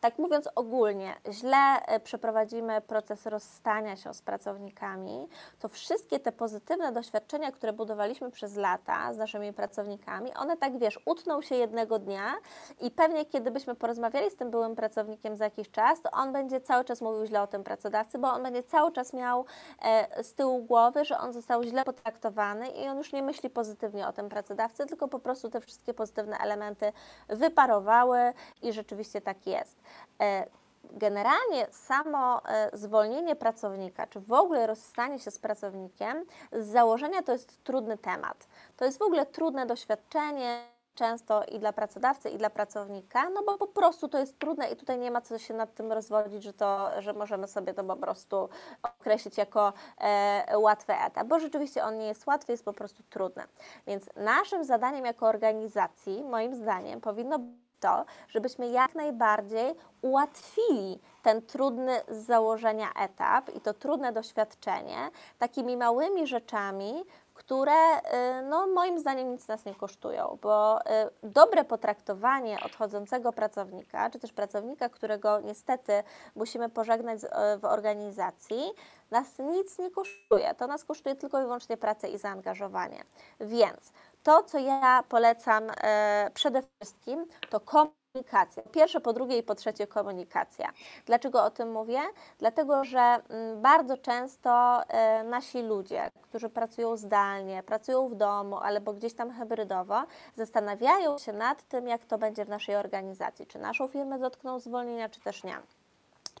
tak 0.00 0.18
mówiąc 0.18 0.48
ogólnie, 0.54 1.14
źle 1.30 1.56
e, 1.86 2.00
przeprowadzimy 2.00 2.80
proces 2.80 3.26
rozstania 3.26 3.96
się 3.96 4.14
z 4.14 4.22
pracownikami, 4.22 5.28
to 5.58 5.68
wszystkie 5.68 6.20
te 6.20 6.32
pozytywne 6.32 6.92
doświadczenia, 6.92 7.52
które 7.52 7.72
budowaliśmy 7.72 8.30
przez 8.30 8.56
lata 8.56 9.14
z 9.14 9.16
naszymi 9.16 9.52
pracownikami, 9.52 10.34
one 10.34 10.56
tak 10.56 10.78
wiesz, 10.78 11.00
utną 11.06 11.42
się 11.42 11.54
jednego 11.54 11.98
dnia 11.98 12.34
i 12.80 12.90
pewnie 12.90 13.24
kiedy 13.24 13.50
byśmy 13.50 13.74
porozmawiali 13.74 14.30
z 14.30 14.36
tym 14.36 14.50
byłym 14.50 14.76
pracownikiem 14.76 15.36
za 15.36 15.44
jakiś 15.44 15.70
czas, 15.70 16.02
to 16.02 16.10
on 16.10 16.32
będzie 16.32 16.60
cały 16.60 16.84
czas 16.84 17.00
mówił 17.00 17.26
źle 17.26 17.42
o 17.42 17.46
tym 17.46 17.64
pracodawcy, 17.64 18.18
bo 18.18 18.32
on 18.32 18.42
będzie 18.42 18.62
cały 18.62 18.92
czas 18.92 19.12
miał 19.12 19.44
e, 19.82 20.24
z 20.24 20.34
tyłu 20.34 20.62
głowy, 20.62 21.04
że 21.04 21.18
on 21.18 21.32
został 21.32 21.62
źle 21.62 21.84
potraktowany 21.84 22.68
i 22.68 22.88
on 22.88 22.98
już 22.98 23.12
nie 23.12 23.22
myśli 23.22 23.50
pozytywnie 23.50 24.08
o 24.08 24.12
tym 24.12 24.28
pracodawcy, 24.28 24.86
tylko 24.86 25.08
po 25.08 25.18
prostu 25.18 25.50
te 25.50 25.60
wszystkie 25.60 25.94
pozytywne 25.94 26.38
elementy 26.38 26.92
wyparowały 27.28 28.32
i 28.62 28.72
rzeczywiście 28.72 29.09
tak 29.20 29.46
jest. 29.46 29.76
E, 30.20 30.46
Generalnie 30.92 31.66
samo 31.70 32.48
e, 32.48 32.70
zwolnienie 32.72 33.36
pracownika, 33.36 34.06
czy 34.06 34.20
w 34.20 34.32
ogóle 34.32 34.66
rozstanie 34.66 35.18
się 35.18 35.30
z 35.30 35.38
pracownikiem, 35.38 36.24
z 36.52 36.66
założenia 36.66 37.22
to 37.22 37.32
jest 37.32 37.64
trudny 37.64 37.98
temat. 37.98 38.48
To 38.76 38.84
jest 38.84 38.98
w 38.98 39.02
ogóle 39.02 39.26
trudne 39.26 39.66
doświadczenie, 39.66 40.62
często 40.94 41.44
i 41.44 41.58
dla 41.58 41.72
pracodawcy, 41.72 42.30
i 42.30 42.38
dla 42.38 42.50
pracownika, 42.50 43.30
no 43.30 43.42
bo 43.42 43.58
po 43.58 43.66
prostu 43.66 44.08
to 44.08 44.18
jest 44.18 44.38
trudne 44.38 44.70
i 44.70 44.76
tutaj 44.76 44.98
nie 44.98 45.10
ma 45.10 45.20
co 45.20 45.38
się 45.38 45.54
nad 45.54 45.74
tym 45.74 45.92
rozwodzić, 45.92 46.42
że, 46.42 46.52
to, 46.52 46.90
że 47.02 47.12
możemy 47.12 47.48
sobie 47.48 47.74
to 47.74 47.84
po 47.84 47.96
prostu 47.96 48.48
określić 48.82 49.38
jako 49.38 49.72
e, 49.98 50.58
łatwy 50.58 50.92
etap, 50.92 51.26
bo 51.26 51.40
rzeczywiście 51.40 51.84
on 51.84 51.98
nie 51.98 52.06
jest 52.06 52.26
łatwy, 52.26 52.52
jest 52.52 52.64
po 52.64 52.72
prostu 52.72 53.02
trudny. 53.10 53.42
Więc 53.86 54.04
naszym 54.16 54.64
zadaniem 54.64 55.04
jako 55.04 55.26
organizacji, 55.26 56.24
moim 56.24 56.54
zdaniem, 56.54 57.00
powinno 57.00 57.38
być 57.38 57.59
to, 57.80 58.04
żebyśmy 58.28 58.68
jak 58.68 58.94
najbardziej 58.94 59.74
ułatwili 60.02 61.00
ten 61.22 61.42
trudny 61.42 62.00
z 62.08 62.26
założenia 62.26 62.88
etap 63.00 63.54
i 63.54 63.60
to 63.60 63.74
trudne 63.74 64.12
doświadczenie 64.12 65.10
takimi 65.38 65.76
małymi 65.76 66.26
rzeczami, 66.26 67.04
które 67.40 67.98
y, 67.98 68.42
no, 68.42 68.66
moim 68.66 68.98
zdaniem 68.98 69.32
nic 69.32 69.48
nas 69.48 69.64
nie 69.64 69.74
kosztują, 69.74 70.38
bo 70.42 70.80
y, 70.80 70.84
dobre 71.22 71.64
potraktowanie 71.64 72.58
odchodzącego 72.64 73.32
pracownika, 73.32 74.10
czy 74.10 74.18
też 74.18 74.32
pracownika, 74.32 74.88
którego 74.88 75.40
niestety 75.40 75.92
musimy 76.34 76.68
pożegnać 76.68 77.24
y, 77.24 77.28
w 77.58 77.64
organizacji, 77.64 78.72
nas 79.10 79.38
nic 79.38 79.78
nie 79.78 79.90
kosztuje. 79.90 80.54
To 80.54 80.66
nas 80.66 80.84
kosztuje 80.84 81.16
tylko 81.16 81.38
i 81.38 81.42
wyłącznie 81.42 81.76
pracę 81.76 82.08
i 82.08 82.18
zaangażowanie. 82.18 83.04
Więc 83.40 83.92
to, 84.22 84.42
co 84.42 84.58
ja 84.58 85.04
polecam 85.08 85.64
e, 85.82 86.30
przede 86.34 86.62
wszystkim, 86.62 87.26
to 87.50 87.60
komunikacja. 87.60 88.62
Pierwsze, 88.72 89.00
po 89.00 89.12
drugie 89.12 89.38
i 89.38 89.42
po 89.42 89.54
trzecie 89.54 89.86
komunikacja. 89.86 90.72
Dlaczego 91.06 91.44
o 91.44 91.50
tym 91.50 91.72
mówię? 91.72 92.00
Dlatego, 92.38 92.84
że 92.84 93.00
mm, 93.00 93.62
bardzo 93.62 93.96
często 93.96 94.82
e, 94.88 95.24
nasi 95.24 95.62
ludzie, 95.62 96.10
którzy 96.22 96.48
pracują 96.48 96.96
zdalnie, 96.96 97.62
pracują 97.62 98.08
w 98.08 98.14
domu 98.14 98.58
albo 98.58 98.92
gdzieś 98.92 99.14
tam 99.14 99.30
hybrydowo, 99.30 100.02
zastanawiają 100.34 101.18
się 101.18 101.32
nad 101.32 101.62
tym, 101.62 101.88
jak 101.88 102.04
to 102.04 102.18
będzie 102.18 102.44
w 102.44 102.48
naszej 102.48 102.76
organizacji. 102.76 103.46
Czy 103.46 103.58
naszą 103.58 103.88
firmę 103.88 104.18
dotkną 104.18 104.60
zwolnienia, 104.60 105.08
czy 105.08 105.20
też 105.20 105.44
nie. 105.44 105.56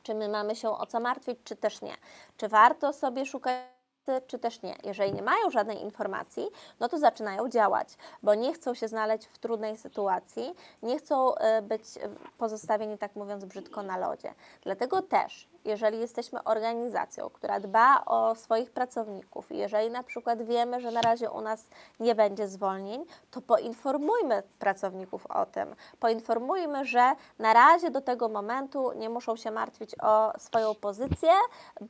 Czy 0.02 0.14
my 0.14 0.28
mamy 0.28 0.56
się 0.56 0.70
o 0.70 0.86
co 0.86 1.00
martwić, 1.00 1.38
czy 1.44 1.56
też 1.56 1.82
nie. 1.82 1.94
Czy 2.36 2.48
warto 2.48 2.92
sobie 2.92 3.26
szukać 3.26 3.79
czy 4.26 4.38
też 4.38 4.62
nie. 4.62 4.74
Jeżeli 4.84 5.12
nie 5.12 5.22
mają 5.22 5.50
żadnej 5.50 5.82
informacji, 5.82 6.48
no 6.80 6.88
to 6.88 6.98
zaczynają 6.98 7.48
działać, 7.48 7.88
bo 8.22 8.34
nie 8.34 8.52
chcą 8.52 8.74
się 8.74 8.88
znaleźć 8.88 9.26
w 9.26 9.38
trudnej 9.38 9.76
sytuacji, 9.76 10.54
nie 10.82 10.98
chcą 10.98 11.34
e, 11.34 11.62
być 11.62 11.82
e, 11.96 12.00
pozostawieni, 12.38 12.98
tak 12.98 13.16
mówiąc 13.16 13.44
brzydko, 13.44 13.82
na 13.82 13.96
lodzie. 13.96 14.34
Dlatego 14.62 15.02
też, 15.02 15.48
jeżeli 15.64 16.00
jesteśmy 16.00 16.44
organizacją, 16.44 17.30
która 17.30 17.60
dba 17.60 18.04
o 18.04 18.34
swoich 18.34 18.70
pracowników 18.70 19.50
jeżeli 19.50 19.90
na 19.90 20.02
przykład 20.02 20.42
wiemy, 20.42 20.80
że 20.80 20.90
na 20.90 21.00
razie 21.00 21.30
u 21.30 21.40
nas 21.40 21.68
nie 22.00 22.14
będzie 22.14 22.48
zwolnień, 22.48 23.04
to 23.30 23.40
poinformujmy 23.40 24.42
pracowników 24.58 25.26
o 25.26 25.46
tym. 25.46 25.74
Poinformujmy, 26.00 26.84
że 26.84 27.12
na 27.38 27.52
razie 27.52 27.90
do 27.90 28.00
tego 28.00 28.28
momentu 28.28 28.92
nie 28.92 29.08
muszą 29.08 29.36
się 29.36 29.50
martwić 29.50 29.94
o 30.02 30.32
swoją 30.38 30.74
pozycję, 30.74 31.32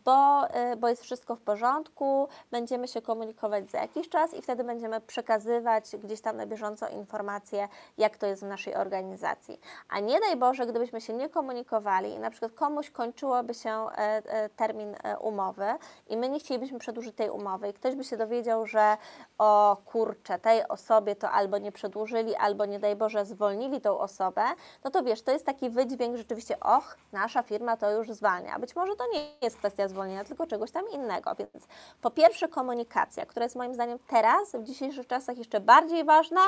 bo, 0.04 0.46
y, 0.72 0.76
bo 0.76 0.88
jest 0.88 1.02
wszystko 1.02 1.36
w 1.36 1.40
porządku, 1.40 2.28
będziemy 2.50 2.88
się 2.88 3.02
komunikować 3.02 3.70
za 3.70 3.78
jakiś 3.78 4.08
czas 4.08 4.34
i 4.34 4.42
wtedy 4.42 4.64
będziemy 4.64 5.00
przekazywać 5.00 5.84
gdzieś 6.04 6.20
tam 6.20 6.36
na 6.36 6.46
bieżąco 6.46 6.88
informacje, 6.88 7.68
jak 7.98 8.16
to 8.16 8.26
jest 8.26 8.42
w 8.42 8.46
naszej 8.46 8.74
organizacji. 8.74 9.60
A 9.88 10.00
nie 10.00 10.20
daj 10.20 10.36
Boże, 10.36 10.66
gdybyśmy 10.66 11.00
się 11.00 11.12
nie 11.12 11.28
komunikowali 11.28 12.14
i 12.14 12.18
na 12.18 12.30
przykład 12.30 12.52
komuś 12.52 12.90
kończyłoby 12.90 13.54
się 13.54 13.59
e, 13.66 13.98
e, 13.98 14.48
termin 14.48 14.94
e, 15.02 15.18
umowy 15.18 15.66
i 16.08 16.16
my 16.16 16.28
nie 16.28 16.40
chcielibyśmy 16.40 16.78
przedłużyć 16.78 17.16
tej 17.16 17.30
umowy 17.30 17.68
i 17.68 17.72
ktoś 17.72 17.94
by 17.94 18.04
się 18.04 18.16
dowiedział, 18.16 18.66
że 18.66 18.96
o 19.38 19.76
kurczę, 19.84 20.38
tej 20.38 20.68
osobie 20.68 21.16
to 21.16 21.30
albo 21.30 21.58
nie 21.58 21.72
przedłużyli, 21.72 22.36
albo 22.36 22.66
nie 22.66 22.78
daj 22.78 22.96
Boże 22.96 23.24
zwolnili 23.24 23.80
tą 23.80 23.98
osobę, 23.98 24.42
no 24.84 24.90
to 24.90 25.02
wiesz, 25.02 25.22
to 25.22 25.32
jest 25.32 25.46
taki 25.46 25.70
wydźwięk 25.70 26.16
rzeczywiście, 26.16 26.60
och, 26.60 26.96
nasza 27.12 27.42
firma 27.42 27.76
to 27.76 27.90
już 27.90 28.10
zwalnia. 28.10 28.58
Być 28.58 28.76
może 28.76 28.96
to 28.96 29.04
nie 29.12 29.20
jest 29.42 29.56
kwestia 29.56 29.88
zwolnienia, 29.88 30.24
tylko 30.24 30.46
czegoś 30.46 30.70
tam 30.70 30.90
innego. 30.90 31.34
Więc 31.34 31.66
po 32.00 32.10
pierwsze 32.10 32.48
komunikacja, 32.48 33.26
która 33.26 33.44
jest 33.44 33.56
moim 33.56 33.74
zdaniem 33.74 33.98
teraz, 34.06 34.52
w 34.54 34.64
dzisiejszych 34.64 35.06
czasach 35.06 35.38
jeszcze 35.38 35.60
bardziej 35.60 36.04
ważna 36.04 36.40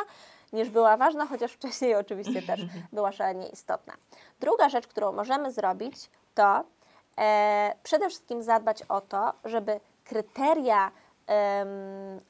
niż 0.52 0.70
była 0.70 0.96
ważna, 0.96 1.26
chociaż 1.26 1.52
wcześniej 1.52 1.94
oczywiście 1.94 2.42
też 2.42 2.60
była 2.92 3.12
szalenie 3.12 3.48
istotna. 3.48 3.94
Druga 4.40 4.68
rzecz, 4.68 4.86
którą 4.86 5.12
możemy 5.12 5.52
zrobić, 5.52 6.10
to 6.34 6.64
przede 7.82 8.08
wszystkim 8.08 8.42
zadbać 8.42 8.82
o 8.82 9.00
to, 9.00 9.32
żeby 9.44 9.80
kryteria 10.04 10.90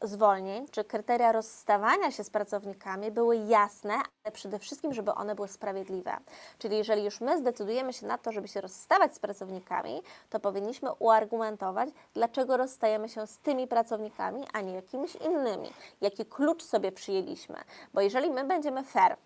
zwolnień, 0.02 0.68
czy 0.68 0.84
kryteria 0.84 1.32
rozstawania 1.32 2.10
się 2.10 2.24
z 2.24 2.30
pracownikami 2.30 3.10
były 3.10 3.36
jasne, 3.36 3.94
ale 3.94 4.32
przede 4.32 4.58
wszystkim, 4.58 4.92
żeby 4.92 5.14
one 5.14 5.34
były 5.34 5.48
sprawiedliwe. 5.48 6.16
Czyli 6.58 6.76
jeżeli 6.76 7.04
już 7.04 7.20
my 7.20 7.38
zdecydujemy 7.38 7.92
się 7.92 8.06
na 8.06 8.18
to, 8.18 8.32
żeby 8.32 8.48
się 8.48 8.60
rozstawać 8.60 9.14
z 9.14 9.18
pracownikami, 9.18 10.02
to 10.30 10.40
powinniśmy 10.40 10.92
uargumentować, 10.92 11.88
dlaczego 12.14 12.56
rozstajemy 12.56 13.08
się 13.08 13.26
z 13.26 13.38
tymi 13.38 13.66
pracownikami, 13.66 14.46
a 14.52 14.60
nie 14.60 14.74
jakimiś 14.74 15.14
innymi. 15.14 15.72
Jaki 16.00 16.26
klucz 16.26 16.62
sobie 16.62 16.92
przyjęliśmy. 16.92 17.56
Bo 17.94 18.00
jeżeli 18.00 18.30
my 18.30 18.44
będziemy 18.44 18.84
fair, 18.84 19.16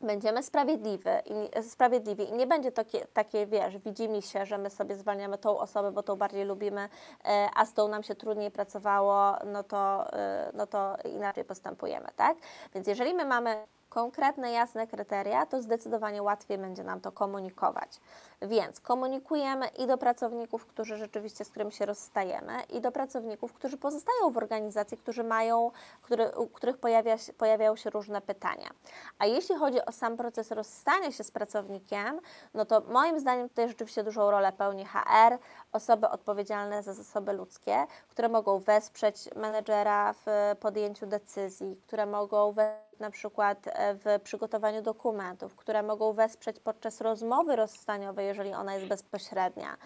będziemy 0.00 0.42
sprawiedliwi 0.42 1.10
i, 1.26 1.62
sprawiedliwi 1.62 2.30
i 2.30 2.32
nie 2.32 2.46
będzie 2.46 2.72
takie, 2.72 3.06
takie, 3.06 3.46
wiesz, 3.46 3.78
widzimy 3.78 4.22
się, 4.22 4.46
że 4.46 4.58
my 4.58 4.70
sobie 4.70 4.96
zwalniamy 4.96 5.38
tą 5.38 5.58
osobę, 5.58 5.92
bo 5.92 6.02
tą 6.02 6.16
bardziej 6.16 6.44
lubimy, 6.44 6.88
e, 7.24 7.48
a 7.56 7.66
z 7.66 7.74
tą 7.74 7.88
nam 7.88 8.02
się 8.02 8.14
trudniej 8.14 8.50
pracowało, 8.50 9.36
no 9.46 9.62
to, 9.62 10.12
e, 10.12 10.50
no 10.54 10.66
to 10.66 10.96
inaczej 11.04 11.44
postępujemy, 11.44 12.08
tak? 12.16 12.36
Więc 12.74 12.86
jeżeli 12.86 13.14
my 13.14 13.24
mamy 13.24 13.66
konkretne, 13.94 14.52
jasne 14.52 14.86
kryteria, 14.86 15.46
to 15.46 15.62
zdecydowanie 15.62 16.22
łatwiej 16.22 16.58
będzie 16.58 16.84
nam 16.84 17.00
to 17.00 17.12
komunikować. 17.12 18.00
Więc 18.42 18.80
komunikujemy 18.80 19.66
i 19.66 19.86
do 19.86 19.98
pracowników, 19.98 20.66
którzy 20.66 20.96
rzeczywiście 20.96 21.44
z 21.44 21.48
którymi 21.48 21.72
się 21.72 21.86
rozstajemy, 21.86 22.52
i 22.62 22.80
do 22.80 22.92
pracowników, 22.92 23.52
którzy 23.52 23.76
pozostają 23.76 24.30
w 24.30 24.36
organizacji, 24.36 24.96
którzy 24.96 25.24
mają, 25.24 25.70
który, 26.02 26.30
u 26.30 26.46
których 26.46 26.78
pojawia 26.78 27.18
się, 27.18 27.32
pojawiają 27.32 27.76
się 27.76 27.90
różne 27.90 28.20
pytania. 28.20 28.70
A 29.18 29.26
jeśli 29.26 29.54
chodzi 29.54 29.84
o 29.86 29.92
sam 29.92 30.16
proces 30.16 30.50
rozstania 30.50 31.12
się 31.12 31.24
z 31.24 31.30
pracownikiem, 31.30 32.20
no 32.54 32.64
to 32.64 32.80
moim 32.80 33.20
zdaniem 33.20 33.48
tutaj 33.48 33.68
rzeczywiście 33.68 34.04
dużą 34.04 34.30
rolę 34.30 34.52
pełni 34.52 34.84
HR, 34.84 35.38
osoby 35.72 36.08
odpowiedzialne 36.08 36.82
za 36.82 36.92
zasoby 36.92 37.32
ludzkie, 37.32 37.86
które 38.08 38.28
mogą 38.28 38.58
wesprzeć 38.58 39.28
menedżera 39.36 40.12
w 40.12 40.56
podjęciu 40.60 41.06
decyzji, 41.06 41.76
które 41.86 42.06
mogą 42.06 42.52
wesprzeć 42.52 42.93
na 43.00 43.10
przykład 43.10 43.58
e, 43.66 43.94
w 43.94 44.22
przygotowaniu 44.22 44.82
dokumentów, 44.82 45.56
które 45.56 45.82
mogą 45.82 46.12
wesprzeć 46.12 46.60
podczas 46.60 47.00
rozmowy 47.00 47.56
rozstaniowej, 47.56 48.26
jeżeli 48.26 48.52
ona 48.54 48.74
jest 48.74 48.86
bezpośrednia, 48.86 49.76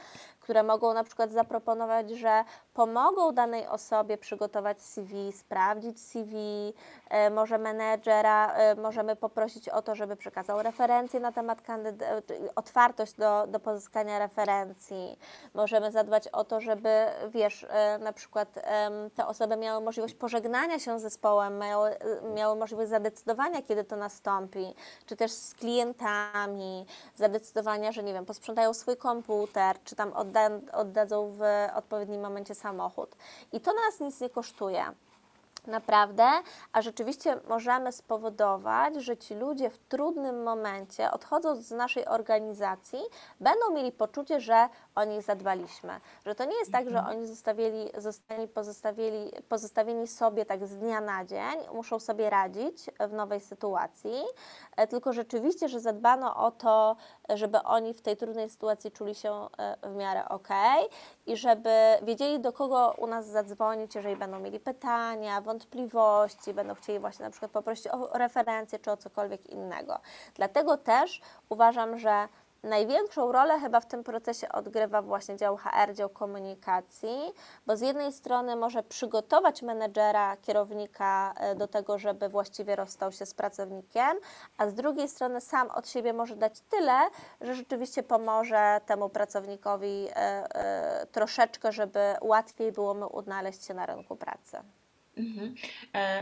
które 0.49 0.63
mogą 0.63 0.95
na 0.95 1.05
przykład 1.05 1.33
zaproponować, 1.33 2.11
że 2.11 2.45
pomogą 2.75 3.33
danej 3.33 3.67
osobie 3.67 4.19
przygotować 4.19 4.83
CV, 4.83 5.33
sprawdzić 5.33 6.01
CV, 6.01 6.35
e, 7.11 7.31
może 7.31 7.59
menedżera, 7.59 8.55
e, 8.55 8.75
możemy 8.75 9.17
poprosić 9.17 9.69
o 9.69 9.83
to, 9.83 9.95
żeby 9.95 10.17
przekazał 10.17 10.63
referencje 10.63 11.21
na 11.21 11.33
temat 11.33 11.63
kandydata, 11.63 12.13
otwartość 12.57 13.15
do, 13.15 13.47
do 13.47 13.61
pozyskania 13.61 14.19
referencji. 14.19 15.19
Możemy 15.55 15.93
zadbać 15.93 16.29
o 16.29 16.45
to, 16.45 16.61
żeby, 16.61 17.07
wiesz, 17.29 17.67
e, 17.71 17.99
na 17.99 18.13
przykład 18.13 18.49
te 19.15 19.27
osoby 19.27 19.57
miały 19.57 19.85
możliwość 19.85 20.15
pożegnania 20.15 20.79
się 20.79 20.99
z 20.99 21.03
zespołem, 21.03 21.59
miały, 21.59 21.97
miały 22.35 22.57
możliwość 22.57 22.91
zadecydowania, 22.91 23.63
kiedy 23.63 23.85
to 23.85 23.97
nastąpi, 23.97 24.75
czy 25.07 25.17
też 25.17 25.33
z 25.33 25.55
klientami, 25.55 26.87
zadecydowania, 27.17 27.93
że 27.93 28.03
nie 28.03 28.13
wiem, 28.13 28.27
posprzątają 28.27 28.75
swój 28.75 28.97
komputer, 28.97 29.77
czy 29.85 29.97
tam 29.97 30.13
odda, 30.47 30.99
oddadzą 30.99 31.33
w 31.33 31.43
odpowiednim 31.75 32.21
momencie 32.21 32.55
samochód. 32.55 33.17
I 33.53 33.61
to 33.61 33.73
nas 33.73 34.01
nic 34.01 34.21
nie 34.21 34.31
kosztuje 34.31 34.85
naprawdę, 35.67 36.25
a 36.73 36.83
rzeczywiście 36.83 37.41
możemy 37.49 37.93
spowodować, 37.93 38.95
że 38.95 39.17
ci 39.17 39.35
ludzie 39.35 39.71
w 39.71 39.79
trudnym 39.79 40.43
momencie, 40.43 41.11
odchodząc 41.11 41.67
z 41.67 41.71
naszej 41.71 42.07
organizacji, 42.07 42.99
będą 43.41 43.71
mieli 43.71 43.93
poczucie, 43.93 44.41
że 44.41 44.69
o 44.99 45.05
nich 45.05 45.23
zadbaliśmy. 45.23 46.01
Że 46.27 46.35
to 46.35 46.45
nie 46.45 46.59
jest 46.59 46.73
tak, 46.73 46.91
że 46.91 46.99
mhm. 46.99 47.17
oni 47.17 47.27
zostawili, 47.27 47.91
zostali 47.97 48.49
pozostawieni, 48.49 49.31
pozostawieni 49.49 50.07
sobie 50.07 50.45
tak 50.45 50.67
z 50.67 50.77
dnia 50.77 51.01
na 51.01 51.25
dzień, 51.25 51.59
muszą 51.75 51.99
sobie 51.99 52.31
radzić 52.31 52.91
w 53.09 53.13
nowej 53.13 53.41
sytuacji, 53.41 54.23
e, 54.77 54.87
tylko 54.87 55.13
rzeczywiście, 55.13 55.69
że 55.69 55.81
zadbano 55.81 56.37
o 56.37 56.51
to, 56.51 56.97
żeby 57.29 57.63
oni 57.63 57.95
w 57.95 58.03
tej 58.03 58.17
trudnej 58.17 58.51
sytuacji 58.51 58.91
czuli 58.91 59.15
się 59.15 59.33
e, 59.59 59.77
w 59.91 59.95
miarę 59.95 60.29
ok 60.29 60.49
i 61.27 61.37
żeby 61.37 61.71
wiedzieli, 62.03 62.41
do 62.41 62.53
kogo 62.53 62.95
u 62.99 63.07
nas 63.07 63.27
zadzwonić, 63.27 63.95
jeżeli 63.95 64.17
będą 64.17 64.41
mieli 64.41 64.61
pytania, 64.61 65.41
wątpliwości, 65.41 66.55
będą 66.55 66.75
chcieli 66.75 66.99
właśnie 66.99 67.25
na 67.25 67.31
przykład 67.31 67.51
poprosić 67.51 67.87
o 67.87 68.19
referencję 68.19 68.79
czy 68.79 68.91
o 68.91 68.97
cokolwiek 68.97 69.47
innego. 69.47 69.99
Dlatego 70.35 70.77
też 70.77 71.21
uważam, 71.49 71.99
że 71.99 72.29
Największą 72.63 73.33
rolę 73.33 73.61
chyba 73.61 73.81
w 73.81 73.87
tym 73.87 74.05
procesie 74.05 74.49
odgrywa 74.49 75.03
właśnie 75.03 75.37
dział 75.37 75.57
HR, 75.57 75.95
dział 75.95 76.09
komunikacji, 76.09 77.33
bo 77.67 77.77
z 77.77 77.81
jednej 77.81 78.13
strony 78.13 78.57
może 78.57 78.83
przygotować 78.83 79.63
menedżera, 79.63 80.37
kierownika 80.37 81.35
e, 81.37 81.55
do 81.55 81.69
tego, 81.69 81.99
żeby 81.99 82.29
właściwie 82.29 82.77
rozstał 82.77 83.13
się 83.13 83.27
z 83.27 83.35
pracownikiem, 83.35 84.17
a 84.59 84.69
z 84.69 84.75
drugiej 84.75 85.09
strony 85.09 85.41
sam 85.41 85.71
od 85.71 85.89
siebie 85.89 86.13
może 86.13 86.37
dać 86.37 86.61
tyle, 86.61 86.99
że 87.41 87.55
rzeczywiście 87.55 88.03
pomoże 88.03 88.81
temu 88.87 89.09
pracownikowi 89.09 90.09
e, 90.09 90.15
e, 90.17 91.07
troszeczkę, 91.07 91.73
żeby 91.73 92.15
łatwiej 92.21 92.73
było 92.73 92.95
mu 92.95 93.17
odnaleźć 93.17 93.65
się 93.65 93.75
na 93.75 93.87
rynku 93.87 94.17
pracy. 94.17 94.63
Mhm. 95.19 95.55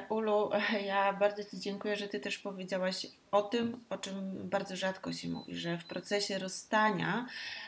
Ulu, 0.08 0.50
ja 0.86 1.12
bardzo 1.12 1.44
Ci 1.44 1.60
dziękuję, 1.60 1.96
że 1.96 2.08
Ty 2.08 2.20
też 2.20 2.38
powiedziałaś 2.38 3.06
o 3.36 3.42
tym, 3.42 3.84
o 3.90 3.98
czym 3.98 4.48
bardzo 4.48 4.76
rzadko 4.76 5.12
się 5.12 5.28
mówi, 5.28 5.56
że 5.56 5.78
w 5.78 5.84
procesie 5.84 6.38
rozstania 6.38 7.26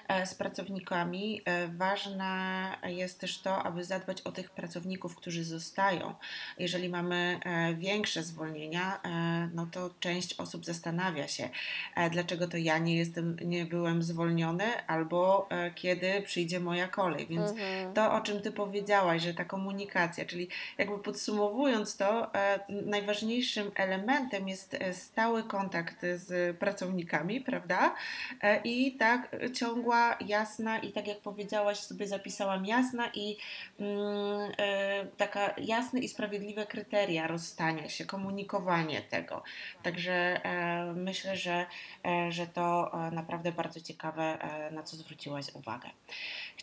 e, 0.09 0.27
z 0.27 0.35
pracownikami 0.35 1.43
e, 1.45 1.69
ważne 1.69 2.29
jest 2.87 3.21
też 3.21 3.41
to, 3.41 3.63
aby 3.63 3.85
zadbać 3.85 4.23
o 4.23 4.33
tych 4.33 4.51
pracowników, 4.51 5.17
którzy 5.17 5.45
zostają. 5.45 6.15
Jeżeli 6.59 6.89
mamy 6.89 7.41
e, 7.45 7.75
większe 7.75 8.23
zwolnienia, 8.23 9.01
no 9.55 9.67
to 9.73 9.91
część 10.01 10.41
osób 10.41 10.65
zastanawia 10.65 11.29
się, 11.29 11.49
dlaczego 12.11 12.49
to 12.49 12.57
ja 12.57 12.79
nie 12.79 12.97
jestem, 12.97 13.37
nie 13.45 13.65
byłem 13.65 14.03
zwolniony, 14.03 14.87
albo 14.87 15.49
kiedy 15.75 16.23
przyjdzie 16.23 16.61
moja 16.61 16.89
kolej. 16.89 17.27
Więc 17.27 17.51
mhm. 17.51 17.95
to, 17.95 18.13
o 18.13 18.21
czym 18.21 18.41
ty 18.41 18.53
powiedziałaś, 18.53 19.23
że 19.23 19.35
ta 19.35 19.45
komunikacja, 19.45 20.25
czyli 20.25 20.49
jakby 20.79 20.99
podsumowując 21.19 21.97
to, 21.97 22.31
najważniejszym 22.69 23.71
elementem 23.75 24.49
jest 24.49 24.77
stały 24.93 25.43
kontakt 25.43 25.97
z 26.15 26.59
pracownikami, 26.59 27.41
prawda? 27.41 27.95
E, 28.43 28.61
I 28.65 28.97
tak 28.97 29.37
ciągła, 29.55 30.17
jasna 30.27 30.79
i 30.79 30.93
tak 30.93 31.07
jak 31.07 31.19
powiedziałaś, 31.19 31.79
sobie 31.79 32.09
zapisałam 32.09 32.67
jasna 32.67 33.11
i 33.15 33.37
mm, 33.81 34.53
e, 34.59 35.07
taka 35.17 35.55
jasne 35.57 36.01
i 36.01 36.09
sprawiedliwe 36.09 36.67
kryteria 36.67 37.27
rozstania 37.27 37.89
się, 37.89 38.05
komunikowanie 38.05 39.03
tego. 39.03 39.43
Także 39.83 40.13
e, 40.13 40.93
myślę, 40.97 41.37
że, 41.37 41.67
że 42.29 42.47
to 42.47 42.93
naprawdę 43.13 43.53
bardzo 43.53 43.81
ciekawe, 43.81 44.39
na 44.71 44.83
co 44.83 44.97
zwróciłaś 44.97 45.55
uwagę. 45.55 45.89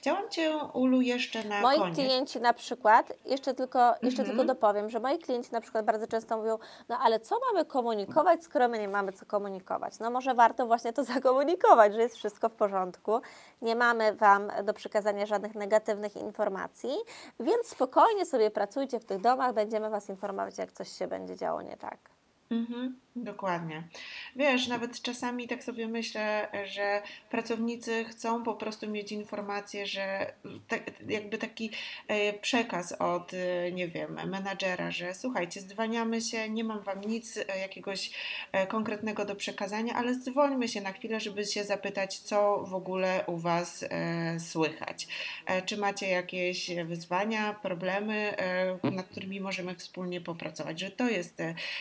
Chciałam 0.06 0.30
Cię, 0.30 0.58
Ulu, 0.74 1.01
jeszcze 1.01 1.43
na 1.43 1.62
Moi 1.62 1.78
koniec. 1.78 1.95
klienci 1.95 2.39
na 2.39 2.53
przykład, 2.53 3.14
jeszcze 3.26 3.53
tylko, 3.53 3.95
jeszcze 4.03 4.22
mhm. 4.22 4.28
tylko 4.28 4.45
dopowiem, 4.46 4.89
że 4.89 5.00
moi 5.00 5.20
klienci 5.20 5.52
na 5.52 5.62
przykład 5.62 5.86
bardzo 5.86 6.08
często 6.08 6.38
mówią, 6.38 6.58
no 6.89 6.98
ale 7.00 7.20
co 7.20 7.39
mamy 7.48 7.66
komunikować, 7.66 8.43
skoro 8.43 8.68
my 8.68 8.80
nie 8.80 8.88
mamy 8.88 9.14
co 9.14 9.26
komunikować? 9.26 10.00
No 10.00 10.10
może 10.10 10.34
warto 10.34 10.66
właśnie 10.66 10.93
to 10.93 11.04
zakomunikować, 11.14 11.93
że 11.93 12.02
jest 12.02 12.16
wszystko 12.16 12.50
w 12.50 12.54
porządku, 12.54 13.22
nie 13.62 13.76
mamy 13.76 14.14
Wam 14.14 14.52
do 14.64 14.74
przekazania 14.74 15.26
żadnych 15.26 15.56
negatywnych 15.56 16.16
informacji, 16.16 16.96
więc 17.39 17.68
spokojnie 17.68 18.26
sobie 18.26 18.52
pracujcie 18.52 19.00
w 19.00 19.06
tych 19.06 19.22
domach, 19.22 19.54
będziemy 19.54 19.89
Was 19.89 20.10
informować, 20.10 20.58
jak 20.58 20.72
coś 20.72 20.89
się 20.89 21.08
będzie 21.08 21.36
działo 21.36 21.62
nie 21.62 21.78
tak. 21.78 22.14
Mhm. 22.50 23.06
Dokładnie. 23.16 23.84
Wiesz, 24.36 24.68
nawet 24.68 25.02
czasami 25.02 25.48
tak 25.48 25.64
sobie 25.64 25.88
myślę, 25.88 26.48
że 26.66 27.02
pracownicy 27.30 28.06
chcą 28.06 28.43
po 28.43 28.56
prostu 28.56 28.89
mieć 28.89 29.12
informację, 29.12 29.86
że 29.86 30.34
tak, 30.68 30.82
jakby 31.08 31.38
taki 31.38 31.72
e, 32.08 32.34
przekaz 32.34 32.91
od, 32.91 33.34
e, 33.34 33.72
nie 33.72 33.88
wiem, 33.88 34.30
menadżera, 34.30 34.91
że 34.91 35.14
słuchajcie, 35.14 35.62
zdwaniamy 35.62 36.22
się, 36.22 36.50
nie 36.50 36.64
mam 36.64 36.82
wam 36.82 37.02
nic 37.02 37.38
e, 37.38 37.60
jakiegoś 37.60 38.12
konkretnego 38.68 39.26
do 39.26 39.36
przekazania, 39.36 39.93
ale 39.93 40.14
zdwońmy 40.14 40.68
się 40.68 40.82
na 40.82 40.91
chwilę, 40.91 41.20
żeby 41.20 41.46
się 41.46 41.64
zapytać, 41.64 42.20
co 42.20 42.64
w 42.64 42.74
ogóle 42.74 43.24
u 43.28 43.38
was 43.38 43.86
słychać. 44.39 45.08
Czy 45.66 45.78
macie 45.78 46.08
jakieś 46.08 46.72
wyzwania, 46.86 47.54
problemy, 47.54 48.36
nad 48.84 49.06
którymi 49.06 49.41
możemy 49.41 49.76
wspólnie 49.76 50.22
popracować, 50.22 50.80
że 50.80 50.91
to 50.91 51.10
jest 51.10 51.38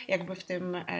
jakby 0.08 0.34
w 0.34 0.44
tym 0.44 0.53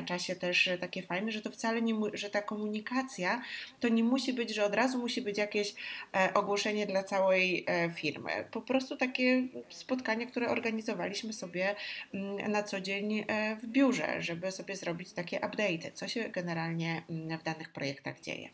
czasie 0.07 0.25
się 0.25 0.37
też 0.37 0.69
e, 0.69 0.79
takie 0.79 1.03
fajne, 1.03 1.33
że 1.33 1.41
to 1.43 1.51
wcale 1.51 1.83
nie, 1.83 1.95
że 2.13 2.31
ta 2.31 2.43
komunikacja 2.43 3.43
to 3.81 3.89
nie 3.89 4.05
musi 4.05 4.33
być, 4.33 4.55
że 4.55 4.65
od 4.65 4.75
razu 4.75 4.99
musi 4.99 5.23
być 5.23 5.39
jakieś 5.39 5.75
e, 6.15 6.35
ogłoszenie 6.35 6.87
dla 6.87 7.03
całej 7.03 7.65
e, 7.69 7.91
firmy. 7.91 8.31
Po 8.51 8.63
prostu 8.63 8.97
takie 8.97 9.43
spotkanie, 9.69 10.27
które 10.27 10.49
organizowaliśmy 10.49 11.33
sobie 11.33 11.75
mm, 12.15 12.53
na 12.53 12.63
co 12.63 12.81
dzień 12.81 13.25
w 13.63 13.67
biurze, 13.67 14.23
żeby 14.23 14.53
sobie 14.53 14.77
zrobić 14.77 15.13
takie 15.13 15.37
update, 15.37 15.93
co 15.93 16.09
się 16.09 16.29
generalnie 16.29 17.03
mm, 17.11 17.39
w 17.39 17.43
danych 17.43 17.73
projektach 17.73 18.21
dzieje. 18.21 18.49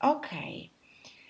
Okej. 0.00 0.70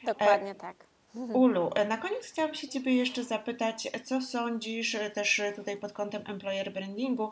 Okay. 0.02 0.14
Dokładnie 0.14 0.54
tak. 0.54 0.93
Ulu, 1.14 1.70
na 1.88 1.96
koniec 1.96 2.26
chciałam 2.26 2.54
się 2.54 2.68
Ciebie 2.68 2.96
jeszcze 2.96 3.24
zapytać, 3.24 3.88
co 4.04 4.20
sądzisz 4.20 4.96
też 5.14 5.42
tutaj 5.56 5.76
pod 5.76 5.92
kątem 5.92 6.22
employer 6.26 6.72
brandingu, 6.72 7.30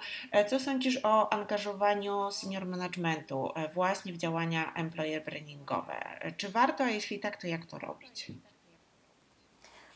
co 0.49 0.61
sądzisz 0.61 1.01
o 1.05 1.33
angażowaniu 1.33 2.31
senior 2.31 2.67
managementu 2.67 3.49
właśnie 3.75 4.13
w 4.13 4.17
działania 4.17 4.75
employer 4.75 5.25
brandingowe? 5.25 5.95
Czy 6.37 6.49
warto, 6.49 6.85
a 6.85 6.91
jeśli 6.91 7.21
tak, 7.21 7.37
to 7.37 7.47
jak 7.47 7.67
to 7.67 7.79
robić? 7.79 8.33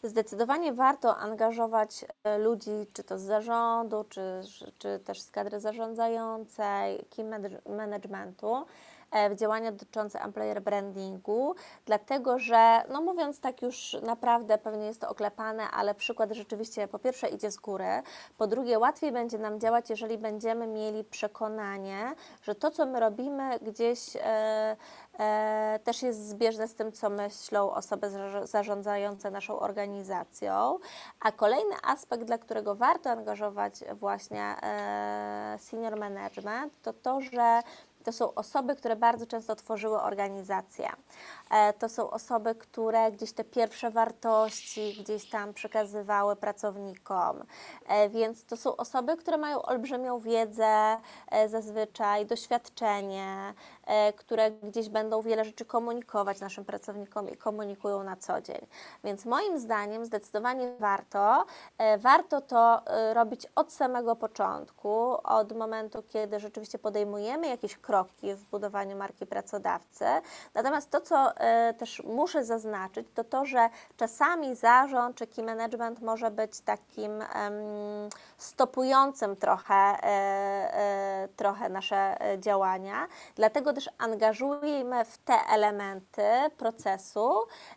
Zdecydowanie 0.03 0.73
warto 0.73 1.17
angażować 1.17 2.05
e, 2.25 2.39
ludzi, 2.39 2.71
czy 2.93 3.03
to 3.05 3.19
z 3.19 3.23
zarządu, 3.23 4.05
czy, 4.09 4.41
czy 4.79 5.01
też 5.05 5.21
z 5.21 5.31
kadry 5.31 5.61
zarządzającej, 5.61 7.05
key 7.17 7.25
managementu 7.77 8.57
E, 8.57 8.96
w 9.31 9.35
działania 9.35 9.73
dotyczące 9.73 10.21
employer 10.23 10.63
brandingu, 10.63 11.55
dlatego 11.87 12.39
że, 12.39 12.85
no 12.89 13.01
mówiąc 13.01 13.41
tak 13.41 13.63
już 13.63 13.97
naprawdę, 14.03 14.59
pewnie 14.59 14.87
jest 14.87 15.01
to 15.01 15.09
oklepane, 15.09 15.71
ale 15.71 15.95
przykład 15.95 16.33
rzeczywiście 16.33 16.89
po 16.89 16.99
pierwsze 16.99 17.29
idzie 17.29 17.51
z 17.51 17.57
góry, 17.57 18.03
po 18.39 18.47
drugie 18.47 18.79
łatwiej 18.79 19.13
będzie 19.13 19.39
nam 19.39 19.61
działać, 19.61 19.91
jeżeli 19.91 20.19
będziemy 20.19 20.67
mieli 20.67 21.05
przekonanie, 21.05 22.15
że 22.43 22.55
to, 22.55 22.71
co 22.71 22.87
my 22.87 23.01
robimy 23.01 23.59
gdzieś 23.59 24.17
e, 24.17 24.77
e, 25.19 25.81
też 25.85 26.03
jest 26.03 26.29
zbieżne 26.29 26.69
z 26.69 26.75
tym, 26.75 26.93
co 26.93 27.11
myślą 27.11 27.71
osoby 27.71 28.11
zarządzające 28.45 29.31
naszą 29.31 29.59
organizacją. 29.59 30.79
A 31.21 31.33
kolejny 31.33 31.75
aspekt, 31.85 32.25
dla 32.25 32.39
którego 32.39 32.75
warto 32.75 33.11
angażować 33.11 33.75
właśnie 33.93 34.43
e, 34.63 35.57
senior 35.61 35.99
management, 35.99 36.73
to 36.83 36.93
to, 36.93 37.21
że 37.21 37.63
to 38.07 38.13
są 38.13 38.35
osoby, 38.35 38.77
które 38.77 38.97
bardzo 38.97 39.27
często 39.27 39.57
tworzyły 39.57 40.01
organizacje. 40.01 40.89
E, 41.51 41.73
to 41.73 41.89
są 41.89 42.11
osoby, 42.11 42.55
które 42.55 43.13
gdzieś 43.13 43.33
te 43.33 43.45
pierwsze 43.45 43.91
wartości 43.91 44.97
gdzieś 45.01 45.31
tam 45.31 45.55
przekazywały 45.55 46.37
pracownikom. 46.37 47.45
E, 47.89 48.09
więc 48.09 48.45
to 48.45 48.57
są 48.57 48.77
osoby, 48.77 49.17
które 49.17 49.37
mają 49.37 49.63
olbrzymią 49.63 50.21
wiedzę, 50.21 50.97
e, 51.31 51.49
zazwyczaj 51.49 52.27
doświadczenie, 52.27 53.55
które 54.17 54.51
gdzieś 54.51 54.89
będą 54.89 55.23
wiele 55.23 55.45
rzeczy 55.45 55.65
komunikować 55.65 56.41
naszym 56.41 56.65
pracownikom 56.65 57.31
i 57.31 57.37
komunikują 57.37 58.03
na 58.03 58.17
co 58.17 58.41
dzień. 58.41 58.67
Więc 59.05 59.25
moim 59.25 59.59
zdaniem 59.59 60.05
zdecydowanie 60.05 60.73
warto, 60.79 61.45
warto 61.99 62.41
to 62.41 62.83
robić 63.13 63.47
od 63.55 63.73
samego 63.73 64.17
początku, 64.17 65.17
od 65.25 65.57
momentu, 65.57 66.03
kiedy 66.03 66.41
rzeczywiście 66.41 66.79
podejmujemy 66.79 67.49
jakieś 67.49 67.77
kroki 67.77 68.35
w 68.35 68.45
budowaniu 68.45 68.97
marki 68.97 69.27
pracodawcy. 69.27 70.05
Natomiast 70.55 70.91
to, 70.91 71.01
co 71.01 71.36
też 71.79 72.03
muszę 72.05 72.45
zaznaczyć, 72.45 73.07
to 73.15 73.25
to, 73.25 73.45
że 73.45 73.69
czasami 73.97 74.55
zarząd 74.55 75.17
czy 75.17 75.27
key 75.27 75.45
management 75.45 76.03
może 76.03 76.31
być 76.31 76.61
takim 76.61 77.25
stopującym 78.39 79.37
trochę, 79.37 79.75
e, 79.75 79.97
e, 80.05 81.29
trochę 81.37 81.69
nasze 81.69 82.17
działania. 82.39 83.07
Dlatego 83.35 83.73
też 83.73 83.91
angażujemy 83.99 85.05
w 85.05 85.19
te 85.19 85.35
elementy 85.53 86.23
procesu, 86.57 87.33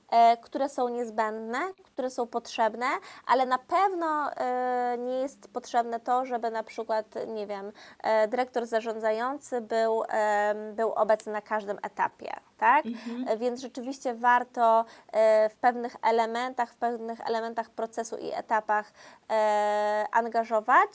e, 0.09 0.37
które 0.37 0.69
są 0.69 0.89
niezbędne, 0.89 1.59
które 1.83 2.09
są 2.09 2.27
potrzebne, 2.27 2.85
ale 3.27 3.45
na 3.45 3.57
pewno 3.57 4.31
e, 4.31 4.97
nie 4.97 5.19
jest 5.19 5.53
potrzebne 5.53 5.99
to, 5.99 6.25
żeby 6.25 6.51
na 6.51 6.63
przykład, 6.63 7.05
nie 7.27 7.47
wiem, 7.47 7.71
e, 8.03 8.27
dyrektor 8.27 8.65
zarządzający 8.65 9.61
był, 9.61 10.03
e, 10.09 10.55
był 10.73 10.93
obecny 10.93 11.31
na 11.33 11.41
każdym 11.41 11.77
etapie 11.83 12.33
tak? 12.59 12.85
Mhm. 12.85 13.27
E, 13.27 13.37
więc 13.37 13.61
rzeczywiście 13.61 14.13
warto 14.13 14.85
e, 15.11 15.49
w 15.49 15.55
pewnych 15.55 15.95
elementach, 16.01 16.71
w 16.71 16.75
pewnych 16.75 17.21
elementach 17.21 17.69
procesu 17.69 18.17
i 18.17 18.31
etapach 18.33 18.91
e, 19.29 20.05
angażować 20.11 20.89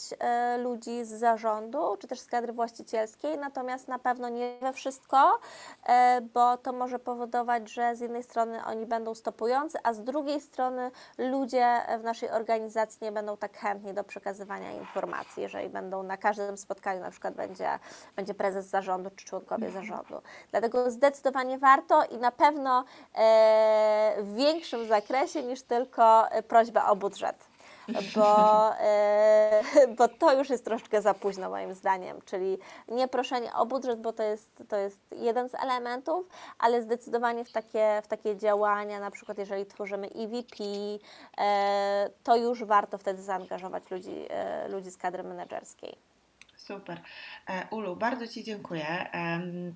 ludzi 0.58 1.04
z 1.04 1.08
zarządu, 1.08 1.96
czy 1.98 2.08
też 2.08 2.20
z 2.20 2.26
kadry 2.26 2.52
właścicielskiej, 2.52 3.38
natomiast 3.38 3.88
na 3.88 3.98
pewno 3.98 4.28
nie 4.28 4.58
we 4.60 4.72
wszystko, 4.72 5.38
bo 6.34 6.56
to 6.56 6.72
może 6.72 6.98
powodować, 6.98 7.70
że 7.70 7.96
z 7.96 8.00
jednej 8.00 8.22
strony 8.22 8.64
oni 8.64 8.86
będą 8.86 9.14
stopujący, 9.14 9.78
a 9.82 9.92
z 9.92 10.00
drugiej 10.02 10.40
strony 10.40 10.90
ludzie 11.18 11.80
w 12.00 12.02
naszej 12.02 12.30
organizacji 12.30 12.98
nie 13.02 13.12
będą 13.12 13.36
tak 13.36 13.56
chętni 13.56 13.94
do 13.94 14.04
przekazywania 14.04 14.72
informacji, 14.72 15.42
jeżeli 15.42 15.68
będą 15.68 16.02
na 16.02 16.16
każdym 16.16 16.56
spotkaniu 16.56 17.00
na 17.00 17.10
przykład 17.10 17.34
będzie, 17.34 17.78
będzie 18.16 18.34
prezes 18.34 18.66
zarządu 18.66 19.10
czy 19.16 19.24
członkowie 19.24 19.66
mhm. 19.66 19.86
zarządu. 19.86 20.22
Dlatego 20.50 20.90
zdecydowanie 20.90 21.53
warto 21.58 22.04
i 22.04 22.18
na 22.18 22.30
pewno 22.30 22.84
e, 23.14 24.14
w 24.20 24.34
większym 24.34 24.88
zakresie 24.88 25.42
niż 25.42 25.62
tylko 25.62 26.26
prośba 26.48 26.86
o 26.86 26.96
budżet. 26.96 27.54
Bo, 28.16 28.70
e, 28.80 29.62
bo 29.98 30.08
to 30.08 30.38
już 30.38 30.50
jest 30.50 30.64
troszeczkę 30.64 31.02
za 31.02 31.14
późno 31.14 31.50
moim 31.50 31.74
zdaniem, 31.74 32.16
czyli 32.24 32.58
nie 32.88 33.08
proszenie 33.08 33.54
o 33.54 33.66
budżet, 33.66 34.00
bo 34.00 34.12
to 34.12 34.22
jest, 34.22 34.62
to 34.68 34.76
jest 34.76 35.00
jeden 35.16 35.48
z 35.48 35.54
elementów, 35.54 36.28
ale 36.58 36.82
zdecydowanie 36.82 37.44
w 37.44 37.52
takie, 37.52 38.00
w 38.04 38.06
takie 38.06 38.36
działania, 38.36 39.00
na 39.00 39.10
przykład 39.10 39.38
jeżeli 39.38 39.66
tworzymy 39.66 40.06
EVP, 40.06 40.64
e, 41.38 42.10
to 42.22 42.36
już 42.36 42.64
warto 42.64 42.98
wtedy 42.98 43.22
zaangażować 43.22 43.90
ludzi, 43.90 44.26
e, 44.30 44.68
ludzi 44.68 44.90
z 44.90 44.96
kadry 44.96 45.22
menedżerskiej. 45.22 46.13
Super. 46.66 47.00
E, 47.48 47.66
Ulu, 47.70 47.96
bardzo 47.96 48.28
Ci 48.28 48.44
dziękuję. 48.44 49.10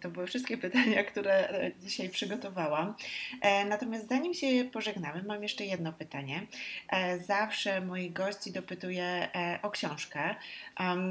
To 0.00 0.10
były 0.10 0.26
wszystkie 0.26 0.58
pytania, 0.68 1.04
które 1.04 1.48
e, 1.48 1.72
dzisiaj 1.80 2.08
przygotowałam. 2.08 2.94
E, 3.40 3.64
natomiast 3.64 4.08
zanim 4.08 4.34
się 4.34 4.46
pożegnamy, 4.72 5.22
mam 5.22 5.42
jeszcze 5.42 5.64
jedno 5.64 5.92
pytanie. 5.92 6.46
Zawsze 7.26 7.80
moich 7.80 8.12
gości 8.12 8.52
dopytuję 8.52 9.28
o 9.62 9.70
książkę, 9.70 10.34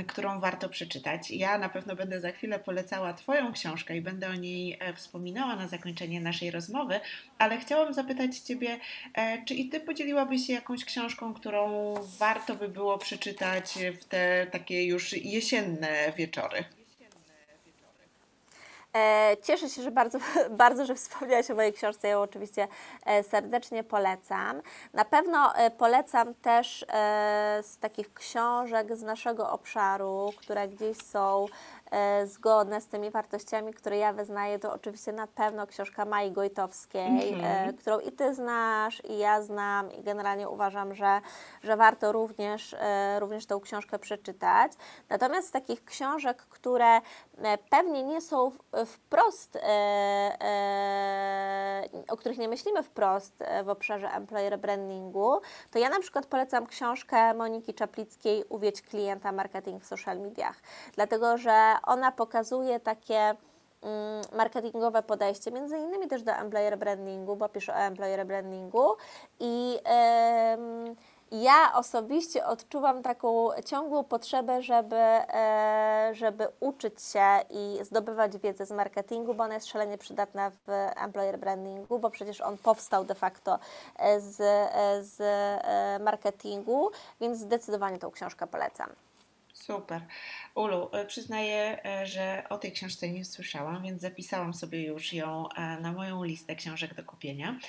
którą 0.07 0.39
warto 0.39 0.69
przeczytać. 0.69 1.32
Ja 1.32 1.57
na 1.57 1.69
pewno 1.69 1.95
będę 1.95 2.21
za 2.21 2.32
chwilę 2.32 2.59
polecała 2.59 3.13
Twoją 3.13 3.53
książkę 3.53 3.97
i 3.97 4.01
będę 4.01 4.30
o 4.30 4.36
niej 4.36 4.80
wspominała 4.95 5.55
na 5.55 5.67
zakończenie 5.67 6.21
naszej 6.21 6.51
rozmowy, 6.51 6.99
ale 7.39 7.57
chciałam 7.57 7.93
zapytać 7.93 8.38
Ciebie, 8.38 8.79
czy 9.47 9.53
i 9.53 9.69
Ty 9.69 9.79
podzieliłabyś 9.79 10.47
się 10.47 10.53
jakąś 10.53 10.85
książką, 10.85 11.33
którą 11.33 11.93
warto 12.19 12.55
by 12.55 12.67
było 12.67 12.97
przeczytać 12.97 13.73
w 14.01 14.05
te 14.05 14.47
takie 14.51 14.85
już 14.85 15.13
jesienne 15.13 16.13
wieczory. 16.17 16.63
E, 18.95 19.38
cieszę 19.43 19.69
się, 19.69 19.81
że 19.81 19.91
bardzo, 19.91 20.19
bardzo, 20.49 20.85
że 20.85 20.95
wspomniałaś 20.95 21.51
o 21.51 21.55
mojej 21.55 21.73
książce. 21.73 22.07
Ją 22.07 22.21
oczywiście 22.21 22.67
e, 23.05 23.23
serdecznie 23.23 23.83
polecam. 23.83 24.61
Na 24.93 25.05
pewno 25.05 25.55
e, 25.55 25.71
polecam 25.71 26.33
też 26.33 26.85
z 27.61 27.77
takich 27.79 28.13
książek 28.13 28.95
z 28.95 29.01
naszego 29.01 29.51
obszaru, 29.51 30.33
które 30.38 30.67
gdzieś 30.67 30.97
są 30.97 31.45
E, 31.45 31.76
zgodne 32.25 32.81
z 32.81 32.88
tymi 32.88 33.11
wartościami, 33.11 33.73
które 33.73 33.97
ja 33.97 34.13
wyznaję, 34.13 34.59
to 34.59 34.73
oczywiście 34.73 35.11
na 35.11 35.27
pewno 35.27 35.67
książka 35.67 36.05
Mai 36.05 36.31
Gojtowskiej, 36.31 37.33
mm 37.33 37.41
-hmm. 37.41 37.77
którą 37.77 37.99
i 37.99 38.11
Ty 38.11 38.33
znasz, 38.33 39.01
i 39.05 39.17
ja 39.17 39.41
znam, 39.41 39.91
i 39.91 40.03
generalnie 40.03 40.49
uważam, 40.49 40.95
że, 40.95 41.21
że 41.63 41.77
warto 41.77 42.11
również, 42.11 42.75
e, 42.79 43.19
również 43.19 43.45
tą 43.45 43.59
książkę 43.59 43.99
przeczytać. 43.99 44.71
Natomiast 45.09 45.47
z 45.47 45.51
takich 45.51 45.85
książek, 45.85 46.38
które 46.38 47.01
pewnie 47.69 48.03
nie 48.03 48.21
są 48.21 48.51
wprost, 48.85 49.57
o 52.09 52.17
których 52.17 52.38
nie 52.38 52.47
myślimy 52.47 52.83
wprost 52.83 53.43
w 53.63 53.69
obszarze 53.69 54.09
employer 54.09 54.59
brandingu, 54.59 55.41
to 55.71 55.79
ja 55.79 55.89
na 55.89 55.99
przykład 55.99 56.25
polecam 56.25 56.67
książkę 56.67 57.33
Moniki 57.33 57.73
Czaplickiej 57.73 58.43
Uwiedź 58.49 58.81
klienta 58.81 59.31
marketing 59.31 59.83
w 59.83 59.88
social 59.88 60.19
mediach, 60.19 60.55
dlatego 60.95 61.38
że 61.38 61.76
ona 61.84 62.11
pokazuje 62.11 62.80
takie 62.80 63.19
mm, 63.19 63.38
marketingowe 64.36 65.03
podejście, 65.03 65.51
między 65.51 65.78
innymi 65.78 66.07
też 66.07 66.23
do 66.23 66.32
employer 66.32 66.78
brandingu, 66.78 67.36
bo 67.36 67.49
pisze 67.49 67.73
o 67.73 67.78
employer 67.78 68.25
brandingu 68.25 68.95
i 69.39 69.80
ja 71.32 71.73
osobiście 71.73 72.45
odczuwam 72.45 73.03
taką 73.03 73.49
ciągłą 73.65 74.03
potrzebę, 74.03 74.61
żeby, 74.61 74.95
e, 74.95 76.09
żeby 76.13 76.47
uczyć 76.59 77.03
się 77.03 77.39
i 77.49 77.80
zdobywać 77.82 78.38
wiedzę 78.38 78.65
z 78.65 78.71
marketingu, 78.71 79.34
bo 79.34 79.43
ona 79.43 79.53
jest 79.53 79.67
szalenie 79.67 79.97
przydatna 79.97 80.49
w 80.49 80.69
employer 80.95 81.39
brandingu, 81.39 81.99
bo 81.99 82.09
przecież 82.09 82.41
on 82.41 82.57
powstał 82.57 83.05
de 83.05 83.15
facto 83.15 83.59
e, 83.95 84.19
z, 84.19 84.39
e, 84.41 85.03
z 85.03 85.23
marketingu, 86.03 86.91
więc 87.21 87.38
zdecydowanie 87.39 87.99
tą 87.99 88.11
książkę 88.11 88.47
polecam. 88.47 89.07
Super. 89.64 90.01
Ulu, 90.55 90.89
e, 90.93 91.05
przyznaję, 91.05 91.86
e, 91.86 92.05
że 92.05 92.43
o 92.49 92.58
tej 92.58 92.72
książce 92.72 93.10
nie 93.10 93.26
słyszałam, 93.26 93.84
więc 93.84 94.01
zapisałam 94.01 94.53
sobie 94.53 94.84
już 94.84 95.14
ją 95.14 95.49
e, 95.49 95.80
na 95.80 95.91
moją 95.91 96.24
listę 96.24 96.55
książek 96.55 96.93
do 96.93 97.03
kupienia. 97.03 97.60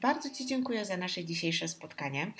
Bardzo 0.00 0.30
Ci 0.30 0.46
dziękuję 0.46 0.84
za 0.84 0.96
nasze 0.96 1.24
dzisiejsze 1.24 1.68
spotkanie. 1.68 2.32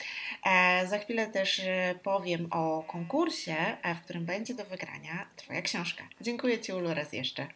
Za 0.87 0.99
chwilę 0.99 1.27
też 1.27 1.61
powiem 2.03 2.49
o 2.51 2.83
konkursie, 2.83 3.57
w 3.95 4.05
którym 4.05 4.25
będzie 4.27 4.55
do 4.55 4.65
wygrania 4.65 5.27
Twoja 5.37 5.63
książka. 5.63 6.05
Dziękuję 6.21 6.61
Ci, 6.61 6.73
Ulu, 6.73 6.95
raz 6.95 7.13
jeszcze. 7.13 7.47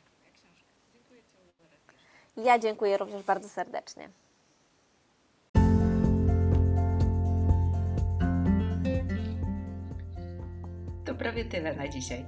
Ja 2.36 2.58
dziękuję 2.58 2.98
również 2.98 3.22
bardzo 3.22 3.48
serdecznie. 3.48 4.08
Prawie 11.18 11.44
tyle 11.44 11.76
na 11.76 11.88
dzisiaj. 11.88 12.24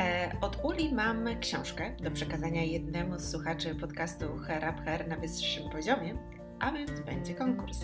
E, 0.00 0.32
od 0.40 0.64
Uli 0.64 0.94
mam 0.94 1.40
książkę 1.40 1.96
do 2.00 2.10
przekazania 2.10 2.62
jednemu 2.62 3.18
z 3.18 3.30
słuchaczy 3.30 3.74
podcastu 3.74 4.38
Her 4.38 4.74
Up 4.74 4.82
Her 4.84 5.08
na 5.08 5.16
wyższym 5.16 5.70
poziomie, 5.70 6.14
a 6.60 6.72
więc 6.72 7.00
będzie 7.00 7.34
konkurs. 7.34 7.80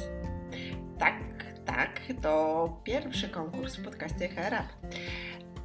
Tak, 0.98 1.20
tak, 1.64 2.00
to 2.22 2.80
pierwszy 2.84 3.28
konkurs 3.28 3.76
w 3.76 3.84
podcaście 3.84 4.28
Her 4.28 4.52
Up. 4.52 4.96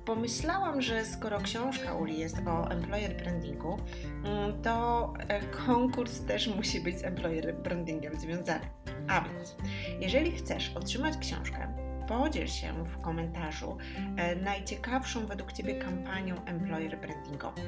Pomyślałam, 0.05 0.81
że 0.81 1.05
skoro 1.05 1.39
książka 1.39 1.93
Uli 1.93 2.19
jest 2.19 2.37
o 2.47 2.71
employer 2.71 3.17
brandingu, 3.17 3.77
mm, 4.25 4.61
to 4.61 5.13
e, 5.27 5.41
konkurs 5.41 6.21
też 6.21 6.47
musi 6.47 6.81
być 6.81 6.99
z 6.99 7.03
employer 7.03 7.55
brandingiem 7.55 8.19
związany. 8.19 8.65
A 9.07 9.21
więc, 9.21 9.55
jeżeli 9.99 10.31
chcesz 10.31 10.71
otrzymać 10.75 11.17
książkę, 11.17 11.82
podziel 12.07 12.47
się 12.47 12.73
w 12.85 13.01
komentarzu 13.01 13.77
e, 14.17 14.35
najciekawszą 14.35 15.25
według 15.25 15.53
Ciebie 15.53 15.75
kampanią 15.75 16.45
employer 16.45 16.99
brandingową. 16.99 17.61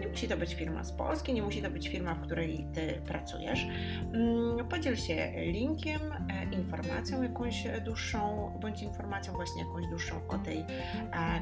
Nie 0.00 0.08
musi 0.08 0.28
to 0.28 0.36
być 0.36 0.54
firma 0.54 0.84
z 0.84 0.92
Polski, 0.92 1.34
nie 1.34 1.42
musi 1.42 1.62
to 1.62 1.70
być 1.70 1.88
firma, 1.88 2.14
w 2.14 2.20
której 2.20 2.66
Ty 2.74 3.00
pracujesz. 3.06 3.66
Mm, 4.12 4.68
podziel 4.68 4.96
się 4.96 5.32
linkiem, 5.36 6.00
e, 6.12 6.44
informacją 6.54 7.22
jakąś 7.22 7.64
dłuższą, 7.84 8.52
bądź 8.60 8.82
informacją 8.82 9.32
właśnie 9.32 9.62
jakąś 9.62 9.86
dłuższą 9.86 10.20
o 10.28 10.38
tej 10.38 10.58
e, 10.58 10.66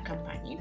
kampanii. 0.05 0.59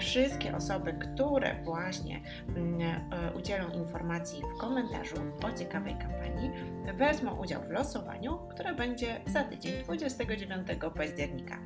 Wszystkie 0.00 0.56
osoby, 0.56 0.92
które 0.92 1.62
właśnie 1.64 2.20
mm, 2.48 3.00
udzielą 3.34 3.70
informacji 3.70 4.42
w 4.56 4.60
komentarzu 4.60 5.16
o 5.42 5.52
ciekawej 5.58 5.94
kampanii, 5.94 6.50
wezmą 6.94 7.40
udział 7.40 7.62
w 7.62 7.70
losowaniu, 7.70 8.38
które 8.50 8.74
będzie 8.74 9.20
za 9.26 9.44
tydzień 9.44 9.84
29 9.84 10.68
października 10.96 11.11
października. 11.12 11.58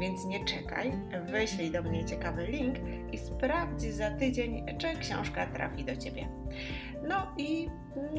Więc 0.00 0.24
nie 0.24 0.44
czekaj, 0.44 0.92
wyślij 1.26 1.70
do 1.70 1.82
mnie 1.82 2.04
ciekawy 2.04 2.46
link 2.46 2.76
i 3.12 3.18
sprawdź 3.18 3.80
za 3.80 4.10
tydzień, 4.10 4.66
czy 4.78 4.96
książka 4.96 5.46
trafi 5.46 5.84
do 5.84 5.96
Ciebie. 5.96 6.28
No 7.08 7.26
i 7.36 7.68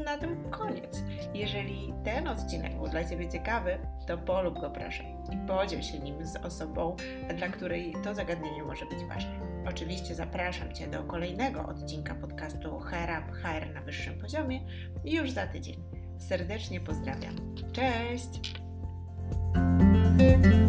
na 0.05 0.17
tym 0.17 0.49
koniec. 0.49 1.03
Jeżeli 1.33 1.93
ten 2.03 2.27
odcinek 2.27 2.75
był 2.75 2.87
dla 2.87 3.03
Ciebie 3.03 3.29
ciekawy, 3.29 3.79
to 4.07 4.17
polub 4.17 4.59
go 4.59 4.69
proszę 4.69 5.03
i 5.33 5.47
podziel 5.47 5.81
się 5.81 5.99
nim 5.99 6.25
z 6.25 6.35
osobą, 6.35 6.95
dla 7.37 7.47
której 7.47 7.93
to 8.03 8.15
zagadnienie 8.15 8.63
może 8.63 8.85
być 8.85 9.03
ważne. 9.03 9.39
Oczywiście 9.69 10.15
zapraszam 10.15 10.73
Cię 10.73 10.87
do 10.87 11.03
kolejnego 11.03 11.65
odcinka 11.65 12.15
podcastu 12.15 12.79
HR 12.79 13.09
Up, 13.19 13.31
HR 13.33 13.73
na 13.73 13.81
wyższym 13.81 14.19
poziomie 14.21 14.59
już 15.05 15.31
za 15.31 15.47
tydzień. 15.47 15.83
Serdecznie 16.19 16.81
pozdrawiam. 16.81 17.35
Cześć! 17.73 18.59
Thank 20.17 20.45
you. 20.45 20.68